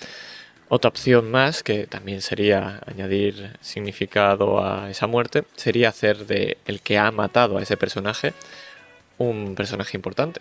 otra 0.68 0.88
opción 0.88 1.30
más, 1.30 1.62
que 1.62 1.86
también 1.86 2.22
sería 2.22 2.80
añadir 2.86 3.56
significado 3.60 4.64
a 4.64 4.90
esa 4.90 5.06
muerte, 5.06 5.44
sería 5.56 5.90
hacer 5.90 6.26
de 6.26 6.56
el 6.66 6.80
que 6.80 6.96
ha 6.96 7.10
matado 7.10 7.58
a 7.58 7.62
ese 7.62 7.76
personaje 7.76 8.32
un 9.18 9.54
personaje 9.54 9.96
importante. 9.96 10.40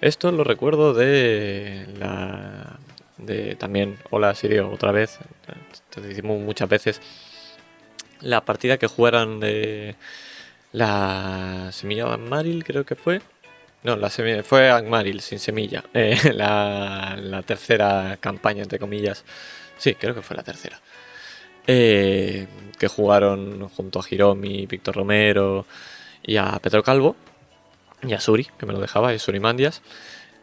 Esto 0.00 0.30
lo 0.30 0.44
recuerdo 0.44 0.94
de 0.94 1.86
la. 1.98 2.78
de 3.16 3.56
también. 3.56 3.98
Hola 4.10 4.34
Sirio, 4.34 4.70
otra 4.70 4.92
vez. 4.92 5.18
Te 5.90 6.00
decimos 6.00 6.40
muchas 6.40 6.68
veces. 6.68 7.00
La 8.20 8.44
partida 8.44 8.78
que 8.78 8.86
jugaron 8.86 9.40
de. 9.40 9.96
La 10.72 11.70
semilla 11.72 12.06
de 12.10 12.18
Maril, 12.18 12.62
creo 12.64 12.84
que 12.84 12.94
fue. 12.94 13.22
No, 13.82 13.96
la 13.96 14.10
semilla, 14.10 14.42
fue 14.44 14.70
Angmaril, 14.70 15.20
sin 15.20 15.38
semilla. 15.40 15.84
Eh, 15.94 16.32
la, 16.34 17.16
la, 17.20 17.42
tercera 17.42 18.18
campaña, 18.20 18.62
entre 18.62 18.78
comillas. 18.78 19.24
Sí, 19.78 19.94
creo 19.94 20.14
que 20.14 20.22
fue 20.22 20.36
la 20.36 20.42
tercera. 20.44 20.80
Eh, 21.66 22.46
que 22.78 22.88
jugaron 22.88 23.68
junto 23.68 24.00
a 24.00 24.04
Hiromi, 24.08 24.66
Víctor 24.66 24.96
Romero 24.96 25.66
y 26.22 26.36
a 26.36 26.58
Pedro 26.62 26.82
Calvo 26.82 27.16
y 28.02 28.12
a 28.12 28.20
Suri, 28.20 28.46
que 28.58 28.66
me 28.66 28.72
lo 28.72 28.80
dejaba, 28.80 29.14
y 29.14 29.18
Surimandias, 29.18 29.82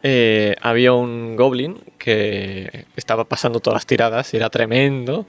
eh, 0.02 0.54
había 0.60 0.92
un 0.92 1.34
goblin 1.36 1.78
que 1.98 2.84
estaba 2.96 3.24
pasando 3.24 3.60
todas 3.60 3.76
las 3.76 3.86
tiradas 3.86 4.32
era 4.34 4.50
tremendo. 4.50 5.26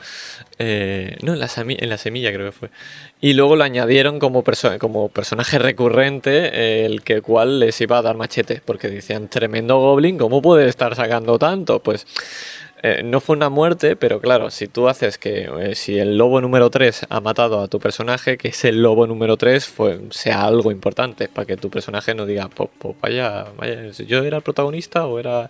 Eh, 0.60 1.18
no, 1.24 1.34
en 1.34 1.40
la, 1.40 1.98
semilla 1.98 2.32
creo 2.34 2.46
que 2.46 2.52
fue. 2.52 2.70
Y 3.20 3.34
luego 3.34 3.56
lo 3.56 3.64
añadieron 3.64 4.20
como, 4.20 4.44
como 4.80 5.10
personaje 5.10 5.58
recurrente, 5.58 6.86
el 6.86 7.02
que 7.02 7.22
cual 7.22 7.60
les 7.60 7.80
iba 7.82 7.98
a 7.98 8.02
dar 8.02 8.18
machete, 8.18 8.62
porque 8.64 8.90
decían, 8.90 9.30
tremendo 9.30 9.80
goblin, 9.80 10.18
¿cómo 10.18 10.42
puede 10.42 10.68
estar 10.68 10.96
sacando 10.96 11.40
tanto? 11.40 11.82
Pues 11.82 12.06
eh, 12.84 13.02
no 13.04 13.20
fue 13.22 13.36
una 13.36 13.50
muerte, 13.50 13.96
pero 13.96 14.22
claro, 14.22 14.52
si 14.52 14.68
tú 14.68 14.88
haces 14.88 15.18
que 15.18 15.50
eh, 15.60 15.76
si 15.76 15.98
el 15.98 16.18
lobo 16.18 16.42
número 16.42 16.70
3 16.70 17.08
ha 17.10 17.22
matado 17.22 17.62
a 17.62 17.68
tu 17.68 17.80
personaje, 17.80 18.38
que 18.38 18.50
ese 18.50 18.72
lobo 18.72 19.08
número 19.08 19.36
3 19.36 19.66
fue, 19.66 20.00
sea 20.12 20.44
algo 20.44 20.72
importante, 20.72 21.28
para 21.28 21.46
que 21.46 21.58
tu 21.58 21.72
personaje 21.72 22.14
no 22.14 22.26
diga, 22.28 22.50
pues, 22.50 22.70
vaya, 23.02 23.48
vaya, 23.58 23.90
yo 23.90 24.24
era 24.24 24.38
el 24.38 24.44
protagonista 24.44 25.08
o 25.08 25.18
era 25.20 25.50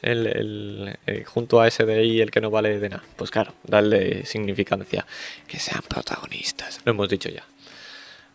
el, 0.00 0.96
eh, 1.06 1.24
junto 1.24 1.60
a 1.60 1.68
ese 1.68 1.84
de 1.84 1.94
ahí 1.94 2.20
el 2.20 2.30
que 2.30 2.40
no 2.40 2.50
vale 2.50 2.78
de 2.78 2.88
nada. 2.88 3.04
Pues 3.16 3.30
claro, 3.30 3.52
darle 3.64 4.24
significancia, 4.24 5.06
que 5.46 5.58
sean 5.58 5.82
protagonistas, 5.88 6.80
lo 6.84 6.92
hemos 6.92 7.08
dicho 7.08 7.28
ya. 7.28 7.44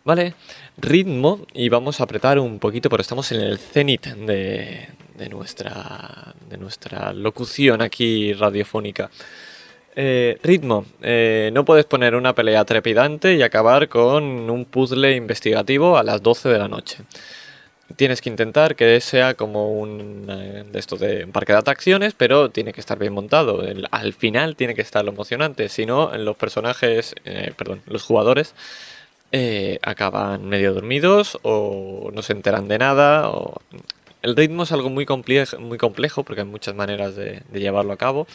¿Vale? 0.04 0.34
Ritmo 0.80 1.40
y 1.52 1.68
vamos 1.70 2.00
a 2.00 2.04
apretar 2.04 2.38
un 2.38 2.60
poquito 2.60 2.88
porque 2.88 3.02
estamos 3.02 3.32
en 3.32 3.40
el 3.40 3.58
cenit 3.58 4.06
de, 4.06 4.88
nuestra, 5.28 6.34
de 6.48 6.56
nuestra 6.56 7.12
locución 7.12 7.82
aquí 7.82 8.32
radiofónica. 8.32 9.10
Eh, 9.96 10.38
ritmo. 10.44 10.86
Eh, 11.02 11.50
no 11.52 11.64
puedes 11.64 11.84
poner 11.84 12.14
una 12.14 12.32
pelea 12.32 12.64
trepidante 12.64 13.34
y 13.34 13.42
acabar 13.42 13.88
con 13.88 14.48
un 14.48 14.64
puzzle 14.66 15.16
investigativo 15.16 15.98
a 15.98 16.04
las 16.04 16.22
12 16.22 16.48
de 16.48 16.58
la 16.58 16.68
noche. 16.68 16.98
Tienes 17.96 18.20
que 18.20 18.30
intentar 18.30 18.76
que 18.76 19.00
sea 19.00 19.34
como 19.34 19.72
un 19.72 20.26
eh, 20.30 20.64
de 20.70 20.78
esto 20.78 20.96
de 20.96 21.24
un 21.24 21.32
parque 21.32 21.52
de 21.52 21.58
atracciones, 21.58 22.14
pero 22.14 22.50
tiene 22.50 22.72
que 22.72 22.80
estar 22.80 23.00
bien 23.00 23.14
montado. 23.14 23.64
al 23.90 24.12
final 24.12 24.54
tiene 24.54 24.76
que 24.76 24.82
estar 24.82 25.04
lo 25.04 25.10
emocionante. 25.10 25.68
Si 25.68 25.86
no, 25.86 26.16
los 26.16 26.36
personajes, 26.36 27.16
perdón, 27.56 27.82
los 27.86 28.04
jugadores 28.04 28.54
eh, 29.30 29.78
acaban 29.82 30.48
medio 30.48 30.72
dormidos 30.72 31.38
o 31.42 32.10
no 32.14 32.22
se 32.22 32.32
enteran 32.32 32.68
de 32.68 32.78
nada. 32.78 33.30
O... 33.30 33.60
El 34.22 34.36
ritmo 34.36 34.62
es 34.62 34.72
algo 34.72 34.90
muy 34.90 35.06
complejo, 35.06 35.58
muy 35.60 35.78
complejo 35.78 36.24
porque 36.24 36.42
hay 36.42 36.46
muchas 36.46 36.74
maneras 36.74 37.14
de, 37.14 37.42
llevarlo 37.52 37.92
a 37.92 37.96
cabo, 37.96 38.26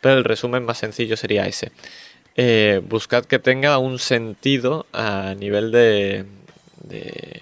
pero 0.00 0.16
el 0.16 0.24
resumen 0.24 0.64
más 0.64 0.78
sencillo 0.78 1.16
sería 1.16 1.46
ese. 1.46 1.72
Eh, 2.36 2.82
buscad 2.84 3.24
que 3.24 3.38
tenga 3.38 3.78
un 3.78 3.98
sentido 3.98 4.86
a 4.92 5.34
nivel 5.38 5.70
de, 5.72 6.26
de 6.82 7.40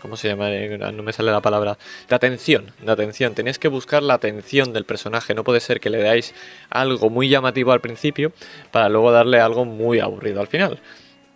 ¿cómo 0.00 0.16
se 0.16 0.28
llama? 0.28 0.50
Eh, 0.52 0.78
no 0.78 1.02
me 1.02 1.12
sale 1.12 1.32
la 1.32 1.40
palabra. 1.40 1.78
De 2.08 2.14
atención, 2.14 2.72
de 2.80 2.92
atención. 2.92 3.34
Tenéis 3.34 3.58
que 3.58 3.68
buscar 3.68 4.02
la 4.02 4.14
atención 4.14 4.72
del 4.72 4.84
personaje. 4.84 5.34
No 5.34 5.42
puede 5.44 5.60
ser 5.60 5.80
que 5.80 5.90
le 5.90 5.98
dais 5.98 6.34
algo 6.70 7.10
muy 7.10 7.28
llamativo 7.28 7.72
al 7.72 7.80
principio 7.80 8.32
para 8.70 8.88
luego 8.88 9.10
darle 9.10 9.40
algo 9.40 9.64
muy 9.64 10.00
aburrido 10.00 10.40
al 10.40 10.48
final 10.48 10.80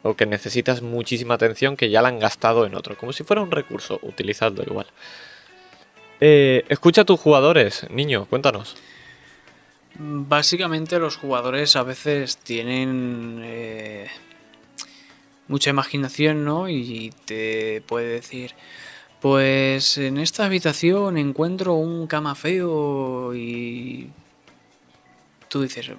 o 0.05 0.15
que 0.15 0.27
necesitas 0.27 0.83
muchísima 0.83 1.35
atención 1.35 1.77
que 1.77 1.89
ya 1.89 2.03
la 2.03 2.09
han 2.09 2.19
gastado 2.19 2.67
en 2.67 2.75
otro. 2.75 2.97
Como 2.97 3.13
si 3.13 3.25
fuera 3.25 3.43
un 3.43 3.51
recurso, 3.51 3.99
utilizadlo 4.03 4.63
igual. 4.63 4.87
Eh, 6.21 6.65
escucha 6.69 7.01
a 7.01 7.05
tus 7.05 7.19
jugadores, 7.19 7.87
niño, 7.91 8.27
cuéntanos. 8.27 8.77
Básicamente 9.97 10.99
los 10.99 11.17
jugadores 11.17 11.75
a 11.77 11.85
veces 11.85 12.37
tienen 12.37 13.41
eh, 13.43 14.09
mucha 15.49 15.71
imaginación, 15.71 16.45
¿no? 16.45 16.69
Y 16.69 17.11
te 17.25 17.81
puede 17.87 18.09
decir, 18.09 18.53
pues 19.21 19.97
en 19.97 20.19
esta 20.19 20.45
habitación 20.45 21.17
encuentro 21.17 21.75
un 21.75 22.07
cama 22.07 22.35
feo 22.35 23.35
y 23.35 24.11
tú 25.49 25.63
dices, 25.63 25.93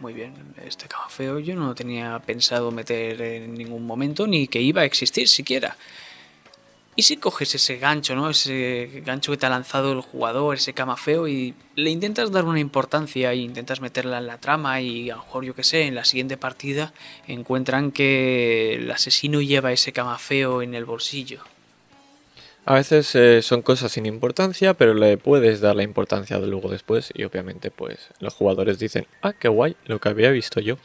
muy 0.00 0.12
bien, 0.12 0.34
este 0.64 0.86
cama 0.88 1.08
feo 1.08 1.38
yo 1.38 1.54
no 1.54 1.74
tenía 1.74 2.18
pensado 2.20 2.70
meter 2.70 3.20
en 3.20 3.54
ningún 3.54 3.86
momento 3.86 4.26
ni 4.26 4.48
que 4.48 4.60
iba 4.60 4.82
a 4.82 4.84
existir 4.84 5.28
siquiera. 5.28 5.76
Y 6.98 7.02
si 7.02 7.16
coges 7.16 7.54
ese 7.54 7.76
gancho, 7.76 8.16
¿no? 8.16 8.28
Ese 8.28 9.02
gancho 9.06 9.30
que 9.30 9.38
te 9.38 9.46
ha 9.46 9.50
lanzado 9.50 9.92
el 9.92 10.00
jugador, 10.00 10.56
ese 10.56 10.72
cama 10.72 10.96
feo, 10.96 11.28
y 11.28 11.54
le 11.76 11.90
intentas 11.90 12.32
dar 12.32 12.44
una 12.44 12.58
importancia 12.58 13.32
e 13.32 13.36
intentas 13.36 13.80
meterla 13.80 14.18
en 14.18 14.26
la 14.26 14.38
trama 14.38 14.80
y 14.80 15.08
a 15.08 15.14
lo 15.14 15.22
mejor, 15.22 15.44
yo 15.44 15.54
que 15.54 15.62
sé, 15.62 15.82
en 15.82 15.94
la 15.94 16.04
siguiente 16.04 16.36
partida 16.36 16.92
encuentran 17.28 17.92
que 17.92 18.74
el 18.74 18.90
asesino 18.90 19.40
lleva 19.40 19.70
ese 19.70 19.92
cama 19.92 20.18
feo 20.18 20.60
en 20.60 20.74
el 20.74 20.84
bolsillo. 20.84 21.44
A 22.68 22.74
veces 22.74 23.14
eh, 23.14 23.40
son 23.40 23.62
cosas 23.62 23.92
sin 23.92 24.04
importancia, 24.04 24.74
pero 24.74 24.92
le 24.92 25.16
puedes 25.16 25.62
dar 25.62 25.74
la 25.74 25.84
importancia 25.84 26.38
de 26.38 26.46
luego 26.48 26.68
después 26.68 27.10
y 27.14 27.24
obviamente 27.24 27.70
pues 27.70 28.10
los 28.20 28.34
jugadores 28.34 28.78
dicen, 28.78 29.06
ah, 29.22 29.32
qué 29.32 29.48
guay, 29.48 29.74
lo 29.86 29.98
que 30.00 30.10
había 30.10 30.30
visto 30.30 30.60
yo. 30.60 30.76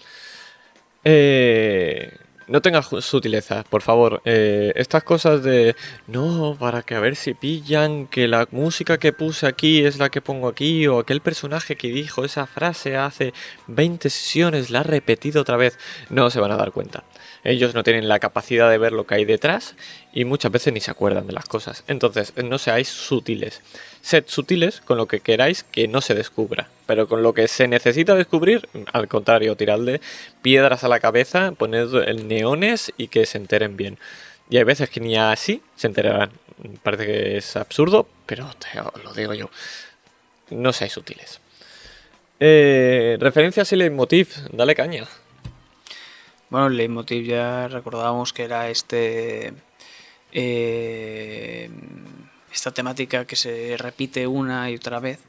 Eh, 1.03 2.09
no 2.47 2.61
tengas 2.61 2.87
sutileza, 3.01 3.65
por 3.69 3.81
favor. 3.81 4.21
Eh, 4.23 4.71
estas 4.77 5.03
cosas 5.03 5.43
de, 5.43 5.75
no, 6.07 6.55
para 6.57 6.83
que 6.83 6.95
a 6.95 7.01
ver 7.01 7.17
si 7.17 7.33
pillan 7.33 8.07
que 8.07 8.29
la 8.29 8.47
música 8.51 8.97
que 8.97 9.11
puse 9.11 9.45
aquí 9.45 9.83
es 9.83 9.97
la 9.97 10.07
que 10.07 10.21
pongo 10.21 10.47
aquí, 10.47 10.87
o 10.87 10.99
aquel 10.99 11.19
personaje 11.19 11.75
que 11.75 11.89
dijo 11.89 12.23
esa 12.23 12.47
frase 12.47 12.95
hace 12.95 13.33
20 13.67 14.09
sesiones 14.09 14.69
la 14.69 14.79
ha 14.79 14.83
repetido 14.83 15.41
otra 15.41 15.57
vez, 15.57 15.77
no 16.09 16.29
se 16.29 16.39
van 16.39 16.51
a 16.53 16.55
dar 16.55 16.71
cuenta. 16.71 17.03
Ellos 17.43 17.75
no 17.75 17.83
tienen 17.83 18.07
la 18.07 18.19
capacidad 18.19 18.69
de 18.69 18.77
ver 18.77 18.93
lo 18.93 19.05
que 19.05 19.15
hay 19.15 19.25
detrás 19.25 19.75
y 20.13 20.23
muchas 20.23 20.51
veces 20.51 20.73
ni 20.73 20.79
se 20.79 20.91
acuerdan 20.91 21.27
de 21.27 21.33
las 21.33 21.45
cosas. 21.45 21.83
Entonces, 21.87 22.33
no 22.37 22.57
seáis 22.57 22.87
sutiles. 22.87 23.61
Sed 24.01 24.25
sutiles 24.27 24.79
con 24.81 24.97
lo 24.97 25.07
que 25.07 25.19
queráis 25.19 25.63
que 25.63 25.87
no 25.87 25.99
se 26.01 26.13
descubra. 26.13 26.69
Pero 26.85 27.07
con 27.07 27.21
lo 27.21 27.33
que 27.33 27.47
se 27.47 27.67
necesita 27.67 28.15
descubrir, 28.15 28.69
al 28.93 29.07
contrario, 29.07 29.57
tiradle 29.57 29.99
piedras 30.41 30.83
a 30.83 30.87
la 30.87 30.99
cabeza, 30.99 31.51
poned 31.51 31.89
neones 32.23 32.93
y 32.97 33.07
que 33.07 33.25
se 33.25 33.37
enteren 33.37 33.75
bien. 33.75 33.99
Y 34.49 34.57
hay 34.57 34.63
veces 34.63 34.89
que 34.89 34.99
ni 34.99 35.17
así 35.17 35.61
se 35.75 35.87
enterarán. 35.87 36.31
Parece 36.81 37.05
que 37.05 37.37
es 37.37 37.55
absurdo, 37.57 38.07
pero 38.25 38.49
te 38.57 38.79
lo 39.03 39.13
digo 39.13 39.33
yo. 39.33 39.49
No 40.49 40.71
seáis 40.71 40.93
sutiles. 40.93 41.41
Eh, 42.39 43.17
referencias 43.19 43.71
y 43.73 43.75
leitmotiv, 43.75 44.29
dale 44.51 44.75
caña. 44.75 45.07
Bueno, 46.53 46.67
el 46.67 46.77
leitmotiv 46.77 47.25
ya 47.25 47.67
recordábamos 47.67 48.31
que 48.31 48.43
era 48.43 48.69
este. 48.69 49.53
Eh, 50.31 51.67
esta 52.53 52.69
temática 52.71 53.25
que 53.25 53.35
se 53.35 53.75
repite 53.75 54.27
una 54.27 54.69
y 54.69 54.75
otra 54.75 54.99
vez. 54.99 55.19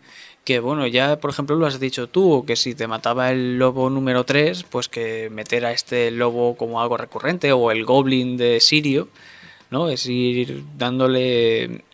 Que 0.45 0.61
bueno, 0.61 0.87
ya 0.87 1.18
por 1.20 1.31
ejemplo 1.31 1.57
lo 1.57 1.66
has 1.66 1.81
dicho 1.81 2.09
tú, 2.11 2.45
que 2.47 2.57
si 2.57 2.75
te 2.75 2.87
mataba 2.89 3.31
el 3.31 3.59
lobo 3.59 3.89
número 3.89 4.25
3, 4.25 4.64
pues 4.64 4.91
que 4.91 5.31
meter 5.31 5.64
a 5.64 5.72
este 5.72 6.11
lobo 6.11 6.59
como 6.59 6.83
algo 6.83 6.99
recurrente, 6.99 7.53
o 7.53 7.70
el 7.70 7.87
goblin 7.87 8.37
de 8.37 8.61
Sirio, 8.61 9.09
¿no? 9.70 9.89
Es 9.89 10.05
ir 10.05 10.62
dándole 10.77 11.85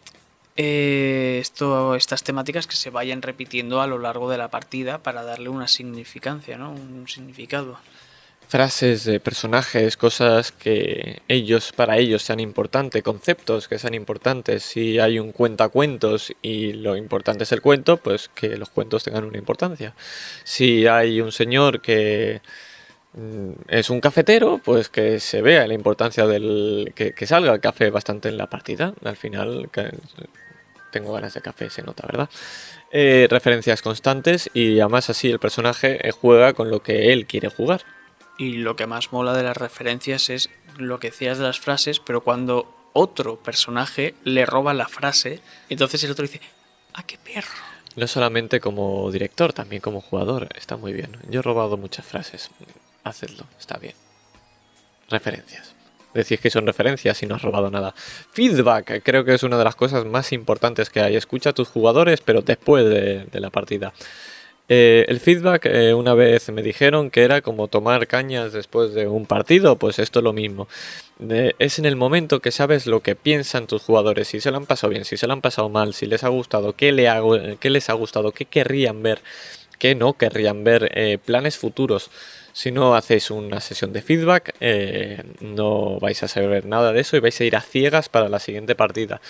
eh, 0.56 1.38
esto, 1.40 1.94
estas 1.94 2.24
temáticas 2.24 2.66
que 2.66 2.74
se 2.74 2.90
vayan 2.90 3.22
repitiendo 3.22 3.80
a 3.80 3.86
lo 3.86 3.98
largo 4.00 4.28
de 4.28 4.38
la 4.38 4.48
partida 4.48 4.98
para 4.98 5.22
darle 5.22 5.50
una 5.50 5.68
significancia, 5.68 6.58
¿no? 6.58 6.72
Un 6.72 7.06
significado. 7.06 7.78
Frases 8.50 9.04
de 9.04 9.20
personajes, 9.20 9.96
cosas 9.96 10.50
que 10.50 11.22
ellos, 11.28 11.72
para 11.72 11.98
ellos 11.98 12.24
sean 12.24 12.40
importantes, 12.40 13.00
conceptos 13.04 13.68
que 13.68 13.78
sean 13.78 13.94
importantes. 13.94 14.64
Si 14.64 14.98
hay 14.98 15.20
un 15.20 15.30
cuentacuentos 15.30 16.32
y 16.42 16.72
lo 16.72 16.96
importante 16.96 17.44
es 17.44 17.52
el 17.52 17.62
cuento, 17.62 17.98
pues 17.98 18.28
que 18.28 18.56
los 18.56 18.68
cuentos 18.68 19.04
tengan 19.04 19.24
una 19.24 19.38
importancia. 19.38 19.94
Si 20.42 20.88
hay 20.88 21.20
un 21.20 21.30
señor 21.30 21.80
que 21.80 22.42
mm, 23.12 23.52
es 23.68 23.88
un 23.88 24.00
cafetero, 24.00 24.60
pues 24.64 24.88
que 24.88 25.20
se 25.20 25.42
vea 25.42 25.68
la 25.68 25.74
importancia 25.74 26.26
del 26.26 26.92
que, 26.96 27.26
salga 27.26 27.52
el 27.54 27.60
café 27.60 27.90
bastante 27.90 28.30
en 28.30 28.36
la 28.36 28.50
partida. 28.50 28.94
Al 29.04 29.16
final, 29.16 29.70
tengo 30.90 31.12
ganas 31.12 31.34
de 31.34 31.40
café, 31.40 31.70
se 31.70 31.82
nota, 31.82 32.04
¿verdad? 32.04 32.28
Eh, 32.90 33.28
referencias 33.30 33.80
constantes 33.80 34.50
y 34.54 34.80
además 34.80 35.08
así 35.08 35.30
el 35.30 35.38
personaje 35.38 36.00
juega 36.20 36.52
con 36.52 36.68
lo 36.68 36.82
que 36.82 37.12
él 37.12 37.26
quiere 37.26 37.48
jugar. 37.48 37.82
Y 38.40 38.54
lo 38.54 38.74
que 38.74 38.86
más 38.86 39.12
mola 39.12 39.34
de 39.34 39.42
las 39.42 39.54
referencias 39.54 40.30
es 40.30 40.48
lo 40.78 40.98
que 40.98 41.10
decías 41.10 41.36
de 41.36 41.44
las 41.44 41.60
frases, 41.60 42.00
pero 42.00 42.22
cuando 42.22 42.88
otro 42.94 43.36
personaje 43.36 44.14
le 44.24 44.46
roba 44.46 44.72
la 44.72 44.88
frase, 44.88 45.40
entonces 45.68 46.02
el 46.04 46.12
otro 46.12 46.22
dice, 46.22 46.40
¡ah, 46.94 47.02
qué 47.02 47.18
perro! 47.18 47.52
No 47.96 48.06
solamente 48.06 48.58
como 48.58 49.10
director, 49.10 49.52
también 49.52 49.82
como 49.82 50.00
jugador. 50.00 50.48
Está 50.56 50.78
muy 50.78 50.94
bien. 50.94 51.18
Yo 51.28 51.40
he 51.40 51.42
robado 51.42 51.76
muchas 51.76 52.06
frases. 52.06 52.48
Hacedlo, 53.04 53.44
está 53.58 53.76
bien. 53.76 53.94
Referencias. 55.10 55.74
Decís 56.14 56.40
que 56.40 56.48
son 56.48 56.66
referencias 56.66 57.22
y 57.22 57.26
no 57.26 57.34
has 57.34 57.42
robado 57.42 57.70
nada. 57.70 57.94
Feedback, 58.32 59.02
creo 59.04 59.22
que 59.22 59.34
es 59.34 59.42
una 59.42 59.58
de 59.58 59.64
las 59.64 59.76
cosas 59.76 60.06
más 60.06 60.32
importantes 60.32 60.88
que 60.88 61.00
hay. 61.00 61.14
Escucha 61.14 61.50
a 61.50 61.52
tus 61.52 61.68
jugadores, 61.68 62.22
pero 62.22 62.40
después 62.40 62.86
de, 62.86 63.26
de 63.26 63.40
la 63.40 63.50
partida. 63.50 63.92
Eh, 64.72 65.04
el 65.08 65.18
feedback, 65.18 65.66
eh, 65.66 65.94
una 65.94 66.14
vez 66.14 66.48
me 66.52 66.62
dijeron 66.62 67.10
que 67.10 67.24
era 67.24 67.42
como 67.42 67.66
tomar 67.66 68.06
cañas 68.06 68.52
después 68.52 68.94
de 68.94 69.08
un 69.08 69.26
partido, 69.26 69.74
pues 69.74 69.98
esto 69.98 70.20
es 70.20 70.22
lo 70.22 70.32
mismo. 70.32 70.68
Es 71.58 71.80
en 71.80 71.86
el 71.86 71.96
momento 71.96 72.38
que 72.40 72.52
sabes 72.52 72.86
lo 72.86 73.00
que 73.00 73.16
piensan 73.16 73.66
tus 73.66 73.82
jugadores, 73.82 74.28
si 74.28 74.40
se 74.40 74.52
lo 74.52 74.58
han 74.58 74.66
pasado 74.66 74.90
bien, 74.92 75.04
si 75.04 75.16
se 75.16 75.26
lo 75.26 75.32
han 75.32 75.40
pasado 75.40 75.68
mal, 75.70 75.92
si 75.92 76.06
les 76.06 76.22
ha 76.22 76.28
gustado, 76.28 76.74
qué, 76.76 76.94
qué 77.58 77.70
les 77.70 77.90
ha 77.90 77.94
gustado, 77.94 78.30
qué 78.30 78.44
querrían 78.44 79.02
ver, 79.02 79.18
qué 79.80 79.96
no 79.96 80.12
querrían 80.12 80.62
ver, 80.62 80.92
eh, 80.94 81.18
planes 81.18 81.58
futuros. 81.58 82.08
Si 82.52 82.70
no 82.70 82.94
hacéis 82.94 83.32
una 83.32 83.60
sesión 83.60 83.92
de 83.92 84.02
feedback, 84.02 84.54
eh, 84.60 85.22
no 85.40 85.98
vais 85.98 86.22
a 86.22 86.28
saber 86.28 86.66
nada 86.66 86.92
de 86.92 87.00
eso 87.00 87.16
y 87.16 87.20
vais 87.20 87.40
a 87.40 87.44
ir 87.44 87.56
a 87.56 87.60
ciegas 87.60 88.08
para 88.08 88.28
la 88.28 88.38
siguiente 88.38 88.76
partida. 88.76 89.20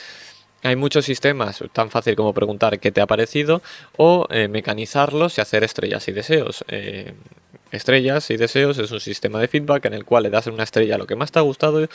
Hay 0.62 0.76
muchos 0.76 1.06
sistemas, 1.06 1.64
tan 1.72 1.90
fácil 1.90 2.16
como 2.16 2.34
preguntar 2.34 2.78
qué 2.78 2.92
te 2.92 3.00
ha 3.00 3.06
parecido 3.06 3.62
o 3.96 4.26
eh, 4.30 4.48
mecanizarlos 4.48 5.38
y 5.38 5.40
hacer 5.40 5.64
estrellas 5.64 6.06
y 6.08 6.12
deseos. 6.12 6.64
Eh, 6.68 7.14
estrellas 7.72 8.30
y 8.30 8.36
deseos 8.36 8.76
es 8.78 8.90
un 8.90 9.00
sistema 9.00 9.40
de 9.40 9.48
feedback 9.48 9.86
en 9.86 9.94
el 9.94 10.04
cual 10.04 10.24
le 10.24 10.30
das 10.30 10.46
una 10.48 10.64
estrella 10.64 10.96
a 10.96 10.98
lo 10.98 11.06
que 11.06 11.16
más 11.16 11.32
te 11.32 11.38
ha 11.38 11.42
gustado 11.42 11.88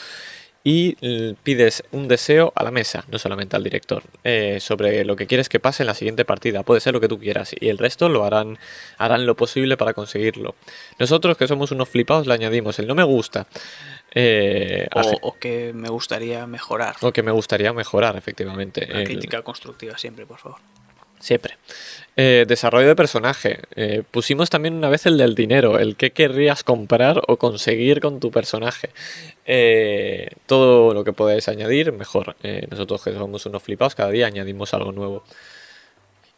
y 0.68 0.96
eh, 1.00 1.34
pides 1.44 1.84
un 1.92 2.08
deseo 2.08 2.52
a 2.56 2.64
la 2.64 2.72
mesa, 2.72 3.04
no 3.08 3.20
solamente 3.20 3.54
al 3.54 3.62
director, 3.62 4.02
eh, 4.24 4.58
sobre 4.60 5.04
lo 5.04 5.14
que 5.14 5.28
quieres 5.28 5.48
que 5.48 5.60
pase 5.60 5.84
en 5.84 5.86
la 5.86 5.94
siguiente 5.94 6.24
partida. 6.24 6.64
Puede 6.64 6.80
ser 6.80 6.92
lo 6.92 7.00
que 7.00 7.06
tú 7.06 7.20
quieras 7.20 7.54
y 7.58 7.68
el 7.68 7.78
resto 7.78 8.08
lo 8.08 8.24
harán, 8.24 8.58
harán 8.98 9.26
lo 9.26 9.36
posible 9.36 9.76
para 9.76 9.94
conseguirlo. 9.94 10.56
Nosotros, 10.98 11.36
que 11.36 11.46
somos 11.46 11.70
unos 11.70 11.88
flipados, 11.88 12.26
le 12.26 12.34
añadimos 12.34 12.80
el 12.80 12.88
no 12.88 12.96
me 12.96 13.04
gusta. 13.04 13.46
eh, 14.12 14.88
O, 15.22 15.36
que 15.38 15.72
me 15.72 15.88
gustaría 15.88 16.44
mejorar. 16.48 16.96
o 17.00 17.12
que 17.12 17.22
me 17.22 17.30
gustaría 17.30 17.72
mejorar, 17.72 18.16
efectivamente. 18.16 18.88
Una 18.90 19.02
El- 19.02 19.06
crítica 19.06 19.42
constructiva 19.42 19.96
siempre, 19.98 20.26
por 20.26 20.38
favor. 20.38 20.58
Siempre. 21.20 21.56
Eh, 22.18 22.46
desarrollo 22.48 22.88
de 22.88 22.96
personaje. 22.96 23.60
Eh, 23.74 24.02
pusimos 24.10 24.48
también 24.48 24.74
una 24.74 24.88
vez 24.88 25.04
el 25.04 25.18
del 25.18 25.34
dinero, 25.34 25.78
el 25.78 25.96
que 25.96 26.12
querrías 26.12 26.64
comprar 26.64 27.20
o 27.28 27.36
conseguir 27.36 28.00
con 28.00 28.20
tu 28.20 28.30
personaje. 28.30 28.88
Eh, 29.44 30.30
todo 30.46 30.94
lo 30.94 31.04
que 31.04 31.12
podáis 31.12 31.46
añadir, 31.48 31.92
mejor. 31.92 32.36
Nosotros 32.70 33.04
que 33.04 33.12
somos 33.12 33.44
unos 33.44 33.62
flipados, 33.62 33.94
cada 33.94 34.10
día 34.10 34.26
añadimos 34.26 34.72
algo 34.72 34.92
nuevo. 34.92 35.24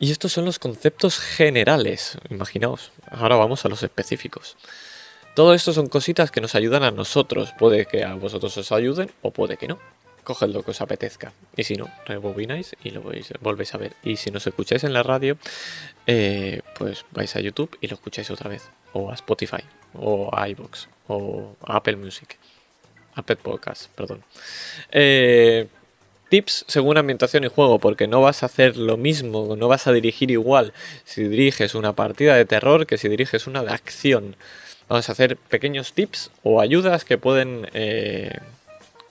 Y 0.00 0.10
estos 0.10 0.32
son 0.32 0.44
los 0.44 0.58
conceptos 0.58 1.18
generales, 1.18 2.18
imaginaos. 2.28 2.92
Ahora 3.10 3.36
vamos 3.36 3.64
a 3.64 3.68
los 3.68 3.82
específicos. 3.84 4.56
Todo 5.36 5.54
esto 5.54 5.72
son 5.72 5.88
cositas 5.88 6.32
que 6.32 6.40
nos 6.40 6.56
ayudan 6.56 6.82
a 6.82 6.90
nosotros. 6.90 7.52
Puede 7.56 7.86
que 7.86 8.02
a 8.02 8.14
vosotros 8.14 8.56
os 8.58 8.72
ayuden 8.72 9.12
o 9.22 9.30
puede 9.30 9.56
que 9.56 9.68
no. 9.68 9.78
Coged 10.28 10.50
lo 10.50 10.62
que 10.62 10.72
os 10.72 10.80
apetezca. 10.82 11.32
Y 11.56 11.64
si 11.64 11.76
no, 11.76 11.90
rebobináis 12.04 12.76
y 12.84 12.90
lo 12.90 13.00
volvéis 13.40 13.74
a 13.74 13.78
ver. 13.78 13.94
Y 14.02 14.16
si 14.16 14.30
nos 14.30 14.46
escucháis 14.46 14.84
en 14.84 14.92
la 14.92 15.02
radio, 15.02 15.38
eh, 16.06 16.60
pues 16.76 17.06
vais 17.12 17.34
a 17.34 17.40
YouTube 17.40 17.78
y 17.80 17.86
lo 17.86 17.94
escucháis 17.94 18.30
otra 18.30 18.50
vez. 18.50 18.68
O 18.92 19.10
a 19.10 19.14
Spotify, 19.14 19.64
o 19.94 20.28
a 20.36 20.46
iVoox, 20.50 20.88
o 21.06 21.56
a 21.64 21.76
Apple 21.76 21.96
Music. 21.96 22.36
Apple 23.14 23.36
Podcast, 23.36 23.90
perdón. 23.94 24.22
Eh, 24.92 25.66
tips 26.28 26.66
según 26.68 26.98
ambientación 26.98 27.44
y 27.44 27.48
juego, 27.48 27.78
porque 27.78 28.06
no 28.06 28.20
vas 28.20 28.42
a 28.42 28.46
hacer 28.46 28.76
lo 28.76 28.98
mismo, 28.98 29.56
no 29.56 29.66
vas 29.66 29.86
a 29.86 29.92
dirigir 29.92 30.30
igual 30.30 30.74
si 31.06 31.24
diriges 31.24 31.74
una 31.74 31.94
partida 31.94 32.36
de 32.36 32.44
terror 32.44 32.86
que 32.86 32.98
si 32.98 33.08
diriges 33.08 33.46
una 33.46 33.62
de 33.62 33.72
acción. 33.72 34.36
Vamos 34.90 35.08
a 35.08 35.12
hacer 35.12 35.38
pequeños 35.38 35.94
tips 35.94 36.30
o 36.42 36.60
ayudas 36.60 37.06
que 37.06 37.16
pueden 37.16 37.66
eh, 37.72 38.40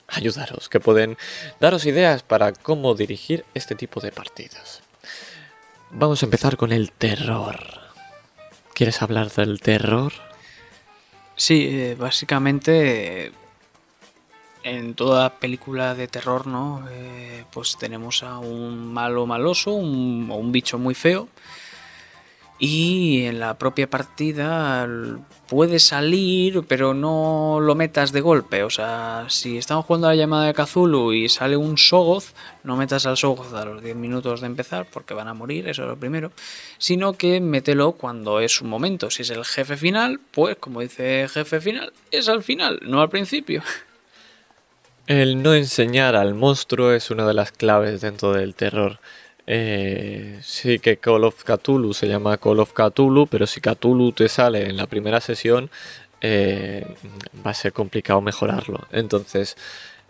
ayudaros, 0.08 0.68
que 0.68 0.80
pueden 0.80 1.16
daros 1.60 1.86
ideas 1.86 2.22
para 2.22 2.52
cómo 2.52 2.94
dirigir 2.94 3.44
este 3.54 3.74
tipo 3.74 4.00
de 4.00 4.10
partidas. 4.10 4.82
Vamos 5.90 6.22
a 6.22 6.26
empezar 6.26 6.56
con 6.56 6.72
el 6.72 6.92
terror. 6.92 7.58
¿Quieres 8.74 9.02
hablar 9.02 9.30
del 9.30 9.60
terror? 9.60 10.12
Sí, 11.36 11.68
eh, 11.70 11.96
básicamente 11.98 13.32
en 14.64 14.94
toda 14.94 15.38
película 15.38 15.94
de 15.94 16.08
terror, 16.08 16.46
¿no? 16.46 16.86
Eh, 16.90 17.44
pues 17.52 17.76
tenemos 17.78 18.22
a 18.22 18.38
un 18.38 18.92
malo 18.92 19.26
maloso, 19.26 19.72
o 19.72 19.76
un 19.78 20.52
bicho 20.52 20.78
muy 20.78 20.94
feo. 20.94 21.28
Y 22.60 23.24
en 23.26 23.38
la 23.38 23.56
propia 23.56 23.88
partida 23.88 24.88
puede 25.48 25.78
salir, 25.78 26.64
pero 26.66 26.92
no 26.92 27.58
lo 27.60 27.74
metas 27.76 28.10
de 28.10 28.20
golpe. 28.20 28.64
O 28.64 28.70
sea, 28.70 29.26
si 29.28 29.56
estamos 29.56 29.84
jugando 29.84 30.08
a 30.08 30.10
la 30.10 30.16
llamada 30.16 30.46
de 30.46 30.54
Cthulhu 30.54 31.12
y 31.12 31.28
sale 31.28 31.56
un 31.56 31.78
Sogoth, 31.78 32.34
no 32.64 32.76
metas 32.76 33.06
al 33.06 33.16
Sogoth 33.16 33.54
a 33.54 33.64
los 33.64 33.82
10 33.82 33.94
minutos 33.94 34.40
de 34.40 34.48
empezar, 34.48 34.86
porque 34.92 35.14
van 35.14 35.28
a 35.28 35.34
morir, 35.34 35.68
eso 35.68 35.82
es 35.82 35.88
lo 35.88 35.96
primero. 35.96 36.32
Sino 36.78 37.12
que 37.12 37.40
mételo 37.40 37.92
cuando 37.92 38.40
es 38.40 38.60
un 38.60 38.68
momento. 38.68 39.10
Si 39.10 39.22
es 39.22 39.30
el 39.30 39.44
jefe 39.44 39.76
final, 39.76 40.20
pues 40.32 40.56
como 40.56 40.80
dice 40.80 41.28
jefe 41.28 41.60
final, 41.60 41.92
es 42.10 42.28
al 42.28 42.42
final, 42.42 42.80
no 42.82 43.00
al 43.00 43.08
principio. 43.08 43.62
El 45.06 45.42
no 45.42 45.54
enseñar 45.54 46.16
al 46.16 46.34
monstruo 46.34 46.92
es 46.92 47.10
una 47.10 47.26
de 47.26 47.32
las 47.32 47.50
claves 47.50 48.02
dentro 48.02 48.34
del 48.34 48.54
terror. 48.54 48.98
Eh, 49.50 50.38
sí 50.42 50.78
que 50.78 50.98
Call 50.98 51.24
of 51.24 51.42
Cthulhu 51.42 51.94
se 51.94 52.06
llama 52.06 52.36
Call 52.36 52.60
of 52.60 52.74
Cthulhu, 52.74 53.26
pero 53.26 53.46
si 53.46 53.62
Cthulhu 53.62 54.12
te 54.12 54.28
sale 54.28 54.68
en 54.68 54.76
la 54.76 54.86
primera 54.86 55.20
sesión, 55.22 55.70
eh, 56.20 56.84
va 57.46 57.52
a 57.52 57.54
ser 57.54 57.72
complicado 57.72 58.20
mejorarlo. 58.20 58.86
Entonces, 58.92 59.56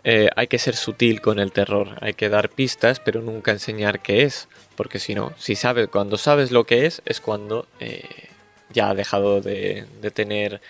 eh, 0.03 0.29
hay 0.35 0.47
que 0.47 0.59
ser 0.59 0.75
sutil 0.75 1.21
con 1.21 1.39
el 1.39 1.51
terror, 1.51 1.97
hay 2.01 2.13
que 2.13 2.29
dar 2.29 2.49
pistas, 2.49 2.99
pero 2.99 3.21
nunca 3.21 3.51
enseñar 3.51 4.01
qué 4.01 4.23
es, 4.23 4.47
porque 4.75 4.99
si 4.99 5.15
no, 5.15 5.33
si 5.37 5.55
sabes, 5.55 5.87
cuando 5.89 6.17
sabes 6.17 6.51
lo 6.51 6.65
que 6.65 6.85
es, 6.85 7.01
es 7.05 7.21
cuando 7.21 7.65
eh, 7.79 8.29
ya 8.71 8.89
ha 8.89 8.95
dejado 8.95 9.41
de, 9.41 9.85
de 10.01 10.11
tener 10.11 10.61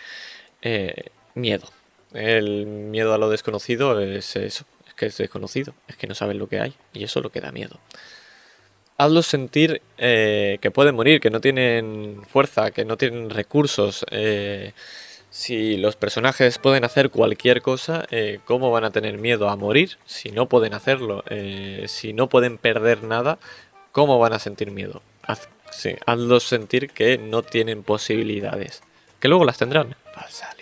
eh, 0.61 1.09
miedo. 1.35 1.67
El 2.13 2.65
miedo 2.65 3.13
a 3.13 3.17
lo 3.17 3.29
desconocido 3.29 3.99
es 3.99 4.35
eso, 4.35 4.65
es 4.87 4.93
que 4.95 5.07
es 5.07 5.17
desconocido, 5.17 5.73
es 5.87 5.95
que 5.95 6.07
no 6.07 6.15
sabes 6.15 6.35
lo 6.35 6.47
que 6.47 6.59
hay 6.59 6.73
y 6.93 7.03
eso 7.03 7.19
es 7.19 7.23
lo 7.23 7.31
que 7.31 7.41
da 7.41 7.51
miedo. 7.51 7.79
Hazlos 8.99 9.27
sentir 9.27 9.81
eh, 9.97 10.57
que 10.61 10.71
pueden 10.71 10.93
morir, 10.93 11.21
que 11.21 11.29
no 11.29 11.39
tienen 11.39 12.21
fuerza, 12.27 12.71
que 12.71 12.83
no 12.83 12.97
tienen 12.97 13.29
recursos. 13.29 14.05
eh, 14.11 14.73
si 15.31 15.77
los 15.77 15.95
personajes 15.95 16.57
pueden 16.57 16.83
hacer 16.83 17.09
cualquier 17.09 17.61
cosa, 17.61 18.05
eh, 18.11 18.39
¿cómo 18.43 18.71
van 18.71 18.83
a 18.83 18.91
tener 18.91 19.17
miedo 19.17 19.47
a 19.47 19.55
morir 19.55 19.97
si 20.05 20.31
no 20.31 20.49
pueden 20.49 20.73
hacerlo? 20.73 21.23
Si 21.87 22.11
no 22.11 22.27
pueden 22.27 22.57
perder 22.57 23.03
nada, 23.03 23.39
¿cómo 23.93 24.19
van 24.19 24.33
a 24.33 24.39
sentir 24.39 24.71
miedo? 24.71 25.01
Haz, 25.23 25.47
hazlos 26.05 26.43
sentir 26.43 26.89
que 26.89 27.17
no 27.17 27.41
tienen 27.41 27.83
posibilidades. 27.83 28.81
Que 29.21 29.29
luego 29.29 29.45
las 29.45 29.57
tendrán. 29.57 29.95
Falsa 30.13 30.49
libertad. 30.57 30.58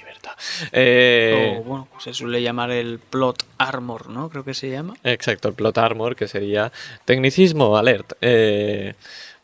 Eh, 0.71 1.57
O 1.59 1.63
bueno, 1.63 1.88
pues 1.91 2.03
se 2.03 2.13
suele 2.13 2.41
llamar 2.41 2.71
el 2.71 2.99
plot 2.99 3.43
armor, 3.57 4.09
¿no? 4.09 4.29
Creo 4.29 4.43
que 4.43 4.53
se 4.53 4.69
llama. 4.69 4.95
Exacto, 5.03 5.47
el 5.47 5.53
plot 5.53 5.77
armor, 5.77 6.15
que 6.15 6.27
sería 6.27 6.71
tecnicismo, 7.05 7.77
alert. 7.77 8.13
Eh, 8.21 8.93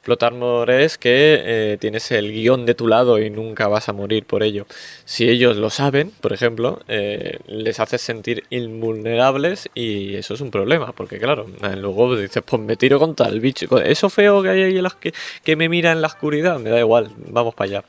plot 0.03 0.21
armor 0.23 0.69
es 0.69 0.97
que 0.97 1.41
eh, 1.45 1.77
tienes 1.79 2.11
el 2.11 2.31
guion 2.33 2.65
de 2.65 2.75
tu 2.75 2.87
lado 2.87 3.19
y 3.19 3.29
nunca 3.29 3.69
vas 3.69 3.87
a 3.87 3.93
morir 3.93 4.25
por 4.25 4.43
ello. 4.43 4.67
Si 5.05 5.29
ellos 5.29 5.55
lo 5.55 5.69
saben, 5.69 6.11
por 6.19 6.33
ejemplo, 6.33 6.81
eh, 6.89 7.39
les 7.47 7.79
haces 7.79 8.01
sentir 8.01 8.43
invulnerables 8.49 9.69
y 9.73 10.15
eso 10.15 10.33
es 10.33 10.41
un 10.41 10.51
problema, 10.51 10.91
porque 10.91 11.19
claro, 11.19 11.45
luego 11.77 12.17
dices, 12.17 12.43
pues 12.45 12.61
me 12.61 12.75
tiro 12.75 12.99
contra 12.99 13.27
el 13.27 13.39
bicho, 13.39 13.79
eso 13.81 14.09
feo 14.09 14.43
que 14.43 14.49
hay 14.49 14.61
ahí 14.63 14.77
en 14.77 14.83
las 14.83 14.95
que, 14.95 15.13
que 15.43 15.55
me 15.55 15.69
mira 15.69 15.93
en 15.93 16.01
la 16.01 16.07
oscuridad, 16.07 16.59
me 16.59 16.69
da 16.69 16.79
igual, 16.79 17.09
vamos 17.29 17.55
para 17.55 17.69
allá. 17.69 17.83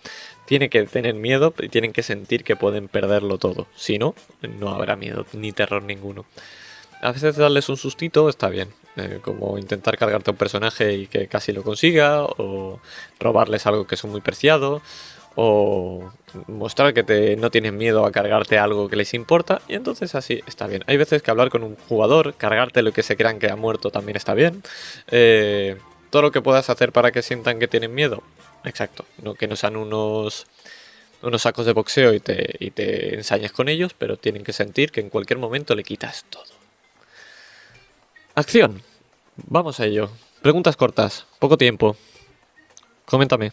Tiene 0.46 0.68
que 0.68 0.84
tener 0.84 1.14
miedo 1.14 1.54
y 1.58 1.68
tienen 1.68 1.92
que 1.92 2.02
sentir 2.02 2.44
que 2.44 2.56
pueden 2.56 2.88
perderlo 2.88 3.38
todo. 3.38 3.66
Si 3.74 3.98
no, 3.98 4.14
no 4.58 4.70
habrá 4.70 4.96
miedo 4.96 5.26
ni 5.32 5.52
terror 5.52 5.82
ninguno. 5.82 6.24
A 7.00 7.12
veces 7.12 7.36
darles 7.36 7.68
un 7.68 7.76
sustito 7.76 8.28
está 8.28 8.48
bien, 8.48 8.70
eh, 8.96 9.20
como 9.22 9.58
intentar 9.58 9.98
cargarte 9.98 10.30
a 10.30 10.32
un 10.32 10.38
personaje 10.38 10.94
y 10.94 11.06
que 11.06 11.26
casi 11.28 11.52
lo 11.52 11.62
consiga, 11.62 12.24
o 12.24 12.80
robarles 13.20 13.66
algo 13.66 13.86
que 13.86 13.94
es 13.94 14.04
muy 14.04 14.22
preciado, 14.22 14.80
o 15.34 16.10
mostrar 16.46 16.94
que 16.94 17.36
no 17.36 17.50
tienes 17.50 17.72
miedo 17.72 18.06
a 18.06 18.12
cargarte 18.12 18.58
algo 18.58 18.88
que 18.88 18.96
les 18.96 19.12
importa, 19.12 19.60
y 19.68 19.74
entonces 19.74 20.14
así 20.14 20.40
está 20.46 20.66
bien. 20.66 20.82
Hay 20.86 20.96
veces 20.96 21.22
que 21.22 21.30
hablar 21.30 21.50
con 21.50 21.62
un 21.62 21.76
jugador, 21.88 22.34
cargarte 22.34 22.82
lo 22.82 22.92
que 22.92 23.02
se 23.02 23.16
crean 23.16 23.38
que 23.38 23.50
ha 23.50 23.56
muerto 23.56 23.90
también 23.90 24.16
está 24.16 24.32
bien. 24.32 24.62
Eh, 25.10 25.76
todo 26.08 26.22
lo 26.22 26.30
que 26.30 26.40
puedas 26.40 26.70
hacer 26.70 26.92
para 26.92 27.12
que 27.12 27.20
sientan 27.20 27.58
que 27.58 27.68
tienen 27.68 27.94
miedo, 27.94 28.22
exacto, 28.64 29.04
no 29.22 29.34
que 29.34 29.46
no 29.46 29.56
sean 29.56 29.76
unos 29.76 30.46
unos 31.22 31.42
sacos 31.42 31.64
de 31.66 31.72
boxeo 31.72 32.12
y 32.12 32.20
te, 32.20 32.56
y 32.60 32.70
te 32.70 33.14
ensañes 33.14 33.52
con 33.52 33.68
ellos, 33.68 33.94
pero 33.94 34.16
tienen 34.16 34.44
que 34.44 34.52
sentir 34.52 34.92
que 34.92 35.00
en 35.00 35.08
cualquier 35.08 35.38
momento 35.38 35.74
le 35.74 35.82
quitas 35.82 36.24
todo. 36.28 36.44
Acción. 38.34 38.82
Vamos 39.36 39.80
a 39.80 39.86
ello. 39.86 40.10
Preguntas 40.42 40.76
cortas. 40.76 41.26
Poco 41.38 41.56
tiempo. 41.56 41.96
Coméntame. 43.06 43.52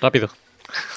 Rápido. 0.00 0.30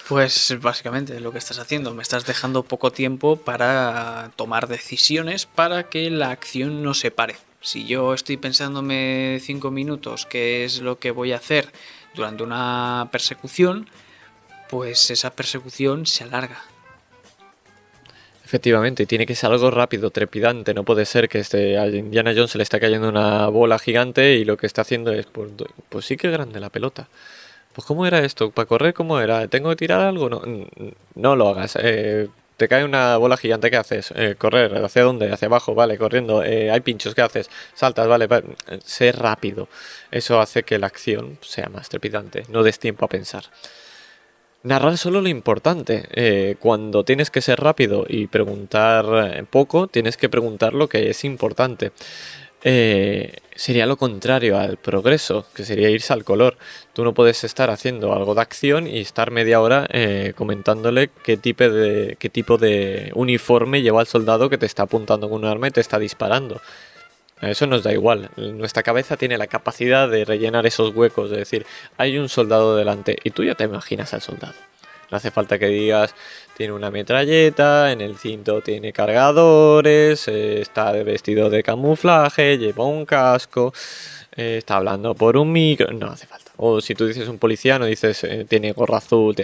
Pues 0.07 0.55
básicamente 0.61 1.19
lo 1.19 1.31
que 1.31 1.37
estás 1.37 1.59
haciendo, 1.59 1.93
me 1.93 2.01
estás 2.01 2.25
dejando 2.25 2.63
poco 2.63 2.91
tiempo 2.91 3.35
para 3.35 4.31
tomar 4.35 4.67
decisiones 4.67 5.45
para 5.45 5.89
que 5.89 6.09
la 6.09 6.31
acción 6.31 6.83
no 6.83 6.93
se 6.93 7.11
pare. 7.11 7.35
Si 7.61 7.85
yo 7.85 8.13
estoy 8.13 8.37
pensándome 8.37 9.39
cinco 9.41 9.71
minutos 9.71 10.25
qué 10.25 10.63
es 10.63 10.81
lo 10.81 10.99
que 10.99 11.11
voy 11.11 11.33
a 11.33 11.37
hacer 11.37 11.71
durante 12.17 12.43
una 12.43 13.07
persecución, 13.11 13.87
pues 14.69 15.09
esa 15.09 15.31
persecución 15.31 16.05
se 16.05 16.25
alarga. 16.25 16.61
Efectivamente, 18.43 19.05
tiene 19.05 19.25
que 19.25 19.35
ser 19.35 19.51
algo 19.51 19.71
rápido, 19.71 20.09
trepidante. 20.09 20.73
No 20.73 20.83
puede 20.83 21.05
ser 21.05 21.27
que 21.27 21.39
este, 21.39 21.77
a 21.77 21.87
Indiana 21.87 22.31
Jones 22.33 22.51
se 22.51 22.57
le 22.57 22.63
está 22.63 22.79
cayendo 22.79 23.09
una 23.09 23.47
bola 23.47 23.77
gigante 23.77 24.35
y 24.35 24.45
lo 24.45 24.55
que 24.55 24.65
está 24.67 24.81
haciendo 24.83 25.11
es, 25.11 25.25
pues, 25.25 25.51
pues 25.89 26.05
sí 26.05 26.15
que 26.15 26.31
grande 26.31 26.59
la 26.59 26.69
pelota. 26.69 27.07
Pues 27.73 27.85
¿cómo 27.85 28.05
era 28.05 28.19
esto? 28.19 28.51
¿Para 28.51 28.65
correr 28.65 28.93
cómo 28.93 29.19
era? 29.19 29.47
¿Tengo 29.47 29.69
que 29.69 29.75
tirar 29.75 30.01
algo? 30.01 30.29
No, 30.29 30.41
no 31.15 31.35
lo 31.35 31.49
hagas. 31.49 31.77
Eh, 31.81 32.29
te 32.57 32.67
cae 32.67 32.83
una 32.83 33.17
bola 33.17 33.37
gigante, 33.37 33.71
¿qué 33.71 33.77
haces? 33.77 34.11
Eh, 34.15 34.35
correr, 34.37 34.83
¿hacia 34.83 35.03
dónde? 35.03 35.31
Hacia 35.31 35.47
abajo, 35.47 35.75
vale, 35.75 35.97
corriendo. 35.97 36.43
Eh, 36.43 36.71
hay 36.71 36.81
pinchos, 36.81 37.15
¿qué 37.15 37.21
haces? 37.21 37.49
Saltas, 37.73 38.07
vale, 38.07 38.27
vale. 38.27 38.47
Sé 38.83 39.11
rápido. 39.11 39.69
Eso 40.11 40.39
hace 40.41 40.63
que 40.63 40.79
la 40.79 40.87
acción 40.87 41.37
sea 41.41 41.69
más 41.69 41.89
trepidante. 41.89 42.43
No 42.49 42.63
des 42.63 42.79
tiempo 42.79 43.05
a 43.05 43.09
pensar 43.09 43.45
narrar 44.67 44.97
solo 44.97 45.21
lo 45.21 45.29
importante. 45.29 46.03
Eh, 46.11 46.55
cuando 46.59 47.03
tienes 47.03 47.31
que 47.31 47.41
ser 47.41 47.59
rápido 47.59 48.05
y 48.07 48.27
preguntar 48.27 49.05
eh, 49.33 49.43
poco, 49.49 49.87
tienes 49.87 50.17
que 50.17 50.29
preguntar 50.29 50.73
lo 50.73 50.89
que 50.89 51.09
es 51.09 51.23
importante. 51.23 51.91
Eh, 52.69 53.37
sería 53.55 53.85
lo 53.85 53.95
contrario 53.95 54.57
al 54.57 54.75
progreso, 54.75 55.45
que 55.53 55.63
sería 55.63 55.89
irse 55.89 56.11
al 56.11 56.25
color. 56.25 56.57
Tú 56.91 57.05
no 57.05 57.13
puedes 57.13 57.45
estar 57.45 57.69
haciendo 57.69 58.11
algo 58.13 58.35
de 58.35 58.41
acción 58.41 58.87
y 58.87 58.99
estar 58.99 59.31
media 59.31 59.61
hora 59.61 59.87
comentándole 60.35 61.09
qué 61.23 61.37
tipo, 61.37 61.63
de, 61.63 62.17
qué 62.19 62.29
tipo 62.29 62.57
de 62.57 63.11
uniforme 63.15 63.81
lleva 63.81 64.01
el 64.01 64.07
soldado 64.07 64.49
que 64.49 64.57
te 64.57 64.65
está 64.65 64.83
apuntando 64.83 65.29
con 65.29 65.45
un 65.45 65.45
arma 65.45 65.69
y 65.69 65.71
te 65.71 65.79
está 65.79 65.97
disparando. 65.97 66.59
Eso 67.41 67.67
nos 67.67 67.83
da 67.83 67.93
igual. 67.93 68.31
Nuestra 68.35 68.83
cabeza 68.83 69.15
tiene 69.15 69.37
la 69.37 69.47
capacidad 69.47 70.09
de 70.09 70.25
rellenar 70.25 70.65
esos 70.65 70.93
huecos, 70.93 71.29
de 71.29 71.37
decir, 71.37 71.65
hay 71.97 72.17
un 72.17 72.27
soldado 72.27 72.75
delante 72.75 73.17
y 73.23 73.29
tú 73.31 73.45
ya 73.45 73.55
te 73.55 73.63
imaginas 73.63 74.13
al 74.13 74.21
soldado. 74.21 74.55
No 75.09 75.17
hace 75.17 75.31
falta 75.31 75.57
que 75.57 75.67
digas, 75.67 76.13
tiene 76.57 76.73
una 76.73 76.89
metralleta, 76.89 77.91
en 77.91 78.01
el 78.01 78.17
cinto 78.17 78.61
tiene 78.61 78.91
cargadores, 78.91 80.27
eh, 80.27 80.59
está 80.59 80.91
vestido 80.91 81.51
de 81.51 81.61
camuflaje, 81.61 82.57
lleva 82.57 82.83
un 82.83 83.05
casco, 83.05 83.71
eh, 84.35 84.57
está 84.57 84.77
hablando 84.77 85.13
por 85.13 85.37
un 85.37 85.51
micro. 85.51 85.93
No 85.93 86.07
hace 86.07 86.25
falta. 86.25 86.51
O 86.57 86.81
si 86.81 86.95
tú 86.95 87.05
dices 87.05 87.27
un 87.27 87.37
policía, 87.37 87.77
no 87.77 87.85
dices, 87.85 88.23
eh, 88.23 88.43
tiene 88.49 88.71
gorra 88.71 88.97
azul. 88.97 89.35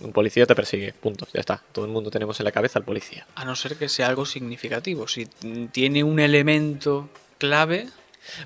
un 0.00 0.10
policía 0.12 0.44
te 0.44 0.56
persigue, 0.56 0.92
punto, 0.92 1.28
ya 1.32 1.38
está. 1.38 1.62
Todo 1.70 1.84
el 1.84 1.92
mundo 1.92 2.10
tenemos 2.10 2.40
en 2.40 2.44
la 2.44 2.50
cabeza 2.50 2.80
al 2.80 2.84
policía. 2.84 3.24
A 3.36 3.44
no 3.44 3.54
ser 3.54 3.76
que 3.76 3.88
sea 3.88 4.08
algo 4.08 4.26
significativo. 4.26 5.06
Si 5.06 5.26
tiene 5.70 6.02
un 6.02 6.18
elemento 6.18 7.08
clave, 7.38 7.86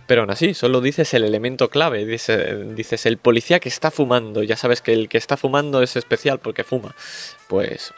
pero 0.06 0.22
aún 0.22 0.30
así, 0.30 0.54
solo 0.54 0.80
dices 0.80 1.12
el 1.14 1.24
elemento 1.24 1.70
clave, 1.70 2.04
dices, 2.04 2.74
dices 2.74 3.06
el 3.06 3.18
policía 3.18 3.60
que 3.60 3.68
está 3.68 3.90
fumando, 3.90 4.42
ya 4.42 4.56
sabes 4.56 4.82
que 4.82 4.92
el 4.92 5.08
que 5.08 5.18
está 5.18 5.36
fumando 5.36 5.82
es 5.82 5.96
especial 5.96 6.38
porque 6.38 6.64
fuma. 6.64 6.94
Pues... 7.48 7.92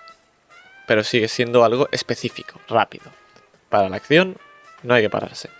Pero 0.86 1.04
sigue 1.04 1.28
siendo 1.28 1.64
algo 1.64 1.86
específico, 1.92 2.58
rápido. 2.66 3.12
Para 3.68 3.90
la 3.90 3.96
acción 3.96 4.38
no 4.82 4.94
hay 4.94 5.02
que 5.02 5.10
pararse. 5.10 5.50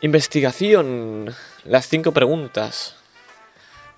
Investigación. 0.00 1.32
Las 1.64 1.86
cinco 1.86 2.10
preguntas. 2.10 2.96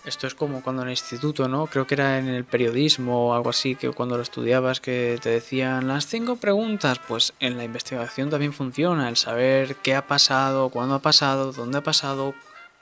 Esto 0.04 0.26
es 0.26 0.34
como 0.34 0.62
cuando 0.62 0.82
en 0.82 0.88
el 0.88 0.92
instituto, 0.92 1.48
¿no? 1.48 1.66
Creo 1.66 1.86
que 1.86 1.94
era 1.94 2.18
en 2.18 2.28
el 2.28 2.44
periodismo 2.44 3.28
o 3.28 3.34
algo 3.34 3.48
así, 3.48 3.74
que 3.74 3.90
cuando 3.90 4.16
lo 4.16 4.22
estudiabas 4.22 4.80
que 4.80 5.18
te 5.22 5.30
decían 5.30 5.88
las 5.88 6.06
cinco 6.06 6.36
preguntas, 6.36 7.00
pues 7.08 7.32
en 7.40 7.56
la 7.56 7.64
investigación 7.64 8.28
también 8.28 8.52
funciona, 8.52 9.08
el 9.08 9.16
saber 9.16 9.76
qué 9.76 9.94
ha 9.94 10.06
pasado, 10.06 10.68
cuándo 10.68 10.94
ha 10.96 10.98
pasado, 10.98 11.52
dónde 11.52 11.78
ha 11.78 11.82
pasado, 11.82 12.34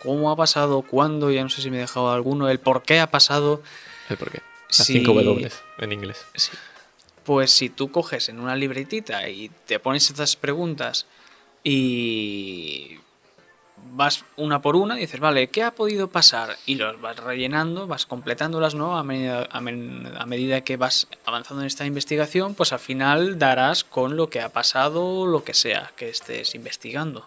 cómo 0.02 0.32
ha 0.32 0.36
pasado, 0.36 0.82
cuándo, 0.82 1.30
ya 1.30 1.44
no 1.44 1.48
sé 1.48 1.62
si 1.62 1.70
me 1.70 1.76
he 1.76 1.80
dejado 1.80 2.10
alguno, 2.10 2.48
el 2.48 2.58
por 2.58 2.82
qué 2.82 2.98
ha 2.98 3.10
pasado. 3.10 3.62
El 4.08 4.16
por 4.16 4.32
qué. 4.32 4.42
Las 4.68 4.86
cinco 4.86 5.12
W 5.12 5.48
en 5.78 5.92
inglés. 5.92 6.24
Sí. 6.34 6.50
Pues 7.22 7.52
si 7.52 7.68
tú 7.68 7.92
coges 7.92 8.30
en 8.30 8.40
una 8.40 8.56
libretita 8.56 9.28
y 9.28 9.48
te 9.66 9.78
pones 9.78 10.10
estas 10.10 10.34
preguntas 10.34 11.06
y 11.62 12.98
vas 13.92 14.24
una 14.36 14.62
por 14.62 14.76
una 14.76 14.96
y 14.96 15.02
dices, 15.02 15.20
vale, 15.20 15.48
¿qué 15.48 15.62
ha 15.62 15.74
podido 15.74 16.08
pasar? 16.08 16.56
Y 16.66 16.76
los 16.76 17.00
vas 17.00 17.16
rellenando, 17.16 17.86
vas 17.86 18.06
completándolas, 18.06 18.74
¿no? 18.74 18.96
A 18.96 19.02
medida, 19.02 19.48
a, 19.50 19.60
medida 19.60 20.60
que 20.62 20.76
vas 20.76 21.08
avanzando 21.24 21.62
en 21.62 21.66
esta 21.66 21.84
investigación, 21.84 22.54
pues 22.54 22.72
al 22.72 22.78
final 22.78 23.38
darás 23.38 23.84
con 23.84 24.16
lo 24.16 24.30
que 24.30 24.40
ha 24.40 24.48
pasado, 24.48 25.26
lo 25.26 25.44
que 25.44 25.54
sea 25.54 25.92
que 25.96 26.08
estés 26.08 26.54
investigando. 26.54 27.26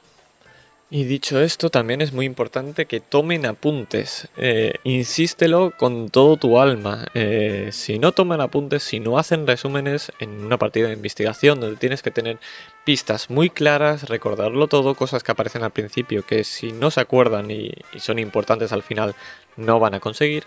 Y 0.92 1.06
dicho 1.06 1.42
esto, 1.42 1.72
también 1.72 2.02
es 2.02 2.14
muy 2.14 2.28
importante 2.28 2.86
que 2.86 3.00
tomen 3.00 3.48
apuntes. 3.48 4.28
Eh, 4.38 4.76
insístelo 4.84 5.74
con 5.76 6.10
todo 6.10 6.38
tu 6.38 6.60
alma. 6.60 7.08
Eh, 7.16 7.70
si 7.72 7.98
no 7.98 8.12
toman 8.12 8.40
apuntes, 8.40 8.84
si 8.84 9.00
no 9.00 9.18
hacen 9.18 9.48
resúmenes 9.48 10.12
en 10.20 10.46
una 10.46 10.60
partida 10.60 10.88
de 10.88 10.94
investigación 10.94 11.60
donde 11.60 11.78
tienes 11.78 12.04
que 12.04 12.12
tener 12.12 12.38
pistas 12.86 13.32
muy 13.32 13.50
claras, 13.50 14.08
recordarlo 14.10 14.68
todo, 14.68 14.94
cosas 14.94 15.24
que 15.24 15.32
aparecen 15.32 15.64
al 15.64 15.72
principio 15.72 16.24
que 16.24 16.44
si 16.44 16.72
no 16.72 16.92
se 16.92 17.02
acuerdan 17.02 17.50
y 17.50 17.74
son 17.98 18.20
importantes 18.20 18.72
al 18.72 18.84
final 18.84 19.16
no 19.58 19.80
van 19.80 19.96
a 19.96 20.00
conseguir, 20.00 20.44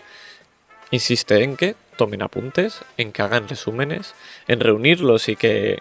insiste 0.91 1.43
en 1.43 1.57
que 1.57 1.75
tomen 1.99 2.21
apuntes, 2.21 2.79
en 2.95 3.11
que 3.11 3.21
hagan 3.21 3.49
resúmenes, 3.49 4.15
en 4.47 4.61
reunirlos 4.61 5.27
y 5.27 5.35
que 5.35 5.79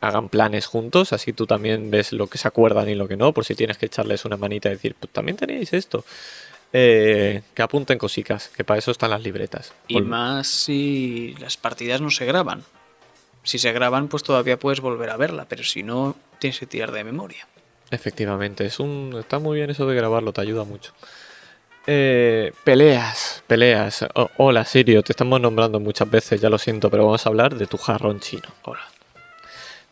hagan 0.00 0.28
planes 0.28 0.66
juntos, 0.66 1.12
así 1.12 1.32
tú 1.32 1.46
también 1.46 1.92
ves 1.92 2.12
lo 2.12 2.26
que 2.26 2.38
se 2.38 2.48
acuerdan 2.48 2.88
y 2.88 2.96
lo 2.96 3.06
que 3.06 3.16
no, 3.16 3.32
por 3.32 3.44
si 3.44 3.54
tienes 3.54 3.78
que 3.78 3.86
echarles 3.86 4.24
una 4.24 4.36
manita 4.36 4.68
y 4.68 4.72
decir, 4.72 4.96
pues 4.98 5.12
también 5.12 5.36
tenéis 5.36 5.72
esto. 5.72 6.04
Eh, 6.72 7.42
que 7.54 7.62
apunten 7.62 7.98
cositas, 7.98 8.48
que 8.48 8.64
para 8.64 8.78
eso 8.78 8.90
están 8.90 9.10
las 9.10 9.22
libretas. 9.22 9.72
Y 9.86 10.00
más 10.00 10.48
si 10.48 11.36
las 11.38 11.56
partidas 11.56 12.00
no 12.00 12.10
se 12.10 12.24
graban. 12.24 12.64
Si 13.44 13.60
se 13.60 13.70
graban, 13.70 14.08
pues 14.08 14.24
todavía 14.24 14.58
puedes 14.58 14.80
volver 14.80 15.10
a 15.10 15.16
verla, 15.16 15.46
pero 15.48 15.62
si 15.62 15.84
no, 15.84 16.16
tienes 16.40 16.58
que 16.58 16.66
tirar 16.66 16.90
de 16.90 17.04
memoria. 17.04 17.46
Efectivamente, 17.92 18.66
es 18.66 18.80
un, 18.80 19.14
está 19.20 19.38
muy 19.38 19.58
bien 19.58 19.70
eso 19.70 19.86
de 19.86 19.94
grabarlo, 19.94 20.32
te 20.32 20.40
ayuda 20.40 20.64
mucho. 20.64 20.92
Eh, 21.86 22.52
peleas, 22.62 23.42
peleas. 23.46 24.06
hola 24.36 24.64
Sirio, 24.64 25.02
te 25.02 25.12
estamos 25.12 25.40
nombrando 25.40 25.80
muchas 25.80 26.10
veces, 26.10 26.40
ya 26.40 26.50
lo 26.50 26.58
siento, 26.58 26.90
pero 26.90 27.06
vamos 27.06 27.24
a 27.24 27.28
hablar 27.28 27.54
de 27.54 27.66
tu 27.66 27.78
jarrón 27.78 28.20
chino. 28.20 28.48
Hola. 28.64 28.82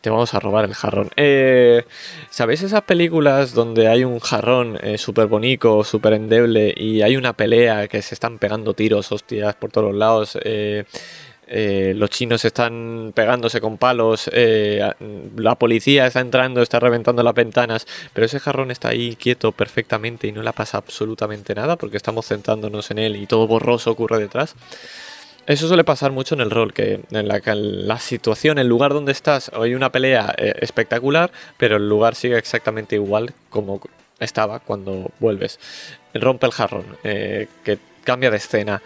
Te 0.01 0.09
vamos 0.09 0.33
a 0.33 0.39
robar 0.39 0.63
el 0.63 0.73
jarrón. 0.75 1.09
Eh, 1.17 1.83
¿Sabéis 2.29 2.63
esas 2.63 2.83
películas 2.83 3.53
donde 3.53 3.89
hay 3.89 4.05
un 4.05 4.19
jarrón 4.19 4.77
eh, 4.81 4.97
súper 4.97 5.27
bonito, 5.27 5.83
súper 5.83 6.13
endeble 6.13 6.73
y 6.77 7.01
hay 7.01 7.17
una 7.17 7.33
pelea 7.33 7.89
que 7.89 8.01
se 8.01 8.15
están 8.15 8.37
pegando 8.37 8.73
tiros, 8.73 9.11
hostias, 9.11 9.55
por 9.55 9.71
todos 9.71 9.93
lados? 9.93 10.37
Eh, 11.51 11.93
los 11.95 12.11
chinos 12.11 12.45
están 12.45 13.11
pegándose 13.15 13.59
con 13.59 13.79
palos, 13.79 14.29
eh, 14.31 14.87
la 15.35 15.55
policía 15.55 16.05
está 16.05 16.19
entrando, 16.19 16.61
está 16.61 16.79
reventando 16.79 17.23
las 17.23 17.33
ventanas, 17.33 17.87
pero 18.13 18.27
ese 18.27 18.39
jarrón 18.39 18.69
está 18.69 18.89
ahí 18.89 19.15
quieto 19.15 19.51
perfectamente 19.51 20.27
y 20.27 20.31
no 20.31 20.43
le 20.43 20.53
pasa 20.53 20.77
absolutamente 20.77 21.55
nada 21.55 21.75
porque 21.75 21.97
estamos 21.97 22.27
centrándonos 22.27 22.91
en 22.91 22.99
él 22.99 23.15
y 23.15 23.25
todo 23.25 23.47
borroso 23.47 23.89
ocurre 23.89 24.19
detrás. 24.19 24.53
Eso 25.47 25.67
suele 25.67 25.83
pasar 25.83 26.11
mucho 26.11 26.35
en 26.35 26.41
el 26.41 26.51
rol, 26.51 26.71
que 26.71 27.01
en 27.09 27.27
la, 27.27 27.99
situación, 27.99 28.59
el 28.59 28.67
lugar 28.67 28.93
donde 28.93 29.11
estás, 29.11 29.49
hay 29.51 29.73
una 29.73 29.91
pelea 29.91 30.35
eh, 30.37 30.53
espectacular, 30.61 31.31
pero 31.57 31.77
el 31.77 31.89
lugar 31.89 32.13
sigue 32.13 32.37
exactamente 32.37 32.93
igual 32.93 33.33
como 33.49 33.81
estaba 34.19 34.59
cuando 34.59 35.09
vuelves. 35.19 35.59
Rompe 36.13 36.45
el 36.45 36.51
jarrón, 36.51 36.85
que 37.01 37.79
cambia 38.03 38.29
de 38.29 38.37
escena. 38.37 38.83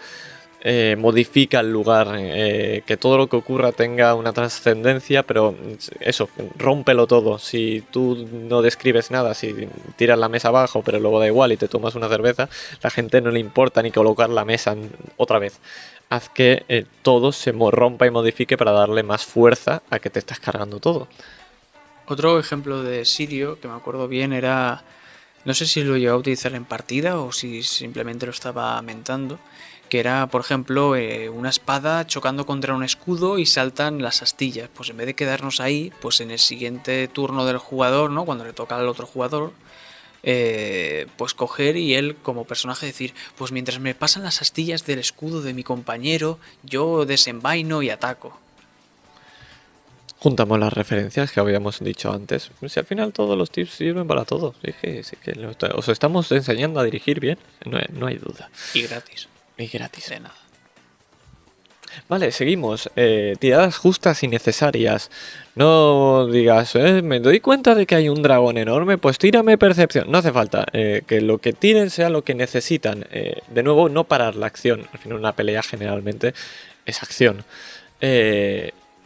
Eh, 0.66 0.96
modifica 0.98 1.60
el 1.60 1.70
lugar, 1.70 2.16
eh, 2.18 2.82
que 2.86 2.96
todo 2.96 3.18
lo 3.18 3.26
que 3.26 3.36
ocurra 3.36 3.72
tenga 3.72 4.14
una 4.14 4.32
trascendencia, 4.32 5.22
pero 5.22 5.54
eso, 6.00 6.30
rómpelo 6.56 7.06
todo. 7.06 7.38
Si 7.38 7.84
tú 7.90 8.26
no 8.32 8.62
describes 8.62 9.10
nada, 9.10 9.34
si 9.34 9.68
tiras 9.96 10.18
la 10.18 10.30
mesa 10.30 10.48
abajo, 10.48 10.80
pero 10.82 10.98
luego 10.98 11.20
da 11.20 11.26
igual 11.26 11.52
y 11.52 11.58
te 11.58 11.68
tomas 11.68 11.96
una 11.96 12.08
cerveza, 12.08 12.48
la 12.82 12.88
gente 12.88 13.20
no 13.20 13.30
le 13.30 13.40
importa 13.40 13.82
ni 13.82 13.90
colocar 13.90 14.30
la 14.30 14.46
mesa 14.46 14.74
otra 15.18 15.38
vez. 15.38 15.60
Haz 16.08 16.30
que 16.30 16.64
eh, 16.68 16.86
todo 17.02 17.32
se 17.32 17.52
rompa 17.52 18.06
y 18.06 18.10
modifique 18.10 18.56
para 18.56 18.72
darle 18.72 19.02
más 19.02 19.26
fuerza 19.26 19.82
a 19.90 19.98
que 19.98 20.08
te 20.08 20.18
estás 20.18 20.40
cargando 20.40 20.80
todo. 20.80 21.08
Otro 22.06 22.38
ejemplo 22.38 22.82
de 22.82 23.04
Sirio 23.04 23.60
que 23.60 23.68
me 23.68 23.74
acuerdo 23.74 24.08
bien 24.08 24.32
era, 24.32 24.82
no 25.44 25.52
sé 25.52 25.66
si 25.66 25.84
lo 25.84 25.98
llegó 25.98 26.14
a 26.14 26.18
utilizar 26.18 26.54
en 26.54 26.64
partida 26.64 27.20
o 27.20 27.32
si 27.32 27.62
simplemente 27.62 28.24
lo 28.24 28.32
estaba 28.32 28.80
mentando 28.80 29.38
que 29.88 30.00
era, 30.00 30.26
por 30.28 30.40
ejemplo, 30.40 30.96
eh, 30.96 31.28
una 31.28 31.50
espada 31.50 32.06
chocando 32.06 32.46
contra 32.46 32.74
un 32.74 32.84
escudo 32.84 33.38
y 33.38 33.46
saltan 33.46 34.02
las 34.02 34.22
astillas. 34.22 34.68
Pues 34.74 34.90
en 34.90 34.96
vez 34.96 35.06
de 35.06 35.14
quedarnos 35.14 35.60
ahí, 35.60 35.92
pues 36.00 36.20
en 36.20 36.30
el 36.30 36.38
siguiente 36.38 37.08
turno 37.08 37.44
del 37.44 37.58
jugador, 37.58 38.10
¿no? 38.10 38.24
Cuando 38.24 38.44
le 38.44 38.52
toca 38.52 38.76
al 38.76 38.88
otro 38.88 39.06
jugador, 39.06 39.52
eh, 40.22 41.06
pues 41.16 41.34
coger 41.34 41.76
y 41.76 41.94
él 41.94 42.16
como 42.22 42.44
personaje 42.44 42.86
decir, 42.86 43.12
pues 43.36 43.52
mientras 43.52 43.78
me 43.78 43.94
pasan 43.94 44.22
las 44.22 44.40
astillas 44.40 44.86
del 44.86 44.98
escudo 44.98 45.42
de 45.42 45.52
mi 45.52 45.62
compañero, 45.62 46.38
yo 46.62 47.04
desenvaino 47.04 47.82
y 47.82 47.90
ataco. 47.90 48.40
Juntamos 50.18 50.58
las 50.58 50.72
referencias 50.72 51.30
que 51.30 51.40
habíamos 51.40 51.80
dicho 51.80 52.10
antes. 52.10 52.50
Si 52.66 52.80
al 52.80 52.86
final 52.86 53.12
todos 53.12 53.36
los 53.36 53.50
tips 53.50 53.74
sirven 53.74 54.06
para 54.06 54.24
todo. 54.24 54.54
Sí 54.64 54.72
que, 54.80 55.02
que 55.22 55.46
os 55.74 55.88
estamos 55.90 56.32
enseñando 56.32 56.80
a 56.80 56.84
dirigir 56.84 57.20
bien, 57.20 57.36
no, 57.66 57.78
no 57.92 58.06
hay 58.06 58.16
duda. 58.16 58.48
Y 58.72 58.82
gratis. 58.82 59.28
Y 59.56 59.66
gratis. 59.66 60.08
De 60.10 60.20
nada. 60.20 60.34
Vale, 62.08 62.32
seguimos. 62.32 62.90
Eh, 62.96 63.34
tiradas 63.38 63.76
justas 63.76 64.22
y 64.22 64.28
necesarias. 64.28 65.10
No 65.54 66.26
digas, 66.26 66.74
eh, 66.74 67.02
me 67.02 67.20
doy 67.20 67.40
cuenta 67.40 67.74
de 67.74 67.86
que 67.86 67.94
hay 67.94 68.08
un 68.08 68.22
dragón 68.22 68.58
enorme, 68.58 68.98
pues 68.98 69.18
tírame 69.18 69.58
percepción. 69.58 70.10
No 70.10 70.18
hace 70.18 70.32
falta. 70.32 70.66
Eh, 70.72 71.02
que 71.06 71.20
lo 71.20 71.38
que 71.38 71.52
tiren 71.52 71.90
sea 71.90 72.08
lo 72.08 72.22
que 72.22 72.34
necesitan. 72.34 73.06
de 73.10 73.62
nuevo, 73.62 73.88
no 73.88 74.04
parar 74.04 74.36
la 74.36 74.46
acción. 74.46 74.86
Al 74.92 74.98
final, 74.98 75.18
una 75.18 75.32
pelea 75.32 75.62
generalmente 75.62 76.34
es 76.86 77.02
acción. 77.02 77.44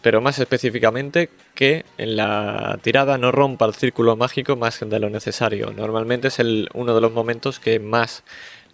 pero 0.01 0.21
más 0.21 0.39
específicamente, 0.39 1.29
que 1.55 1.85
en 1.99 2.17
la 2.17 2.79
tirada 2.83 3.19
no 3.19 3.33
rompa 3.33 3.67
el 3.67 3.75
círculo 3.75 4.17
mágico 4.17 4.57
más 4.57 4.81
de 4.81 4.99
lo 4.99 5.11
necesario. 5.11 5.73
Normalmente 5.77 6.29
es 6.29 6.39
el, 6.39 6.69
uno 6.73 6.95
de 6.95 7.01
los 7.01 7.13
momentos 7.13 7.59
que 7.59 7.81
más 7.81 8.23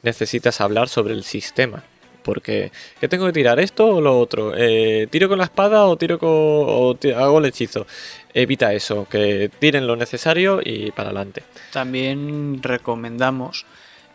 necesitas 0.04 0.60
hablar 0.60 0.88
sobre 0.88 1.14
el 1.14 1.24
sistema. 1.24 1.82
Porque, 2.22 2.72
¿qué 3.00 3.06
tengo 3.06 3.26
que 3.26 3.32
tirar? 3.32 3.60
¿Esto 3.60 3.86
o 3.86 4.00
lo 4.00 4.18
otro? 4.18 4.54
Eh, 4.56 5.06
¿Tiro 5.10 5.28
con 5.28 5.38
la 5.38 5.44
espada 5.44 5.84
o 5.84 5.96
tiro 5.96 6.18
con. 6.18 6.28
o 6.30 6.96
hago 7.16 7.38
el 7.38 7.44
hechizo? 7.44 7.86
Evita 8.32 8.72
eso, 8.72 9.06
que 9.10 9.50
tiren 9.58 9.86
lo 9.86 9.94
necesario 9.94 10.60
y 10.64 10.90
para 10.90 11.10
adelante. 11.10 11.42
También 11.70 12.62
recomendamos 12.62 13.66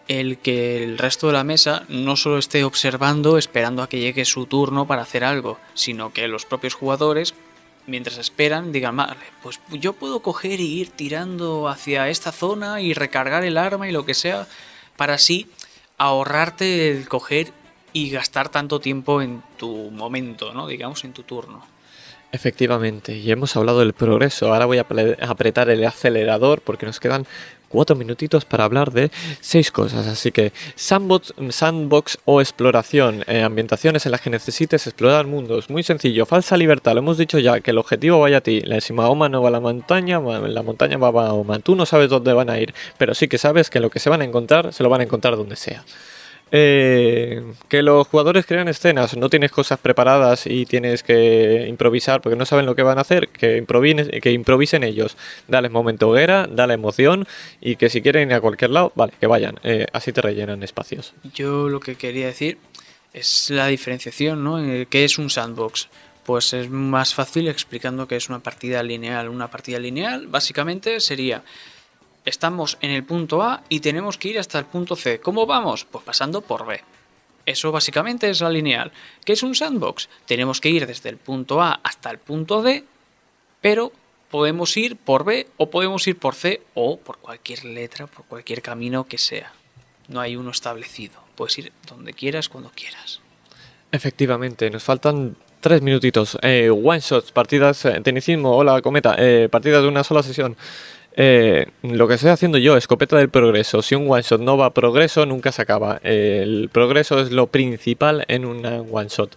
el 0.10 0.40
que 0.40 0.84
el 0.84 0.98
resto 0.98 1.28
de 1.28 1.34
la 1.34 1.44
mesa 1.44 1.86
no 1.88 2.16
solo 2.16 2.40
esté 2.40 2.64
observando, 2.64 3.38
esperando 3.38 3.84
a 3.84 3.88
que 3.88 4.00
llegue 4.00 4.26
su 4.26 4.48
turno 4.48 4.88
para 4.88 5.04
hacer 5.04 5.24
algo, 5.24 5.60
sino 5.76 6.12
que 6.12 6.28
los 6.28 6.46
propios 6.46 6.74
jugadores, 6.74 7.36
mientras 7.86 8.18
esperan, 8.18 8.72
digan, 8.72 8.98
vale, 8.98 9.18
pues 9.44 9.62
yo 9.72 9.94
puedo 9.94 10.22
coger 10.22 10.60
y 10.60 10.80
ir 10.80 10.90
tirando 10.90 11.68
hacia 11.68 12.10
esta 12.10 12.32
zona 12.32 12.82
y 12.82 12.96
recargar 12.96 13.44
el 13.44 13.56
arma 13.56 13.88
y 13.88 13.92
lo 13.92 14.04
que 14.04 14.16
sea, 14.16 14.48
para 14.98 15.14
así 15.14 15.48
ahorrarte 16.00 16.90
el 16.90 17.08
coger 17.08 17.52
y 17.94 18.10
gastar 18.10 18.50
tanto 18.50 18.80
tiempo 18.80 19.22
en 19.22 19.44
tu 19.58 19.92
momento, 19.92 20.54
¿no? 20.54 20.68
Digamos, 20.68 21.04
en 21.04 21.14
tu 21.14 21.24
turno. 21.24 21.64
Efectivamente, 22.32 23.16
y 23.18 23.32
hemos 23.32 23.56
hablado 23.56 23.80
del 23.80 23.94
progreso. 23.94 24.54
Ahora 24.54 24.66
voy 24.66 24.78
a 24.78 24.86
apretar 25.28 25.70
el 25.70 25.84
acelerador 25.86 26.62
porque 26.62 26.86
nos 26.86 27.00
quedan 27.00 27.26
cuatro 27.70 27.96
minutitos 27.96 28.44
para 28.44 28.66
hablar 28.66 28.92
de 28.92 29.12
seis 29.40 29.72
cosas. 29.72 30.08
Así 30.08 30.32
que 30.32 30.52
sandbox, 30.76 31.34
sandbox 31.50 32.18
o 32.26 32.42
exploración, 32.42 33.24
eh, 33.28 33.44
ambientaciones 33.44 34.06
en 34.06 34.12
las 34.12 34.22
que 34.22 34.30
necesites 34.30 34.88
explorar 34.88 35.28
mundos. 35.28 35.70
Muy 35.70 35.84
sencillo, 35.84 36.26
falsa 36.26 36.58
libertad. 36.58 36.94
Lo 36.94 37.00
hemos 37.00 37.18
dicho 37.18 37.40
ya, 37.40 37.62
que 37.62 37.72
el 37.72 37.78
objetivo 37.78 38.20
vaya 38.20 38.38
a 38.38 38.42
ti. 38.42 38.62
La 38.62 38.82
si 38.82 38.94
Mahoma 38.94 39.30
no 39.30 39.42
va 39.42 39.50
a 39.50 39.52
la 39.52 39.60
montaña, 39.60 40.20
la 40.20 40.64
montaña 40.64 40.98
va 40.98 41.10
a 41.10 41.12
Mahoma. 41.12 41.60
Tú 41.60 41.76
no 41.76 41.86
sabes 41.86 42.10
dónde 42.10 42.34
van 42.34 42.50
a 42.50 42.60
ir, 42.60 42.74
pero 42.98 43.14
sí 43.14 43.28
que 43.28 43.38
sabes 43.38 43.70
que 43.70 43.80
lo 43.80 43.90
que 43.90 44.00
se 44.00 44.10
van 44.10 44.22
a 44.22 44.26
encontrar, 44.26 44.74
se 44.74 44.84
lo 44.84 44.90
van 44.90 45.02
a 45.02 45.04
encontrar 45.04 45.36
donde 45.36 45.56
sea. 45.56 45.84
Eh, 46.52 47.44
que 47.68 47.84
los 47.84 48.08
jugadores 48.08 48.46
crean 48.46 48.68
escenas, 48.68 49.16
no 49.16 49.30
tienes 49.30 49.52
cosas 49.52 49.80
preparadas 49.80 50.48
y 50.48 50.66
tienes 50.66 51.04
que 51.04 51.68
improvisar 51.68 52.22
porque 52.22 52.36
no 52.36 52.46
saben 52.46 52.66
lo 52.66 52.76
que 52.76 52.84
van 52.84 52.98
a 52.98 53.02
hacer, 53.02 53.30
que 53.30 53.58
improvisen, 53.58 54.10
que 54.22 54.32
improvisen 54.32 54.84
ellos. 54.84 55.16
Dale 55.48 55.70
momento 55.70 56.10
hoguera, 56.10 56.48
dale 56.50 56.74
emoción 56.74 57.28
y 57.62 57.76
que 57.76 57.90
si 57.90 58.02
quieren 58.02 58.30
ir 58.30 58.34
a 58.34 58.42
cualquier 58.42 58.72
lado, 58.72 58.92
vale, 58.96 59.14
que 59.20 59.28
vayan. 59.28 59.60
Eh, 59.64 59.86
así 59.94 60.12
te 60.12 60.22
rellenan 60.22 60.64
espacios. 60.64 61.14
Yo 61.34 61.70
lo 61.70 61.80
que 61.80 61.96
quería 61.96 62.28
decir 62.28 62.58
es 63.14 63.50
la 63.50 63.68
diferenciación, 63.68 64.44
¿no? 64.44 64.64
Eh, 64.64 64.88
¿Qué 64.90 65.04
es 65.04 65.18
un 65.18 65.30
sandbox? 65.30 65.88
Pues 66.26 66.54
es 66.54 66.70
más 66.70 67.14
fácil 67.14 67.48
explicando 67.48 68.08
que 68.08 68.16
es 68.16 68.30
una 68.30 68.40
partida 68.40 68.84
lineal. 68.84 69.30
Una 69.30 69.50
partida 69.50 69.80
lineal 69.80 70.28
básicamente 70.28 71.00
sería 71.00 71.44
Estamos 72.30 72.78
en 72.82 72.92
el 72.92 73.04
punto 73.04 73.42
A 73.42 73.64
y 73.70 73.80
tenemos 73.80 74.20
que 74.20 74.28
ir 74.28 74.38
hasta 74.38 74.60
el 74.60 74.66
punto 74.66 74.96
C. 74.96 75.20
¿Cómo 75.20 75.48
vamos? 75.48 75.86
Pues 75.86 76.04
pasando 76.04 76.42
por 76.42 76.64
B. 76.64 76.80
Eso 77.44 77.72
básicamente 77.72 78.30
es 78.30 78.40
la 78.42 78.52
lineal. 78.52 78.92
¿Qué 79.26 79.34
es 79.34 79.42
un 79.42 79.56
sandbox? 79.56 80.10
Tenemos 80.28 80.62
que 80.62 80.70
ir 80.70 80.86
desde 80.86 81.10
el 81.10 81.18
punto 81.18 81.60
A 81.60 81.80
hasta 81.82 82.12
el 82.12 82.20
punto 82.20 82.62
D, 82.62 82.84
pero 83.62 83.92
podemos 84.30 84.78
ir 84.78 84.96
por 84.96 85.24
B 85.24 85.48
o 85.58 85.72
podemos 85.72 86.08
ir 86.08 86.20
por 86.20 86.36
C 86.36 86.62
o 86.76 87.00
por 87.00 87.18
cualquier 87.18 87.66
letra, 87.66 88.06
por 88.06 88.26
cualquier 88.26 88.62
camino 88.62 89.08
que 89.08 89.18
sea. 89.18 89.52
No 90.08 90.20
hay 90.20 90.36
uno 90.36 90.52
establecido. 90.52 91.16
Puedes 91.34 91.58
ir 91.58 91.74
donde 91.88 92.14
quieras, 92.14 92.48
cuando 92.48 92.70
quieras. 92.76 93.22
Efectivamente, 93.92 94.70
nos 94.70 94.84
faltan 94.84 95.36
tres 95.62 95.82
minutitos. 95.82 96.38
Eh, 96.44 96.70
one 96.70 97.00
shots, 97.00 97.32
partidas, 97.32 97.86
eh, 97.86 98.00
tenicismo, 98.04 98.56
hola 98.56 98.84
cometa, 98.84 99.16
eh, 99.18 99.50
partidas 99.50 99.82
de 99.82 99.88
una 99.88 100.04
sola 100.04 100.22
sesión. 100.22 100.56
Eh, 101.22 101.68
lo 101.82 102.08
que 102.08 102.14
estoy 102.14 102.30
haciendo 102.30 102.58
yo, 102.60 102.78
escopeta 102.78 103.18
del 103.18 103.28
progreso. 103.28 103.82
Si 103.82 103.94
un 103.94 104.10
one 104.10 104.22
shot 104.22 104.40
no 104.40 104.56
va 104.56 104.74
progreso, 104.74 105.26
nunca 105.26 105.52
se 105.52 105.62
acaba. 105.62 106.00
el 106.02 106.70
progreso 106.72 107.20
es 107.20 107.32
lo 107.32 107.48
principal 107.48 108.24
en 108.30 108.46
un 108.46 108.66
one 108.66 109.10
shot. 109.10 109.36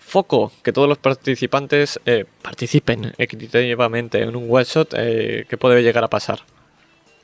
Foco, 0.00 0.50
que 0.64 0.72
todos 0.72 0.88
los 0.88 0.98
participantes 0.98 2.00
eh, 2.06 2.24
participen 2.42 3.14
equitativamente 3.18 4.20
en 4.20 4.34
un 4.34 4.48
one 4.50 4.64
shot, 4.64 4.94
eh, 4.96 5.46
¿qué 5.48 5.56
puede 5.56 5.84
llegar 5.84 6.02
a 6.02 6.10
pasar? 6.10 6.40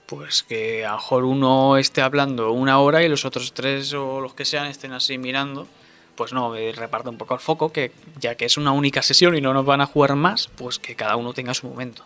Pues 0.07 0.45
que 0.45 0.87
a 0.87 0.91
lo 0.91 0.97
mejor 0.99 1.25
uno 1.25 1.77
esté 1.77 2.01
hablando 2.01 2.53
una 2.53 2.79
hora 2.79 3.03
y 3.03 3.09
los 3.09 3.25
otros 3.25 3.53
tres 3.53 3.93
o 3.95 4.21
los 4.21 4.33
que 4.33 4.45
sean 4.45 4.67
estén 4.67 4.93
así 4.93 5.19
mirando 5.19 5.67
pues 6.19 6.33
no, 6.33 6.53
reparte 6.75 7.09
un 7.09 7.17
poco 7.17 7.35
el 7.35 7.41
foco, 7.41 7.71
que 7.71 7.93
ya 8.19 8.35
que 8.35 8.45
es 8.45 8.57
una 8.57 8.73
única 8.73 9.03
sesión 9.03 9.37
y 9.37 9.41
no 9.41 9.55
nos 9.55 9.65
van 9.65 9.81
a 9.81 9.87
jugar 9.87 10.17
más, 10.17 10.49
pues 10.49 10.81
que 10.81 10.97
cada 10.97 11.15
uno 11.15 11.33
tenga 11.33 11.55
su 11.55 11.69
momento. 11.69 12.03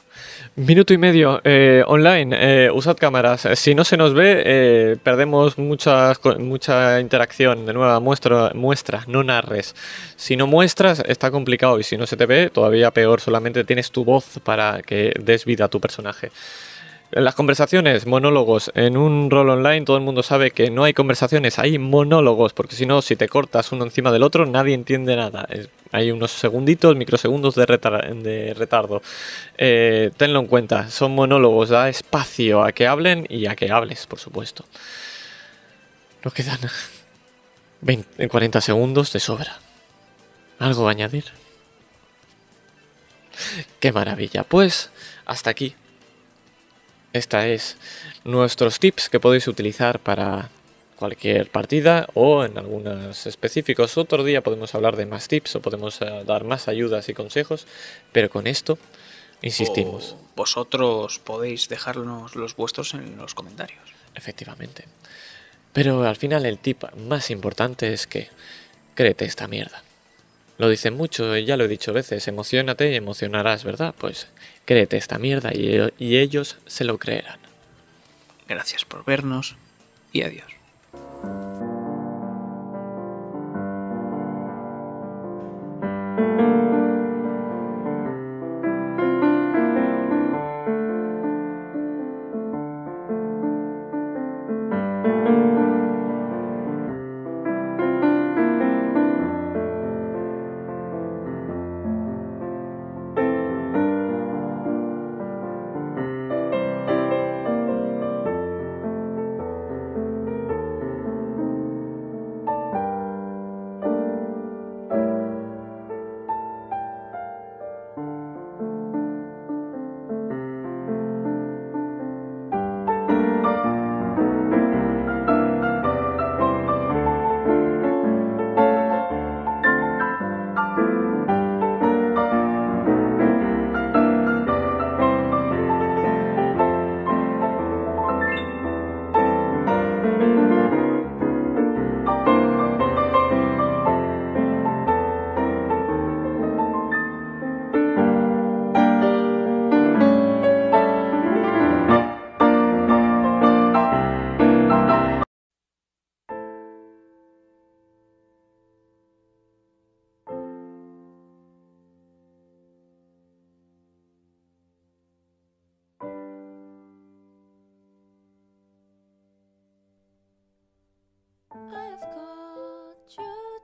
Minuto 0.54 0.92
y 0.92 0.98
medio 0.98 1.40
eh, 1.44 1.82
online, 1.86 2.36
eh, 2.38 2.70
usad 2.70 2.98
cámaras. 2.98 3.48
Si 3.54 3.74
no 3.74 3.84
se 3.84 3.96
nos 3.96 4.12
ve, 4.12 4.42
eh, 4.44 4.96
perdemos 5.02 5.56
mucha, 5.56 6.12
mucha 6.38 7.00
interacción. 7.00 7.64
De 7.64 7.72
nuevo, 7.72 7.98
muestra, 8.02 8.52
muestra, 8.54 9.02
no 9.06 9.24
narres. 9.24 9.74
Si 10.16 10.36
no 10.36 10.46
muestras, 10.46 11.02
está 11.06 11.30
complicado 11.30 11.80
y 11.80 11.82
si 11.82 11.96
no 11.96 12.06
se 12.06 12.18
te 12.18 12.26
ve, 12.26 12.50
todavía 12.50 12.90
peor, 12.90 13.22
solamente 13.22 13.64
tienes 13.64 13.90
tu 13.90 14.04
voz 14.04 14.40
para 14.44 14.82
que 14.82 15.14
des 15.18 15.46
vida 15.46 15.64
a 15.64 15.68
tu 15.68 15.80
personaje. 15.80 16.30
Las 17.14 17.34
conversaciones, 17.34 18.06
monólogos. 18.06 18.72
En 18.74 18.96
un 18.96 19.30
rol 19.30 19.50
online 19.50 19.84
todo 19.84 19.98
el 19.98 20.02
mundo 20.02 20.22
sabe 20.22 20.50
que 20.50 20.70
no 20.70 20.82
hay 20.82 20.94
conversaciones, 20.94 21.58
hay 21.58 21.76
monólogos, 21.78 22.54
porque 22.54 22.74
si 22.74 22.86
no, 22.86 23.02
si 23.02 23.16
te 23.16 23.28
cortas 23.28 23.70
uno 23.70 23.84
encima 23.84 24.10
del 24.10 24.22
otro, 24.22 24.46
nadie 24.46 24.72
entiende 24.72 25.14
nada. 25.14 25.46
hay 25.90 26.10
unos 26.10 26.30
segunditos, 26.30 26.96
microsegundos 26.96 27.54
de, 27.54 27.66
retardo. 28.56 29.02
Eh, 29.58 30.10
tenlo 30.16 30.40
en 30.40 30.46
cuenta, 30.46 30.88
son 30.88 31.14
monólogos, 31.14 31.68
da 31.68 31.90
espacio 31.90 32.64
a 32.64 32.72
que 32.72 32.86
hablen 32.86 33.26
y 33.28 33.44
a 33.44 33.56
que 33.56 33.70
hables, 33.70 34.06
por 34.06 34.18
supuesto. 34.18 34.64
Nos 36.24 36.32
quedan 36.32 36.60
20, 37.82 38.26
40 38.26 38.60
segundos 38.62 39.12
de 39.12 39.20
sobra. 39.20 39.58
¿Algo 40.58 40.88
a 40.88 40.92
añadir? 40.92 41.26
Qué 43.80 43.92
maravilla. 43.92 44.44
Pues 44.44 44.90
hasta 45.26 45.50
aquí 45.50 45.74
esta 47.12 47.46
es 47.48 47.76
nuestros 48.24 48.78
tips 48.78 49.08
que 49.08 49.20
podéis 49.20 49.48
utilizar 49.48 49.98
para 49.98 50.50
cualquier 50.96 51.50
partida 51.50 52.06
o 52.14 52.44
en 52.44 52.56
algunos 52.58 53.26
específicos. 53.26 53.98
Otro 53.98 54.22
día 54.22 54.42
podemos 54.42 54.74
hablar 54.74 54.96
de 54.96 55.06
más 55.06 55.26
tips 55.26 55.56
o 55.56 55.60
podemos 55.60 56.00
eh, 56.00 56.22
dar 56.24 56.44
más 56.44 56.68
ayudas 56.68 57.08
y 57.08 57.14
consejos, 57.14 57.66
pero 58.12 58.30
con 58.30 58.46
esto 58.46 58.78
insistimos. 59.42 60.14
vosotros 60.36 61.18
podéis 61.18 61.68
dejarnos 61.68 62.36
los 62.36 62.54
vuestros 62.54 62.94
en 62.94 63.16
los 63.16 63.34
comentarios. 63.34 63.82
Efectivamente. 64.14 64.84
Pero 65.72 66.04
al 66.04 66.16
final 66.16 66.46
el 66.46 66.58
tip 66.58 66.84
más 66.96 67.30
importante 67.30 67.92
es 67.92 68.06
que 68.06 68.28
créete 68.94 69.24
esta 69.24 69.48
mierda. 69.48 69.82
Lo 70.58 70.68
dicen 70.68 70.94
mucho, 70.94 71.36
y 71.36 71.44
ya 71.44 71.56
lo 71.56 71.64
he 71.64 71.68
dicho 71.68 71.92
veces, 71.92 72.28
emocionate 72.28 72.92
y 72.92 72.94
emocionarás, 72.94 73.64
¿verdad? 73.64 73.94
Pues 73.98 74.28
Créete 74.64 74.96
esta 74.96 75.18
mierda 75.18 75.50
y, 75.54 75.76
e-, 75.76 75.94
y 75.98 76.18
ellos 76.18 76.58
se 76.66 76.84
lo 76.84 76.98
creerán. 76.98 77.38
Gracias 78.48 78.84
por 78.84 79.04
vernos 79.04 79.56
y 80.12 80.22
adiós. 80.22 80.52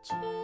cheese. 0.04 0.37